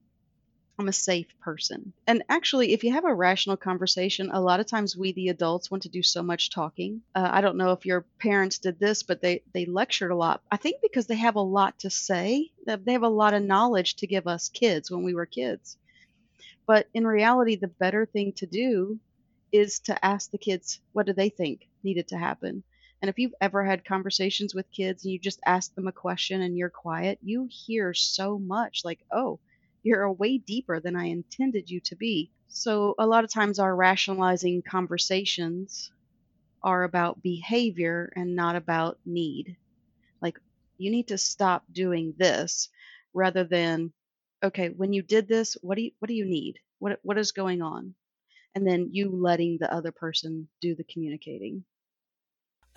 I'm 0.78 0.88
a 0.90 0.94
safe 0.94 1.28
person. 1.40 1.94
And 2.06 2.24
actually, 2.28 2.74
if 2.74 2.84
you 2.84 2.92
have 2.92 3.06
a 3.06 3.14
rational 3.14 3.56
conversation, 3.56 4.30
a 4.32 4.42
lot 4.42 4.60
of 4.60 4.66
times 4.66 4.98
we, 4.98 5.14
the 5.14 5.30
adults, 5.30 5.72
want 5.72 5.84
to 5.84 5.90
do 5.90 6.04
so 6.04 6.22
much 6.22 6.50
talking. 6.50 7.02
Uh, 7.16 7.30
I 7.32 7.40
don't 7.40 7.56
know 7.56 7.72
if 7.72 7.86
your 7.86 8.06
parents 8.20 8.60
did 8.60 8.78
this, 8.78 9.02
but 9.02 9.22
they, 9.22 9.42
they 9.54 9.66
lectured 9.66 10.12
a 10.12 10.16
lot. 10.16 10.42
I 10.52 10.58
think 10.58 10.82
because 10.82 11.08
they 11.08 11.16
have 11.16 11.38
a 11.38 11.42
lot 11.42 11.80
to 11.80 11.90
say, 11.90 12.52
they 12.66 12.92
have 12.92 13.04
a 13.04 13.08
lot 13.08 13.34
of 13.34 13.44
knowledge 13.44 13.96
to 13.98 14.08
give 14.08 14.28
us 14.28 14.50
kids 14.50 14.92
when 14.92 15.04
we 15.04 15.14
were 15.14 15.26
kids. 15.26 15.78
But 16.68 16.90
in 16.94 17.08
reality, 17.08 17.56
the 17.56 17.68
better 17.68 18.06
thing 18.06 18.34
to 18.34 18.46
do 18.46 19.00
is 19.52 19.80
to 19.82 20.06
ask 20.06 20.32
the 20.32 20.38
kids 20.38 20.82
what 20.92 21.06
do 21.06 21.14
they 21.14 21.30
think 21.30 21.70
needed 21.84 22.10
to 22.10 22.18
happen. 22.18 22.64
And 23.02 23.10
if 23.10 23.20
you've 23.20 23.36
ever 23.40 23.64
had 23.64 23.86
conversations 23.86 24.56
with 24.56 24.72
kids 24.72 25.04
and 25.04 25.14
you 25.14 25.20
just 25.20 25.40
ask 25.46 25.74
them 25.76 25.88
a 25.88 25.94
question 25.94 26.42
and 26.42 26.58
you're 26.58 26.70
quiet, 26.70 27.20
you 27.22 27.48
hear 27.50 27.94
so 27.94 28.40
much 28.40 28.82
like, 28.84 29.00
oh, 29.12 29.40
you're 29.86 30.12
way 30.12 30.40
deeper 30.40 30.80
than 30.80 30.96
I 30.96 31.06
intended 31.06 31.70
you 31.70 31.80
to 31.82 31.96
be. 31.96 32.32
So, 32.48 32.96
a 32.98 33.06
lot 33.06 33.24
of 33.24 33.32
times, 33.32 33.60
our 33.60 33.76
rationalizing 33.76 34.64
conversations 34.64 35.92
are 36.64 36.84
about 36.84 37.22
behavior 37.22 38.12
and 38.16 38.36
not 38.36 38.56
about 38.56 38.98
need. 39.06 39.58
Like, 40.22 40.40
you 40.80 40.90
need 40.90 41.10
to 41.10 41.20
stop 41.20 41.64
doing 41.72 42.16
this 42.18 42.70
rather 43.14 43.44
than, 43.44 43.94
okay, 44.44 44.70
when 44.70 44.92
you 44.92 45.04
did 45.04 45.28
this, 45.28 45.56
what 45.62 45.76
do 45.76 45.84
you, 45.84 45.92
what 46.00 46.08
do 46.08 46.16
you 46.16 46.26
need? 46.26 46.60
What, 46.80 47.00
what 47.04 47.20
is 47.20 47.32
going 47.32 47.62
on? 47.62 47.94
And 48.56 48.66
then 48.66 48.90
you 48.92 49.12
letting 49.12 49.58
the 49.60 49.72
other 49.72 49.92
person 49.92 50.48
do 50.62 50.74
the 50.76 50.84
communicating. 50.86 51.64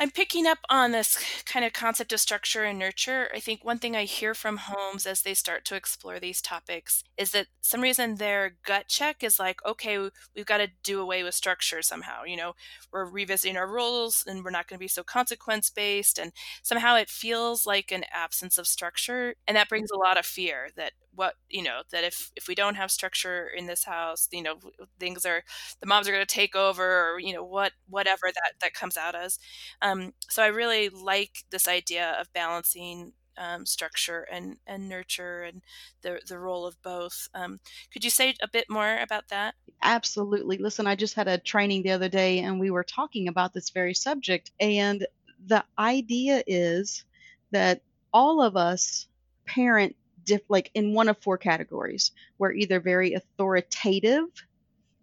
I'm 0.00 0.12
picking 0.12 0.46
up 0.46 0.58
on 0.70 0.92
this 0.92 1.18
kind 1.44 1.64
of 1.64 1.72
concept 1.72 2.12
of 2.12 2.20
structure 2.20 2.62
and 2.62 2.78
nurture. 2.78 3.28
I 3.34 3.40
think 3.40 3.64
one 3.64 3.78
thing 3.78 3.96
I 3.96 4.04
hear 4.04 4.32
from 4.32 4.58
homes 4.58 5.06
as 5.06 5.22
they 5.22 5.34
start 5.34 5.64
to 5.66 5.74
explore 5.74 6.20
these 6.20 6.40
topics 6.40 7.02
is 7.16 7.32
that 7.32 7.48
some 7.62 7.80
reason 7.80 8.14
their 8.14 8.56
gut 8.64 8.86
check 8.86 9.24
is 9.24 9.40
like, 9.40 9.58
okay, 9.66 9.98
we've 10.36 10.46
got 10.46 10.58
to 10.58 10.68
do 10.84 11.00
away 11.00 11.24
with 11.24 11.34
structure 11.34 11.82
somehow. 11.82 12.22
You 12.22 12.36
know, 12.36 12.52
we're 12.92 13.06
revisiting 13.10 13.56
our 13.56 13.66
rules 13.68 14.22
and 14.24 14.44
we're 14.44 14.50
not 14.50 14.68
going 14.68 14.78
to 14.78 14.84
be 14.84 14.86
so 14.88 15.02
consequence 15.02 15.68
based. 15.68 16.18
And 16.20 16.30
somehow 16.62 16.94
it 16.94 17.08
feels 17.08 17.66
like 17.66 17.90
an 17.90 18.04
absence 18.12 18.56
of 18.56 18.68
structure. 18.68 19.34
And 19.48 19.56
that 19.56 19.68
brings 19.68 19.90
a 19.90 19.98
lot 19.98 20.16
of 20.16 20.24
fear 20.24 20.68
that 20.76 20.92
what 21.18 21.34
you 21.48 21.62
know 21.62 21.80
that 21.90 22.04
if 22.04 22.30
if 22.36 22.46
we 22.46 22.54
don't 22.54 22.76
have 22.76 22.92
structure 22.92 23.48
in 23.56 23.66
this 23.66 23.84
house 23.84 24.28
you 24.30 24.40
know 24.40 24.54
things 25.00 25.26
are 25.26 25.42
the 25.80 25.86
moms 25.86 26.06
are 26.06 26.12
going 26.12 26.24
to 26.24 26.34
take 26.34 26.54
over 26.54 27.10
or 27.10 27.18
you 27.18 27.34
know 27.34 27.42
what 27.42 27.72
whatever 27.88 28.30
that 28.32 28.52
that 28.60 28.72
comes 28.72 28.96
out 28.96 29.16
as 29.16 29.38
um, 29.82 30.12
so 30.30 30.44
i 30.44 30.46
really 30.46 30.88
like 30.88 31.44
this 31.50 31.66
idea 31.66 32.16
of 32.20 32.32
balancing 32.32 33.12
um, 33.36 33.66
structure 33.66 34.26
and, 34.32 34.56
and 34.66 34.88
nurture 34.88 35.42
and 35.42 35.62
the, 36.02 36.20
the 36.26 36.38
role 36.38 36.66
of 36.66 36.80
both. 36.82 37.28
Um, 37.34 37.60
could 37.92 38.02
you 38.02 38.10
say 38.10 38.34
a 38.42 38.48
bit 38.48 38.64
more 38.68 38.98
about 38.98 39.28
that? 39.28 39.54
Absolutely. 39.80 40.58
Listen, 40.58 40.88
I 40.88 40.96
just 40.96 41.14
had 41.14 41.28
a 41.28 41.38
training 41.38 41.84
the 41.84 41.92
other 41.92 42.08
day 42.08 42.40
and 42.40 42.58
we 42.58 42.72
were 42.72 42.82
talking 42.82 43.28
about 43.28 43.54
this 43.54 43.70
very 43.70 43.94
subject. 43.94 44.50
And 44.58 45.06
the 45.46 45.64
idea 45.78 46.42
is 46.48 47.04
that 47.52 47.80
all 48.12 48.42
of 48.42 48.56
us 48.56 49.06
parent 49.46 49.94
diff- 50.28 50.48
like 50.48 50.70
in 50.74 50.94
one 50.94 51.08
of 51.08 51.18
four 51.22 51.38
categories. 51.38 52.12
We're 52.38 52.52
either 52.52 52.80
very 52.80 53.14
authoritative 53.14 54.26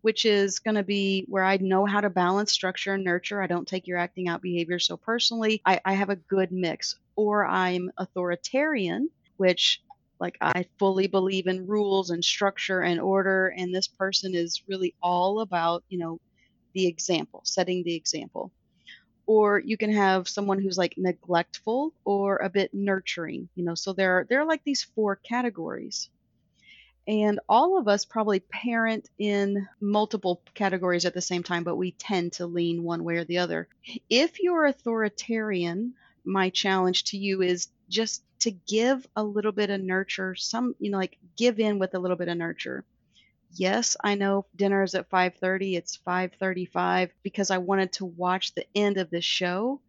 which 0.06 0.24
is 0.24 0.60
going 0.60 0.76
to 0.76 0.84
be 0.84 1.26
where 1.30 1.44
I 1.44 1.58
know 1.58 1.84
how 1.88 2.00
to 2.00 2.12
balance 2.12 2.52
structure 2.52 2.94
and 2.94 3.04
nurture. 3.04 3.42
I 3.42 3.48
don't 3.48 3.68
take 3.68 3.88
your 3.88 3.98
acting 3.98 4.28
out 4.28 4.40
behavior 4.40 4.78
so 4.78 4.98
personally. 4.98 5.64
I, 5.66 5.82
I 5.84 5.94
have 5.94 6.12
a 6.12 6.16
good 6.16 6.52
mix. 6.52 6.96
Or 7.16 7.44
I'm 7.44 7.90
authoritarian, 7.98 9.10
which 9.38 9.82
like 10.20 10.38
I 10.42 10.68
fully 10.78 11.08
believe 11.08 11.48
in 11.48 11.66
rules 11.66 12.12
and 12.12 12.24
structure 12.24 12.82
and 12.82 13.02
order. 13.02 13.52
And 13.58 13.74
this 13.74 13.88
person 13.88 14.36
is 14.36 14.62
really 14.68 14.94
all 15.02 15.40
about, 15.40 15.84
you 15.90 15.98
know, 15.98 16.20
the 16.76 16.86
example, 16.86 17.42
setting 17.44 17.84
the 17.84 17.96
example. 17.96 18.52
Or 19.28 19.60
you 19.60 19.78
can 19.78 19.92
have 19.92 20.28
someone 20.28 20.62
who's 20.62 20.78
like 20.78 20.96
neglectful 20.98 21.94
or 22.04 22.38
a 22.38 22.50
bit 22.50 22.74
nurturing, 22.74 23.50
you 23.56 23.64
know. 23.64 23.76
So 23.76 23.94
there 23.94 24.20
are 24.20 24.28
there 24.30 24.42
are 24.42 24.48
like 24.48 24.64
these 24.64 24.84
four 24.84 25.16
categories. 25.16 26.10
And 27.08 27.40
all 27.48 27.78
of 27.78 27.88
us 27.88 28.04
probably 28.04 28.40
parent 28.40 29.10
in 29.20 29.68
multiple 29.80 30.42
categories 30.56 31.06
at 31.06 31.14
the 31.14 31.22
same 31.22 31.44
time, 31.44 31.64
but 31.64 31.76
we 31.76 31.92
tend 31.92 32.34
to 32.34 32.48
lean 32.48 32.84
one 32.84 33.04
way 33.04 33.18
or 33.18 33.26
the 33.26 33.38
other. 33.38 33.68
If 34.10 34.42
you're 34.42 34.66
authoritarian, 34.66 35.94
my 36.24 36.50
challenge 36.50 37.04
to 37.06 37.18
you 37.18 37.44
is 37.44 37.68
just 37.90 38.24
to 38.40 38.52
give 38.52 39.08
a 39.16 39.24
little 39.24 39.52
bit 39.52 39.70
of 39.70 39.82
nurture, 39.82 40.34
some, 40.34 40.76
you 40.80 40.90
know, 40.90 40.98
like 40.98 41.18
give 41.38 41.60
in 41.60 41.78
with 41.78 41.94
a 41.94 42.00
little 42.00 42.18
bit 42.18 42.28
of 42.28 42.38
nurture. 42.38 42.84
Yes, 43.58 43.96
I 44.04 44.16
know 44.16 44.46
dinner 44.56 44.84
is 44.84 44.96
at 44.96 45.10
5:30, 45.10 45.76
it's 45.78 45.98
5:35 45.98 47.12
because 47.24 47.52
I 47.52 47.58
wanted 47.60 47.94
to 47.94 48.06
watch 48.06 48.54
the 48.54 48.68
end 48.76 48.98
of 48.98 49.10
the 49.10 49.22
show. 49.22 49.82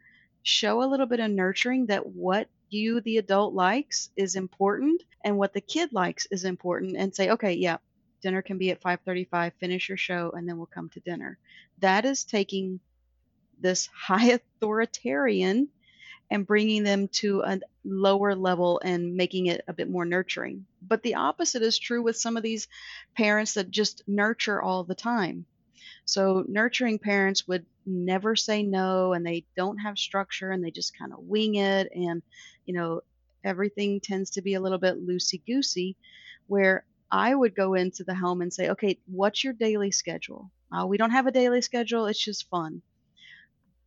Show 0.45 0.83
a 0.83 0.87
little 0.87 1.07
bit 1.07 1.19
of 1.21 1.33
nurturing 1.33 1.87
that 1.87 2.07
what 2.07 2.49
you 2.71 3.01
the 3.01 3.19
adult 3.19 3.55
likes 3.55 4.11
is 4.17 4.37
important 4.37 5.03
and 5.25 5.37
what 5.37 5.53
the 5.53 5.61
kid 5.61 5.93
likes 5.93 6.27
is 6.31 6.45
important 6.45 6.97
and 6.97 7.15
say 7.15 7.31
okay 7.31 7.55
yeah 7.55 7.79
dinner 8.23 8.43
can 8.43 8.59
be 8.59 8.71
at 8.71 8.81
5:35 8.81 9.53
finish 9.59 9.89
your 9.89 9.99
show 9.99 10.31
and 10.33 10.49
then 10.49 10.57
we'll 10.57 10.67
come 10.67 10.89
to 10.91 11.01
dinner 11.01 11.39
that 11.79 12.05
is 12.05 12.25
taking 12.25 12.81
this 13.61 13.87
high 13.95 14.33
authoritarian 14.33 15.69
and 16.31 16.47
bringing 16.47 16.83
them 16.83 17.09
to 17.09 17.43
a 17.43 17.61
lower 17.85 18.35
level 18.35 18.81
and 18.85 19.15
making 19.15 19.47
it 19.47 19.63
a 19.69 19.73
bit 19.73 19.89
more 19.89 20.05
nurturing 20.05 20.67
but 20.87 21.03
the 21.03 21.15
opposite 21.15 21.63
is 21.63 21.79
true 21.79 22.03
with 22.03 22.17
some 22.17 22.37
of 22.37 22.43
these 22.43 22.69
parents 23.17 23.55
that 23.55 23.71
just 23.71 24.03
nurture 24.07 24.61
all 24.61 24.85
the 24.85 24.95
time 24.95 25.45
so 26.05 26.45
nurturing 26.49 26.99
parents 26.99 27.47
would 27.49 27.65
never 27.85 28.37
say 28.37 28.63
no 28.63 29.13
and 29.13 29.25
they 29.25 29.45
don't 29.57 29.79
have 29.79 29.99
structure 29.99 30.51
and 30.51 30.65
they 30.65 30.71
just 30.71 30.97
kind 30.99 31.13
of 31.13 31.21
wing 31.21 31.57
it 31.57 31.89
and 31.95 32.23
you 32.65 32.75
know 32.75 33.01
everything 33.45 34.01
tends 34.01 34.31
to 34.31 34.43
be 34.43 34.55
a 34.55 34.61
little 34.61 34.79
bit 34.79 35.07
loosey 35.07 35.41
goosey 35.47 35.97
where 36.49 36.85
I 37.11 37.35
would 37.35 37.55
go 37.55 37.75
into 37.75 38.05
the 38.05 38.15
home 38.15 38.43
and 38.43 38.53
say, 38.53 38.71
okay, 38.71 38.99
what's 39.07 39.45
your 39.45 39.53
daily 39.53 39.91
schedule? 39.91 40.51
Uh, 40.73 40.87
we 40.87 40.97
don't 40.97 41.13
have 41.13 41.27
a 41.27 41.33
daily 41.33 41.63
schedule, 41.63 42.07
it's 42.07 42.23
just 42.23 42.49
fun. 42.51 42.83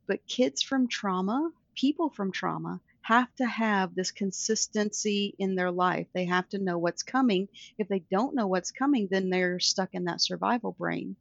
But 0.08 0.26
kids 0.26 0.62
from 0.62 0.88
trauma, 0.88 1.52
people 1.80 2.10
from 2.10 2.32
trauma, 2.32 2.82
have 3.02 3.34
to 3.38 3.46
have 3.46 3.96
this 3.96 4.12
consistency 4.12 5.34
in 5.40 5.56
their 5.56 5.72
life. 5.72 6.08
They 6.14 6.26
have 6.26 6.48
to 6.50 6.60
know 6.60 6.78
what's 6.78 7.04
coming. 7.04 7.48
If 7.78 7.88
they 7.88 8.04
don't 8.12 8.36
know 8.36 8.48
what's 8.48 8.72
coming, 8.72 9.08
then 9.10 9.30
they're 9.30 9.60
stuck 9.60 9.94
in 9.94 10.04
that 10.06 10.22
survival 10.22 10.74
brain. 10.74 11.16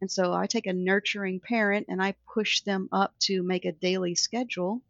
And 0.00 0.10
so 0.10 0.34
I 0.34 0.46
take 0.46 0.66
a 0.66 0.74
nurturing 0.74 1.40
parent 1.40 1.86
and 1.88 2.02
I 2.02 2.14
push 2.32 2.60
them 2.60 2.88
up 2.92 3.14
to 3.20 3.42
make 3.42 3.64
a 3.64 3.72
daily 3.72 4.14
schedule. 4.14 4.82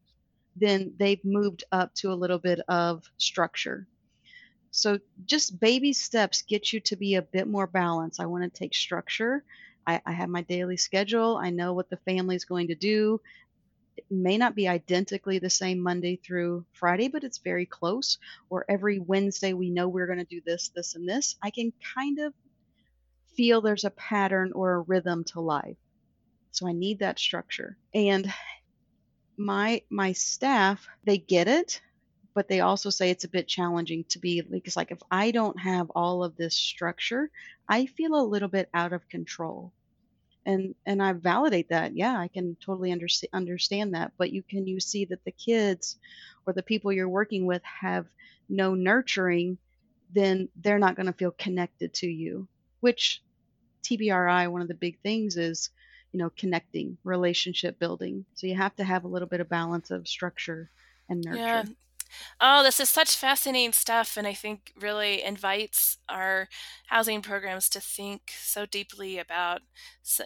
Then 0.57 0.95
they've 0.99 1.25
moved 1.25 1.63
up 1.71 1.95
to 1.97 2.13
a 2.13 2.21
little 2.23 2.39
bit 2.39 2.61
of 2.69 3.05
structure. 3.17 3.87
So 4.73 4.99
just 5.25 5.61
baby 5.61 5.93
steps 5.93 6.43
get 6.43 6.73
you 6.73 6.81
to 6.81 6.97
be 6.97 7.15
a 7.15 7.23
bit 7.23 7.47
more 7.47 7.69
balanced. 7.69 8.21
I 8.21 8.27
want 8.27 8.43
to 8.43 8.59
take 8.59 8.75
structure. 8.75 9.45
I, 9.87 10.01
I 10.05 10.13
have 10.13 10.29
my 10.29 10.43
daily 10.43 10.77
schedule. 10.77 11.37
I 11.37 11.51
know 11.51 11.73
what 11.75 11.91
the 11.91 11.99
family 11.99 12.35
is 12.35 12.45
going 12.45 12.69
to 12.69 12.75
do. 12.75 13.21
It 13.97 14.05
may 14.11 14.39
not 14.39 14.55
be 14.55 14.69
identically 14.69 15.39
the 15.39 15.51
same 15.51 15.81
Monday 15.81 16.17
through 16.17 16.67
Friday, 16.73 17.09
but 17.09 17.25
it's 17.25 17.39
very 17.39 17.67
close. 17.67 18.19
Or 18.51 18.65
every 18.69 18.99
Wednesday, 18.99 19.53
we 19.53 19.71
know 19.71 19.89
we're 19.89 20.07
going 20.07 20.19
to 20.19 20.25
do 20.25 20.41
this, 20.45 20.71
this, 20.75 20.95
and 20.95 21.09
this. 21.09 21.37
I 21.43 21.51
can 21.51 21.73
kind 21.95 22.19
of 22.19 22.35
feel 23.37 23.61
there's 23.61 23.85
a 23.85 23.91
pattern 23.91 24.53
or 24.53 24.75
a 24.75 24.81
rhythm 24.81 25.25
to 25.25 25.41
life. 25.41 25.77
So 26.51 26.69
I 26.69 26.73
need 26.73 27.01
that 27.01 27.19
structure. 27.19 27.77
And 27.93 28.33
my 29.37 29.83
my 29.91 30.13
staff, 30.13 30.87
they 31.05 31.19
get 31.19 31.49
it, 31.49 31.81
but 32.35 32.49
they 32.49 32.61
also 32.61 32.91
say 32.91 33.11
it's 33.11 33.25
a 33.25 33.29
bit 33.29 33.49
challenging 33.49 34.05
to 34.11 34.19
be 34.19 34.41
because 34.41 34.77
like 34.77 34.91
if 34.91 35.01
I 35.11 35.31
don't 35.31 35.59
have 35.59 35.91
all 35.91 36.23
of 36.23 36.37
this 36.37 36.57
structure, 36.57 37.31
I 37.69 37.87
feel 37.87 38.15
a 38.15 38.23
little 38.23 38.49
bit 38.49 38.69
out 38.73 38.93
of 38.93 39.09
control. 39.09 39.73
And 40.47 40.75
and 40.85 41.03
I 41.03 41.13
validate 41.13 41.71
that. 41.71 41.97
Yeah, 41.97 42.19
I 42.19 42.29
can 42.29 42.57
totally 42.65 42.93
under, 42.93 43.07
understand 43.33 43.95
that, 43.95 44.13
but 44.19 44.33
you 44.33 44.43
can 44.43 44.67
you 44.67 44.81
see 44.81 45.07
that 45.07 45.25
the 45.25 45.33
kids 45.33 45.97
or 46.47 46.53
the 46.53 46.63
people 46.63 46.93
you're 46.93 47.09
working 47.09 47.47
with 47.47 47.63
have 47.65 48.07
no 48.49 48.75
nurturing, 48.75 49.57
then 50.13 50.49
they're 50.57 50.79
not 50.79 50.97
going 50.97 51.07
to 51.07 51.13
feel 51.15 51.31
connected 51.31 51.95
to 51.95 52.07
you 52.07 52.47
which 52.85 53.23
TBRI, 53.83 54.53
one 54.53 54.61
of 54.61 54.69
the 54.69 54.75
big 54.75 55.01
things 55.01 55.39
is, 55.39 55.71
you 56.13 56.19
know, 56.19 56.31
connecting, 56.37 56.99
relationship 57.03 57.79
building. 57.79 58.27
So 58.35 58.47
you 58.47 58.55
have 58.57 58.77
to 58.77 58.85
have 58.85 59.05
a 59.05 59.09
little 59.09 59.27
bit 59.27 59.41
of 59.41 59.49
balance 59.49 59.91
of 59.91 60.07
structure 60.07 60.71
and 61.09 61.23
nurture. 61.23 61.41
Yeah. 61.41 61.65
Oh, 62.41 62.63
this 62.63 62.81
is 62.81 62.89
such 62.91 63.17
fascinating 63.17 63.73
stuff, 63.73 64.17
and 64.17 64.27
I 64.27 64.35
think 64.35 64.73
really 64.77 65.23
invites 65.23 65.99
our 66.09 66.49
housing 66.87 67.23
programs 67.23 67.69
to 67.71 67.81
think 67.81 68.33
so 68.39 68.67
deeply 68.67 69.19
about, 69.19 69.63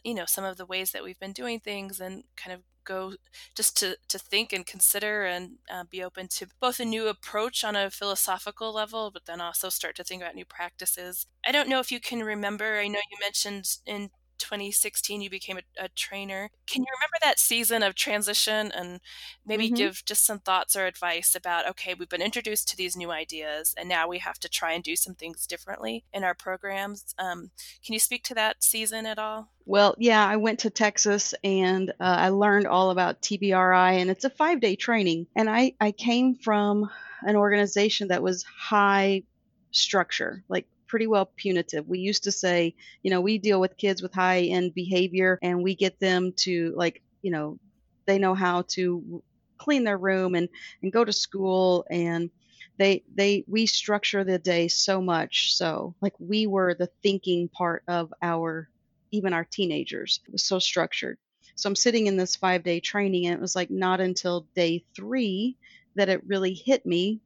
you 0.04 0.14
know, 0.14 0.24
some 0.26 0.44
of 0.44 0.56
the 0.56 0.66
ways 0.66 0.92
that 0.92 1.04
we've 1.04 1.18
been 1.18 1.32
doing 1.32 1.60
things, 1.60 2.00
and 2.00 2.24
kind 2.36 2.54
of 2.54 2.62
go 2.84 3.12
just 3.54 3.76
to, 3.78 3.96
to 4.08 4.18
think 4.18 4.52
and 4.52 4.64
consider 4.66 5.24
and 5.26 5.58
uh, 5.70 5.84
be 5.90 6.02
open 6.02 6.26
to 6.28 6.46
both 6.60 6.80
a 6.80 6.84
new 6.84 7.06
approach 7.08 7.62
on 7.62 7.76
a 7.76 7.90
philosophical 7.90 8.72
level, 8.72 9.10
but 9.10 9.26
then 9.26 9.40
also 9.40 9.68
start 9.68 9.94
to 9.96 10.04
think 10.04 10.22
about 10.22 10.34
new 10.34 10.46
practices. 10.46 11.26
I 11.46 11.52
don't 11.52 11.68
know 11.68 11.80
if 11.80 11.92
you 11.92 12.00
can 12.00 12.20
remember, 12.22 12.78
I 12.78 12.88
know 12.88 13.00
you 13.10 13.18
mentioned 13.20 13.76
in 13.86 14.10
2016 14.38 15.20
you 15.20 15.30
became 15.30 15.58
a, 15.58 15.84
a, 15.84 15.88
trainer. 15.90 16.50
Can 16.66 16.82
you 16.82 16.88
remember 16.98 17.16
that 17.22 17.38
season 17.38 17.82
of 17.82 17.94
transition 17.94 18.70
and 18.72 19.00
maybe 19.46 19.66
mm-hmm. 19.66 19.74
give 19.74 20.04
just 20.04 20.24
some 20.24 20.38
thoughts 20.38 20.76
or 20.76 20.86
advice 20.86 21.34
about 21.34 21.68
okay, 21.68 21.94
we've 21.94 22.08
been 22.08 22.22
introduced 22.22 22.68
to 22.68 22.76
these 22.76 22.96
new 22.96 23.10
ideas 23.10 23.74
and 23.76 23.88
now 23.88 24.08
we 24.08 24.18
have 24.18 24.38
to 24.40 24.48
try 24.48 24.72
and 24.72 24.84
do 24.84 24.96
some 24.96 25.14
things 25.14 25.46
differently 25.46 26.04
in 26.12 26.24
our 26.24 26.34
programs. 26.34 27.14
Um, 27.18 27.50
can 27.84 27.92
you 27.92 28.00
speak 28.00 28.24
to 28.24 28.34
that 28.34 28.62
season 28.62 29.06
at 29.06 29.18
all? 29.18 29.50
Well, 29.66 29.94
yeah, 29.98 30.26
I 30.26 30.36
went 30.36 30.60
to 30.60 30.70
Texas 30.70 31.34
and 31.44 31.90
uh, 31.90 31.94
I 32.00 32.30
learned 32.30 32.66
all 32.66 32.90
about 32.90 33.20
TBRI, 33.20 34.00
and 34.00 34.08
it's 34.08 34.24
a 34.24 34.30
five 34.30 34.60
day 34.60 34.76
training. 34.76 35.26
And 35.36 35.50
I, 35.50 35.74
I 35.78 35.92
came 35.92 36.36
from 36.36 36.88
an 37.22 37.36
organization 37.36 38.08
that 38.08 38.22
was 38.22 38.44
high 38.44 39.24
structure, 39.70 40.42
like 40.48 40.66
pretty 40.88 41.06
well 41.06 41.30
punitive. 41.36 41.86
We 41.86 42.00
used 42.00 42.24
to 42.24 42.32
say, 42.32 42.74
you 43.02 43.10
know, 43.10 43.20
we 43.20 43.38
deal 43.38 43.60
with 43.60 43.76
kids 43.76 44.02
with 44.02 44.12
high 44.14 44.40
end 44.42 44.74
behavior 44.74 45.38
and 45.42 45.62
we 45.62 45.74
get 45.74 46.00
them 46.00 46.32
to 46.38 46.74
like, 46.76 47.02
you 47.22 47.30
know, 47.30 47.58
they 48.06 48.18
know 48.18 48.34
how 48.34 48.62
to 48.68 49.22
clean 49.58 49.84
their 49.84 49.98
room 49.98 50.34
and 50.34 50.48
and 50.82 50.92
go 50.92 51.04
to 51.04 51.12
school 51.12 51.84
and 51.90 52.30
they 52.78 53.02
they 53.14 53.44
we 53.46 53.66
structure 53.66 54.24
the 54.24 54.38
day 54.38 54.68
so 54.68 55.00
much. 55.00 55.54
So 55.54 55.94
like 56.00 56.14
we 56.18 56.46
were 56.46 56.74
the 56.74 56.90
thinking 57.02 57.48
part 57.48 57.82
of 57.88 58.12
our 58.22 58.68
even 59.10 59.32
our 59.32 59.44
teenagers. 59.44 60.20
It 60.26 60.32
was 60.32 60.44
so 60.44 60.58
structured. 60.58 61.18
So 61.54 61.68
i'm 61.68 61.76
sitting 61.76 62.06
in 62.06 62.16
this 62.16 62.36
five 62.36 62.62
day 62.62 62.80
training 62.80 63.26
and 63.26 63.34
it 63.34 63.40
was 63.40 63.56
like 63.56 63.70
not 63.70 64.00
until 64.00 64.46
day 64.54 64.84
three 64.94 65.56
that 65.96 66.08
it 66.08 66.22
really 66.26 66.54
hit 66.54 66.86
me 66.86 67.20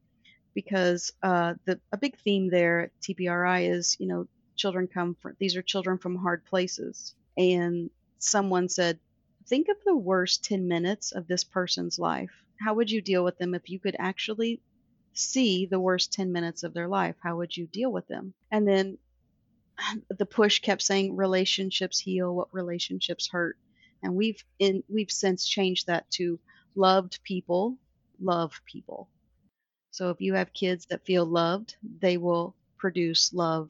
because 0.53 1.11
uh, 1.21 1.55
the 1.65 1.79
a 1.91 1.97
big 1.97 2.17
theme 2.17 2.49
there 2.49 2.81
at 2.81 3.01
TBRI 3.01 3.69
is 3.71 3.97
you 3.99 4.07
know 4.07 4.27
children 4.55 4.87
come 4.87 5.15
from 5.15 5.35
these 5.39 5.55
are 5.55 5.61
children 5.61 5.97
from 5.97 6.15
hard 6.15 6.45
places, 6.45 7.15
and 7.37 7.89
someone 8.19 8.69
said, 8.69 8.99
think 9.47 9.67
of 9.67 9.77
the 9.85 9.95
worst 9.95 10.43
10 10.45 10.67
minutes 10.67 11.11
of 11.11 11.27
this 11.27 11.43
person's 11.43 11.99
life. 11.99 12.31
How 12.59 12.73
would 12.75 12.89
you 12.89 13.01
deal 13.01 13.23
with 13.23 13.37
them 13.37 13.53
if 13.53 13.69
you 13.69 13.79
could 13.79 13.95
actually 13.99 14.61
see 15.13 15.65
the 15.65 15.79
worst 15.79 16.13
10 16.13 16.31
minutes 16.31 16.63
of 16.63 16.73
their 16.73 16.87
life? 16.87 17.15
How 17.21 17.37
would 17.37 17.55
you 17.55 17.67
deal 17.67 17.91
with 17.91 18.07
them? 18.07 18.33
And 18.51 18.65
then 18.65 18.97
the 20.09 20.25
push 20.25 20.59
kept 20.59 20.81
saying 20.81 21.15
relationships 21.15 21.99
heal 21.99 22.33
what 22.33 22.53
relationships 22.53 23.27
hurt 23.27 23.57
and 24.03 24.15
we've 24.15 24.43
in 24.59 24.83
we've 24.89 25.11
since 25.11 25.47
changed 25.47 25.87
that 25.87 26.09
to 26.11 26.39
loved 26.75 27.19
people 27.23 27.77
love 28.21 28.61
people 28.65 29.07
So 29.93 30.09
if 30.09 30.19
you 30.21 30.33
have 30.33 30.51
kids 30.53 30.87
that 30.87 31.05
feel 31.05 31.23
loved, 31.23 31.75
they 31.99 32.17
will 32.17 32.55
produce 32.79 33.31
love 33.31 33.69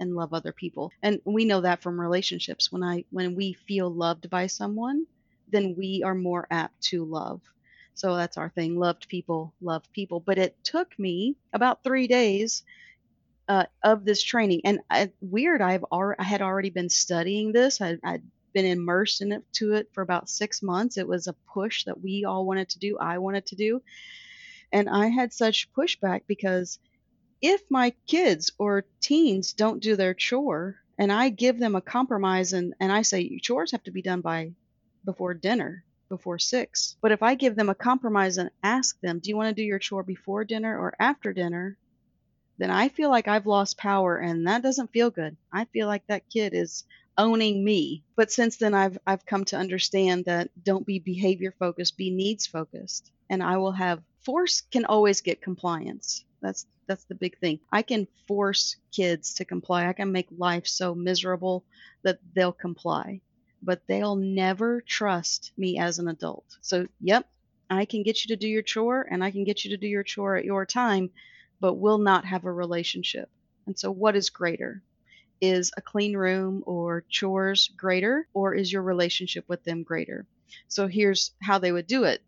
and 0.00 0.16
love 0.16 0.34
other 0.34 0.50
people. 0.52 0.90
And 1.00 1.20
we 1.24 1.44
know 1.44 1.60
that 1.60 1.80
from 1.80 2.00
relationships. 2.00 2.72
When 2.72 2.82
I 2.82 3.04
when 3.10 3.36
we 3.36 3.52
feel 3.52 3.88
loved 3.88 4.28
by 4.28 4.48
someone, 4.48 5.06
then 5.52 5.76
we 5.78 6.02
are 6.04 6.16
more 6.16 6.48
apt 6.50 6.82
to 6.90 7.04
love. 7.04 7.40
So 7.94 8.16
that's 8.16 8.36
our 8.36 8.48
thing. 8.50 8.76
Loved 8.76 9.08
people, 9.08 9.54
love 9.60 9.84
people. 9.92 10.18
But 10.18 10.38
it 10.38 10.56
took 10.64 10.98
me 10.98 11.36
about 11.52 11.84
three 11.84 12.08
days 12.08 12.64
uh, 13.48 13.66
of 13.84 14.04
this 14.04 14.24
training. 14.24 14.62
And 14.64 14.80
I, 14.90 15.12
weird, 15.20 15.62
I've 15.62 15.84
al- 15.92 16.16
I 16.18 16.24
had 16.24 16.42
already 16.42 16.70
been 16.70 16.88
studying 16.88 17.52
this. 17.52 17.80
I, 17.80 17.96
I'd 18.02 18.24
been 18.54 18.66
immersed 18.66 19.22
in 19.22 19.30
it 19.30 19.44
it 19.74 19.88
for 19.92 20.02
about 20.02 20.28
six 20.28 20.62
months. 20.62 20.98
It 20.98 21.06
was 21.06 21.28
a 21.28 21.36
push 21.54 21.84
that 21.84 22.02
we 22.02 22.24
all 22.24 22.44
wanted 22.44 22.70
to 22.70 22.80
do. 22.80 22.98
I 22.98 23.18
wanted 23.18 23.46
to 23.46 23.56
do, 23.56 23.82
and 24.72 24.88
I 24.88 25.08
had 25.08 25.32
such 25.32 25.72
pushback 25.72 26.22
because 26.26 26.78
if 27.40 27.62
my 27.70 27.92
kids 28.06 28.52
or 28.58 28.84
teens 29.00 29.52
don't 29.52 29.82
do 29.82 29.96
their 29.96 30.14
chore 30.14 30.76
and 30.98 31.12
I 31.12 31.28
give 31.28 31.58
them 31.58 31.74
a 31.74 31.80
compromise 31.80 32.52
and, 32.52 32.74
and 32.80 32.90
I 32.90 33.02
say 33.02 33.38
chores 33.38 33.72
have 33.72 33.82
to 33.84 33.90
be 33.90 34.02
done 34.02 34.20
by 34.20 34.52
before 35.04 35.34
dinner, 35.34 35.84
before 36.08 36.38
six. 36.38 36.96
But 37.02 37.12
if 37.12 37.22
I 37.22 37.34
give 37.34 37.56
them 37.56 37.68
a 37.68 37.74
compromise 37.74 38.38
and 38.38 38.50
ask 38.62 38.98
them, 39.00 39.18
do 39.18 39.28
you 39.28 39.36
want 39.36 39.48
to 39.48 39.60
do 39.60 39.66
your 39.66 39.78
chore 39.78 40.02
before 40.02 40.44
dinner 40.44 40.78
or 40.78 40.94
after 40.98 41.32
dinner? 41.32 41.76
Then 42.56 42.70
I 42.70 42.88
feel 42.88 43.10
like 43.10 43.28
I've 43.28 43.46
lost 43.46 43.76
power 43.76 44.16
and 44.16 44.46
that 44.46 44.62
doesn't 44.62 44.92
feel 44.92 45.10
good. 45.10 45.36
I 45.52 45.64
feel 45.66 45.86
like 45.86 46.06
that 46.06 46.30
kid 46.30 46.54
is 46.54 46.84
owning 47.18 47.64
me. 47.64 48.04
But 48.16 48.32
since 48.32 48.56
then 48.56 48.74
I've 48.74 48.98
I've 49.06 49.26
come 49.26 49.44
to 49.46 49.56
understand 49.56 50.24
that 50.26 50.50
don't 50.62 50.86
be 50.86 50.98
behavior 50.98 51.52
focused, 51.58 51.96
be 51.96 52.10
needs 52.10 52.46
focused. 52.46 53.10
And 53.28 53.42
I 53.42 53.56
will 53.56 53.72
have 53.72 54.02
force 54.24 54.62
can 54.62 54.84
always 54.84 55.20
get 55.20 55.42
compliance. 55.42 56.24
That's 56.40 56.66
that's 56.86 57.04
the 57.04 57.14
big 57.14 57.38
thing. 57.38 57.60
I 57.72 57.82
can 57.82 58.06
force 58.26 58.76
kids 58.92 59.34
to 59.34 59.44
comply. 59.44 59.88
I 59.88 59.92
can 59.92 60.12
make 60.12 60.28
life 60.36 60.66
so 60.66 60.94
miserable 60.94 61.64
that 62.02 62.18
they'll 62.34 62.52
comply, 62.52 63.20
but 63.62 63.86
they'll 63.86 64.16
never 64.16 64.82
trust 64.82 65.52
me 65.56 65.78
as 65.78 65.98
an 65.98 66.08
adult. 66.08 66.44
So, 66.60 66.86
yep, 67.00 67.26
I 67.70 67.86
can 67.86 68.02
get 68.02 68.24
you 68.24 68.28
to 68.28 68.40
do 68.40 68.48
your 68.48 68.62
chore 68.62 69.06
and 69.10 69.24
I 69.24 69.30
can 69.30 69.44
get 69.44 69.64
you 69.64 69.70
to 69.70 69.78
do 69.78 69.86
your 69.86 70.02
chore 70.02 70.36
at 70.36 70.44
your 70.44 70.66
time, 70.66 71.10
but 71.60 71.74
we'll 71.74 71.98
not 71.98 72.26
have 72.26 72.44
a 72.44 72.52
relationship. 72.52 73.30
And 73.66 73.78
so, 73.78 73.90
what 73.90 74.16
is 74.16 74.30
greater? 74.30 74.82
Is 75.40 75.72
a 75.76 75.82
clean 75.82 76.16
room 76.16 76.62
or 76.66 77.04
chores 77.08 77.68
greater, 77.76 78.28
or 78.34 78.54
is 78.54 78.72
your 78.72 78.82
relationship 78.82 79.44
with 79.48 79.64
them 79.64 79.82
greater? 79.82 80.26
So, 80.68 80.86
here's 80.86 81.32
how 81.40 81.58
they 81.58 81.72
would 81.72 81.86
do 81.86 82.04
it. 82.04 82.22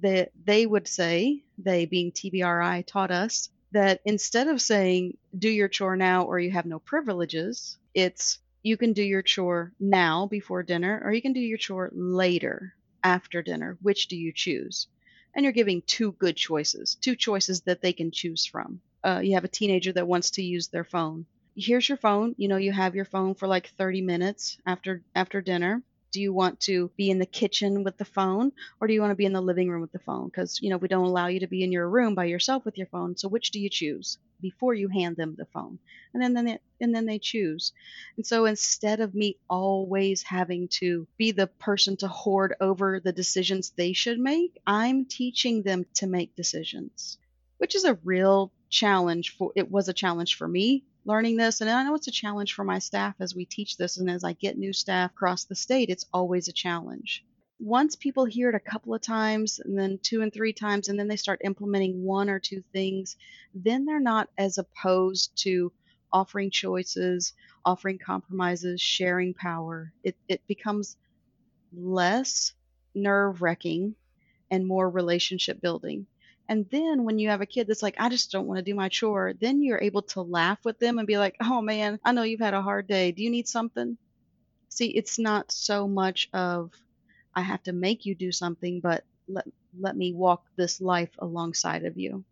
That 0.00 0.30
they 0.44 0.66
would 0.66 0.88
say, 0.88 1.42
they 1.58 1.86
being 1.86 2.12
TBRI 2.12 2.86
taught 2.86 3.10
us, 3.10 3.50
that 3.72 4.00
instead 4.04 4.48
of 4.48 4.60
saying, 4.60 5.16
do 5.36 5.48
your 5.48 5.68
chore 5.68 5.96
now 5.96 6.24
or 6.24 6.38
you 6.38 6.50
have 6.50 6.66
no 6.66 6.78
privileges, 6.78 7.78
it's 7.94 8.38
you 8.62 8.76
can 8.76 8.92
do 8.92 9.02
your 9.02 9.22
chore 9.22 9.72
now 9.80 10.26
before 10.26 10.62
dinner 10.62 11.00
or 11.04 11.12
you 11.12 11.22
can 11.22 11.32
do 11.32 11.40
your 11.40 11.58
chore 11.58 11.90
later 11.92 12.74
after 13.02 13.42
dinner. 13.42 13.78
Which 13.80 14.08
do 14.08 14.16
you 14.16 14.32
choose? 14.34 14.86
And 15.34 15.44
you're 15.44 15.52
giving 15.52 15.82
two 15.82 16.12
good 16.12 16.36
choices, 16.36 16.96
two 16.96 17.16
choices 17.16 17.62
that 17.62 17.80
they 17.80 17.92
can 17.92 18.10
choose 18.10 18.44
from. 18.46 18.80
Uh, 19.04 19.20
you 19.22 19.34
have 19.34 19.44
a 19.44 19.48
teenager 19.48 19.92
that 19.92 20.08
wants 20.08 20.30
to 20.32 20.42
use 20.42 20.68
their 20.68 20.84
phone. 20.84 21.26
Here's 21.56 21.88
your 21.88 21.98
phone. 21.98 22.34
You 22.38 22.48
know, 22.48 22.56
you 22.56 22.72
have 22.72 22.94
your 22.94 23.04
phone 23.04 23.34
for 23.34 23.46
like 23.46 23.68
30 23.78 24.02
minutes 24.02 24.58
after 24.66 25.02
after 25.14 25.40
dinner 25.40 25.82
do 26.12 26.20
you 26.20 26.32
want 26.32 26.60
to 26.60 26.90
be 26.96 27.10
in 27.10 27.18
the 27.18 27.26
kitchen 27.26 27.84
with 27.84 27.96
the 27.96 28.04
phone 28.04 28.52
or 28.80 28.86
do 28.86 28.94
you 28.94 29.00
want 29.00 29.10
to 29.12 29.16
be 29.16 29.26
in 29.26 29.32
the 29.32 29.40
living 29.40 29.70
room 29.70 29.80
with 29.80 29.92
the 29.92 29.98
phone? 29.98 30.26
Because 30.26 30.60
you 30.62 30.70
know 30.70 30.76
we 30.76 30.88
don't 30.88 31.06
allow 31.06 31.28
you 31.28 31.40
to 31.40 31.46
be 31.46 31.62
in 31.62 31.72
your 31.72 31.88
room 31.88 32.14
by 32.14 32.24
yourself 32.24 32.64
with 32.64 32.78
your 32.78 32.86
phone 32.88 33.16
so 33.16 33.28
which 33.28 33.50
do 33.50 33.60
you 33.60 33.70
choose 33.70 34.18
before 34.40 34.74
you 34.74 34.88
hand 34.88 35.16
them 35.16 35.34
the 35.36 35.46
phone? 35.46 35.78
And 36.12 36.22
then, 36.22 36.34
then 36.34 36.44
they, 36.46 36.58
and 36.80 36.94
then 36.94 37.06
they 37.06 37.18
choose. 37.18 37.72
And 38.16 38.26
so 38.26 38.46
instead 38.46 39.00
of 39.00 39.14
me 39.14 39.36
always 39.48 40.22
having 40.22 40.68
to 40.68 41.06
be 41.16 41.30
the 41.32 41.46
person 41.46 41.96
to 41.98 42.08
hoard 42.08 42.54
over 42.60 43.00
the 43.00 43.12
decisions 43.12 43.70
they 43.70 43.92
should 43.92 44.18
make 44.18 44.58
i'm 44.66 45.04
teaching 45.04 45.62
them 45.62 45.84
to 45.94 46.06
make 46.06 46.34
decisions 46.36 47.18
which 47.58 47.74
is 47.74 47.84
a 47.84 47.98
real 48.04 48.52
challenge 48.68 49.36
for 49.36 49.52
it 49.54 49.70
was 49.70 49.88
a 49.88 49.92
challenge 49.92 50.36
for 50.36 50.46
me 50.48 50.84
learning 51.04 51.36
this. 51.36 51.60
And 51.60 51.70
I 51.70 51.82
know 51.82 51.94
it's 51.94 52.08
a 52.08 52.12
challenge 52.12 52.54
for 52.54 52.64
my 52.64 52.78
staff 52.78 53.14
as 53.20 53.34
we 53.34 53.44
teach 53.44 53.76
this. 53.76 53.98
And 53.98 54.10
as 54.10 54.24
I 54.24 54.34
get 54.34 54.58
new 54.58 54.72
staff 54.72 55.10
across 55.12 55.44
the 55.44 55.54
state, 55.54 55.88
it's 55.88 56.06
always 56.12 56.48
a 56.48 56.52
challenge. 56.52 57.24
Once 57.58 57.94
people 57.94 58.24
hear 58.24 58.48
it 58.48 58.54
a 58.54 58.60
couple 58.60 58.94
of 58.94 59.02
times 59.02 59.60
and 59.62 59.78
then 59.78 59.98
two 60.02 60.22
and 60.22 60.32
three 60.32 60.52
times, 60.52 60.88
and 60.88 60.98
then 60.98 61.08
they 61.08 61.16
start 61.16 61.40
implementing 61.44 62.02
one 62.02 62.30
or 62.30 62.38
two 62.38 62.62
things, 62.72 63.16
then 63.54 63.84
they're 63.84 64.00
not 64.00 64.28
as 64.38 64.56
opposed 64.56 65.30
to 65.36 65.70
offering 66.12 66.50
choices, 66.50 67.34
offering 67.64 67.98
compromises, 67.98 68.80
sharing 68.80 69.34
power. 69.34 69.92
It, 70.02 70.16
it 70.28 70.40
becomes 70.46 70.96
less 71.76 72.52
nerve 72.94 73.42
wracking 73.42 73.94
and 74.50 74.66
more 74.66 74.88
relationship 74.88 75.60
building. 75.60 76.06
And 76.50 76.66
then 76.68 77.04
when 77.04 77.20
you 77.20 77.28
have 77.28 77.42
a 77.42 77.46
kid 77.46 77.68
that's 77.68 77.82
like, 77.82 77.94
I 77.98 78.08
just 78.08 78.32
don't 78.32 78.48
want 78.48 78.58
to 78.58 78.64
do 78.64 78.74
my 78.74 78.88
chore, 78.88 79.34
then 79.40 79.62
you're 79.62 79.80
able 79.80 80.02
to 80.02 80.22
laugh 80.22 80.58
with 80.64 80.80
them 80.80 80.98
and 80.98 81.06
be 81.06 81.16
like, 81.16 81.36
oh 81.40 81.62
man, 81.62 82.00
I 82.04 82.10
know 82.10 82.24
you've 82.24 82.40
had 82.40 82.54
a 82.54 82.60
hard 82.60 82.88
day. 82.88 83.12
Do 83.12 83.22
you 83.22 83.30
need 83.30 83.46
something? 83.46 83.96
See, 84.68 84.88
it's 84.88 85.16
not 85.16 85.52
so 85.52 85.86
much 85.86 86.28
of, 86.32 86.72
I 87.36 87.42
have 87.42 87.62
to 87.62 87.72
make 87.72 88.04
you 88.04 88.16
do 88.16 88.32
something, 88.32 88.80
but 88.80 89.04
let, 89.28 89.46
let 89.78 89.96
me 89.96 90.12
walk 90.12 90.42
this 90.56 90.80
life 90.80 91.10
alongside 91.20 91.84
of 91.84 91.96
you. 91.96 92.24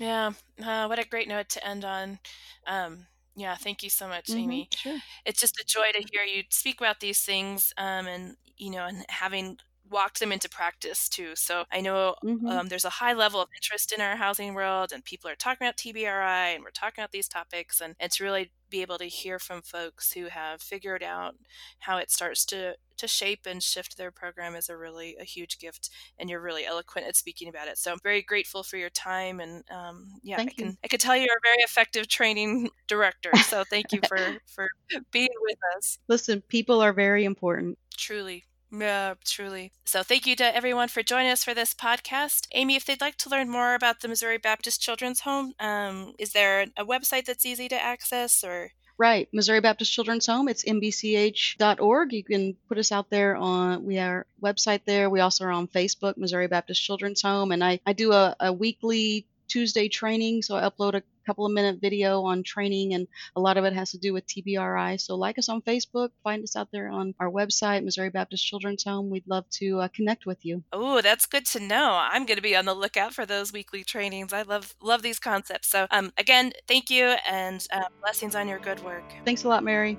Yeah, 0.00 0.32
uh, 0.60 0.86
what 0.86 0.98
a 0.98 1.06
great 1.06 1.28
note 1.28 1.50
to 1.50 1.64
end 1.64 1.84
on. 1.84 2.18
Um, 2.66 3.06
yeah, 3.36 3.54
thank 3.54 3.84
you 3.84 3.90
so 3.90 4.08
much, 4.08 4.26
mm-hmm, 4.26 4.40
Amy. 4.40 4.68
Sure. 4.74 4.98
It's 5.24 5.40
just 5.40 5.60
a 5.60 5.64
joy 5.64 5.92
to 5.92 6.04
hear 6.10 6.24
you 6.24 6.42
speak 6.50 6.80
about 6.80 6.98
these 6.98 7.20
things 7.20 7.72
um, 7.78 8.08
and, 8.08 8.36
you 8.56 8.72
know, 8.72 8.86
and 8.86 9.04
having 9.08 9.58
walked 9.94 10.18
them 10.18 10.32
into 10.32 10.48
practice 10.48 11.08
too. 11.08 11.30
So 11.36 11.64
I 11.72 11.80
know 11.80 12.16
mm-hmm. 12.22 12.46
um, 12.48 12.66
there's 12.68 12.84
a 12.84 12.90
high 12.90 13.12
level 13.14 13.40
of 13.40 13.48
interest 13.54 13.92
in 13.92 14.00
our 14.00 14.16
housing 14.16 14.52
world, 14.52 14.90
and 14.92 15.04
people 15.04 15.30
are 15.30 15.36
talking 15.36 15.64
about 15.64 15.76
TBRI, 15.76 16.54
and 16.54 16.64
we're 16.64 16.70
talking 16.70 17.00
about 17.00 17.12
these 17.12 17.28
topics, 17.28 17.80
and, 17.80 17.94
it's 18.00 18.20
really 18.20 18.50
be 18.70 18.82
able 18.82 18.98
to 18.98 19.04
hear 19.04 19.38
from 19.38 19.62
folks 19.62 20.12
who 20.12 20.26
have 20.26 20.60
figured 20.60 21.02
out 21.02 21.36
how 21.78 21.96
it 21.96 22.10
starts 22.10 22.44
to 22.44 22.74
to 22.96 23.06
shape 23.06 23.46
and 23.46 23.62
shift 23.62 23.96
their 23.96 24.10
program 24.10 24.56
is 24.56 24.68
a 24.68 24.76
really 24.76 25.16
a 25.20 25.24
huge 25.24 25.58
gift 25.58 25.90
and 26.18 26.28
you're 26.28 26.40
really 26.40 26.66
eloquent 26.66 27.06
at 27.06 27.14
speaking 27.14 27.48
about 27.48 27.68
it 27.68 27.78
so 27.78 27.92
i'm 27.92 27.98
very 28.02 28.20
grateful 28.20 28.64
for 28.64 28.76
your 28.76 28.90
time 28.90 29.38
and 29.38 29.62
um, 29.70 30.08
yeah 30.22 30.36
thank 30.36 30.50
i 30.50 30.54
can 30.54 30.66
you. 30.66 30.76
i 30.82 30.88
could 30.88 31.00
tell 31.00 31.16
you're 31.16 31.26
a 31.26 31.46
very 31.46 31.62
effective 31.62 32.08
training 32.08 32.68
director 32.88 33.30
so 33.44 33.62
thank 33.70 33.92
you 33.92 34.00
for 34.08 34.18
for 34.46 34.68
being 35.12 35.28
with 35.42 35.58
us 35.76 35.98
listen 36.08 36.42
people 36.48 36.80
are 36.80 36.92
very 36.92 37.24
important 37.24 37.78
truly 37.96 38.44
yeah, 38.80 39.14
truly. 39.24 39.72
So, 39.84 40.02
thank 40.02 40.26
you 40.26 40.36
to 40.36 40.56
everyone 40.56 40.88
for 40.88 41.02
joining 41.02 41.30
us 41.30 41.44
for 41.44 41.54
this 41.54 41.74
podcast. 41.74 42.46
Amy, 42.52 42.76
if 42.76 42.84
they'd 42.84 43.00
like 43.00 43.16
to 43.18 43.28
learn 43.28 43.50
more 43.50 43.74
about 43.74 44.00
the 44.00 44.08
Missouri 44.08 44.38
Baptist 44.38 44.80
Children's 44.80 45.20
Home, 45.20 45.54
um, 45.60 46.14
is 46.18 46.32
there 46.32 46.66
a 46.76 46.84
website 46.84 47.26
that's 47.26 47.46
easy 47.46 47.68
to 47.68 47.82
access 47.82 48.44
or? 48.44 48.70
Right, 48.96 49.28
Missouri 49.32 49.60
Baptist 49.60 49.92
Children's 49.92 50.26
Home. 50.26 50.48
It's 50.48 50.64
mbch.org. 50.64 52.12
You 52.12 52.22
can 52.22 52.56
put 52.68 52.78
us 52.78 52.92
out 52.92 53.10
there 53.10 53.34
on 53.34 53.84
we 53.84 53.98
are 53.98 54.24
website 54.40 54.82
there. 54.84 55.10
We 55.10 55.18
also 55.18 55.46
are 55.46 55.50
on 55.50 55.66
Facebook, 55.66 56.16
Missouri 56.16 56.46
Baptist 56.46 56.80
Children's 56.80 57.22
Home, 57.22 57.50
and 57.50 57.64
I 57.64 57.80
I 57.84 57.92
do 57.92 58.12
a, 58.12 58.36
a 58.38 58.52
weekly 58.52 59.26
Tuesday 59.48 59.88
training, 59.88 60.42
so 60.42 60.56
I 60.56 60.62
upload 60.62 60.94
a 60.94 61.02
couple 61.24 61.46
of 61.46 61.52
minute 61.52 61.80
video 61.80 62.22
on 62.22 62.42
training, 62.42 62.94
and 62.94 63.08
a 63.36 63.40
lot 63.40 63.56
of 63.56 63.64
it 63.64 63.72
has 63.72 63.92
to 63.92 63.98
do 63.98 64.12
with 64.12 64.26
TBRI. 64.26 65.00
So 65.00 65.16
like 65.16 65.38
us 65.38 65.48
on 65.48 65.62
Facebook, 65.62 66.10
find 66.22 66.42
us 66.42 66.56
out 66.56 66.68
there 66.72 66.88
on 66.88 67.14
our 67.18 67.30
website, 67.30 67.84
Missouri 67.84 68.10
Baptist 68.10 68.46
Children's 68.46 68.84
Home. 68.84 69.10
We'd 69.10 69.26
love 69.26 69.48
to 69.50 69.80
uh, 69.80 69.88
connect 69.88 70.26
with 70.26 70.44
you. 70.44 70.62
Oh, 70.72 71.00
that's 71.00 71.26
good 71.26 71.46
to 71.46 71.60
know. 71.60 71.98
I'm 72.00 72.26
going 72.26 72.36
to 72.36 72.42
be 72.42 72.56
on 72.56 72.64
the 72.64 72.74
lookout 72.74 73.14
for 73.14 73.26
those 73.26 73.52
weekly 73.52 73.84
trainings. 73.84 74.32
I 74.32 74.42
love 74.42 74.74
love 74.82 75.02
these 75.02 75.18
concepts. 75.18 75.68
So 75.68 75.86
um, 75.90 76.12
again, 76.18 76.52
thank 76.68 76.90
you, 76.90 77.14
and 77.28 77.66
uh, 77.72 77.84
blessings 78.00 78.34
on 78.34 78.48
your 78.48 78.58
good 78.58 78.82
work. 78.84 79.04
Thanks 79.24 79.44
a 79.44 79.48
lot, 79.48 79.64
Mary. 79.64 79.98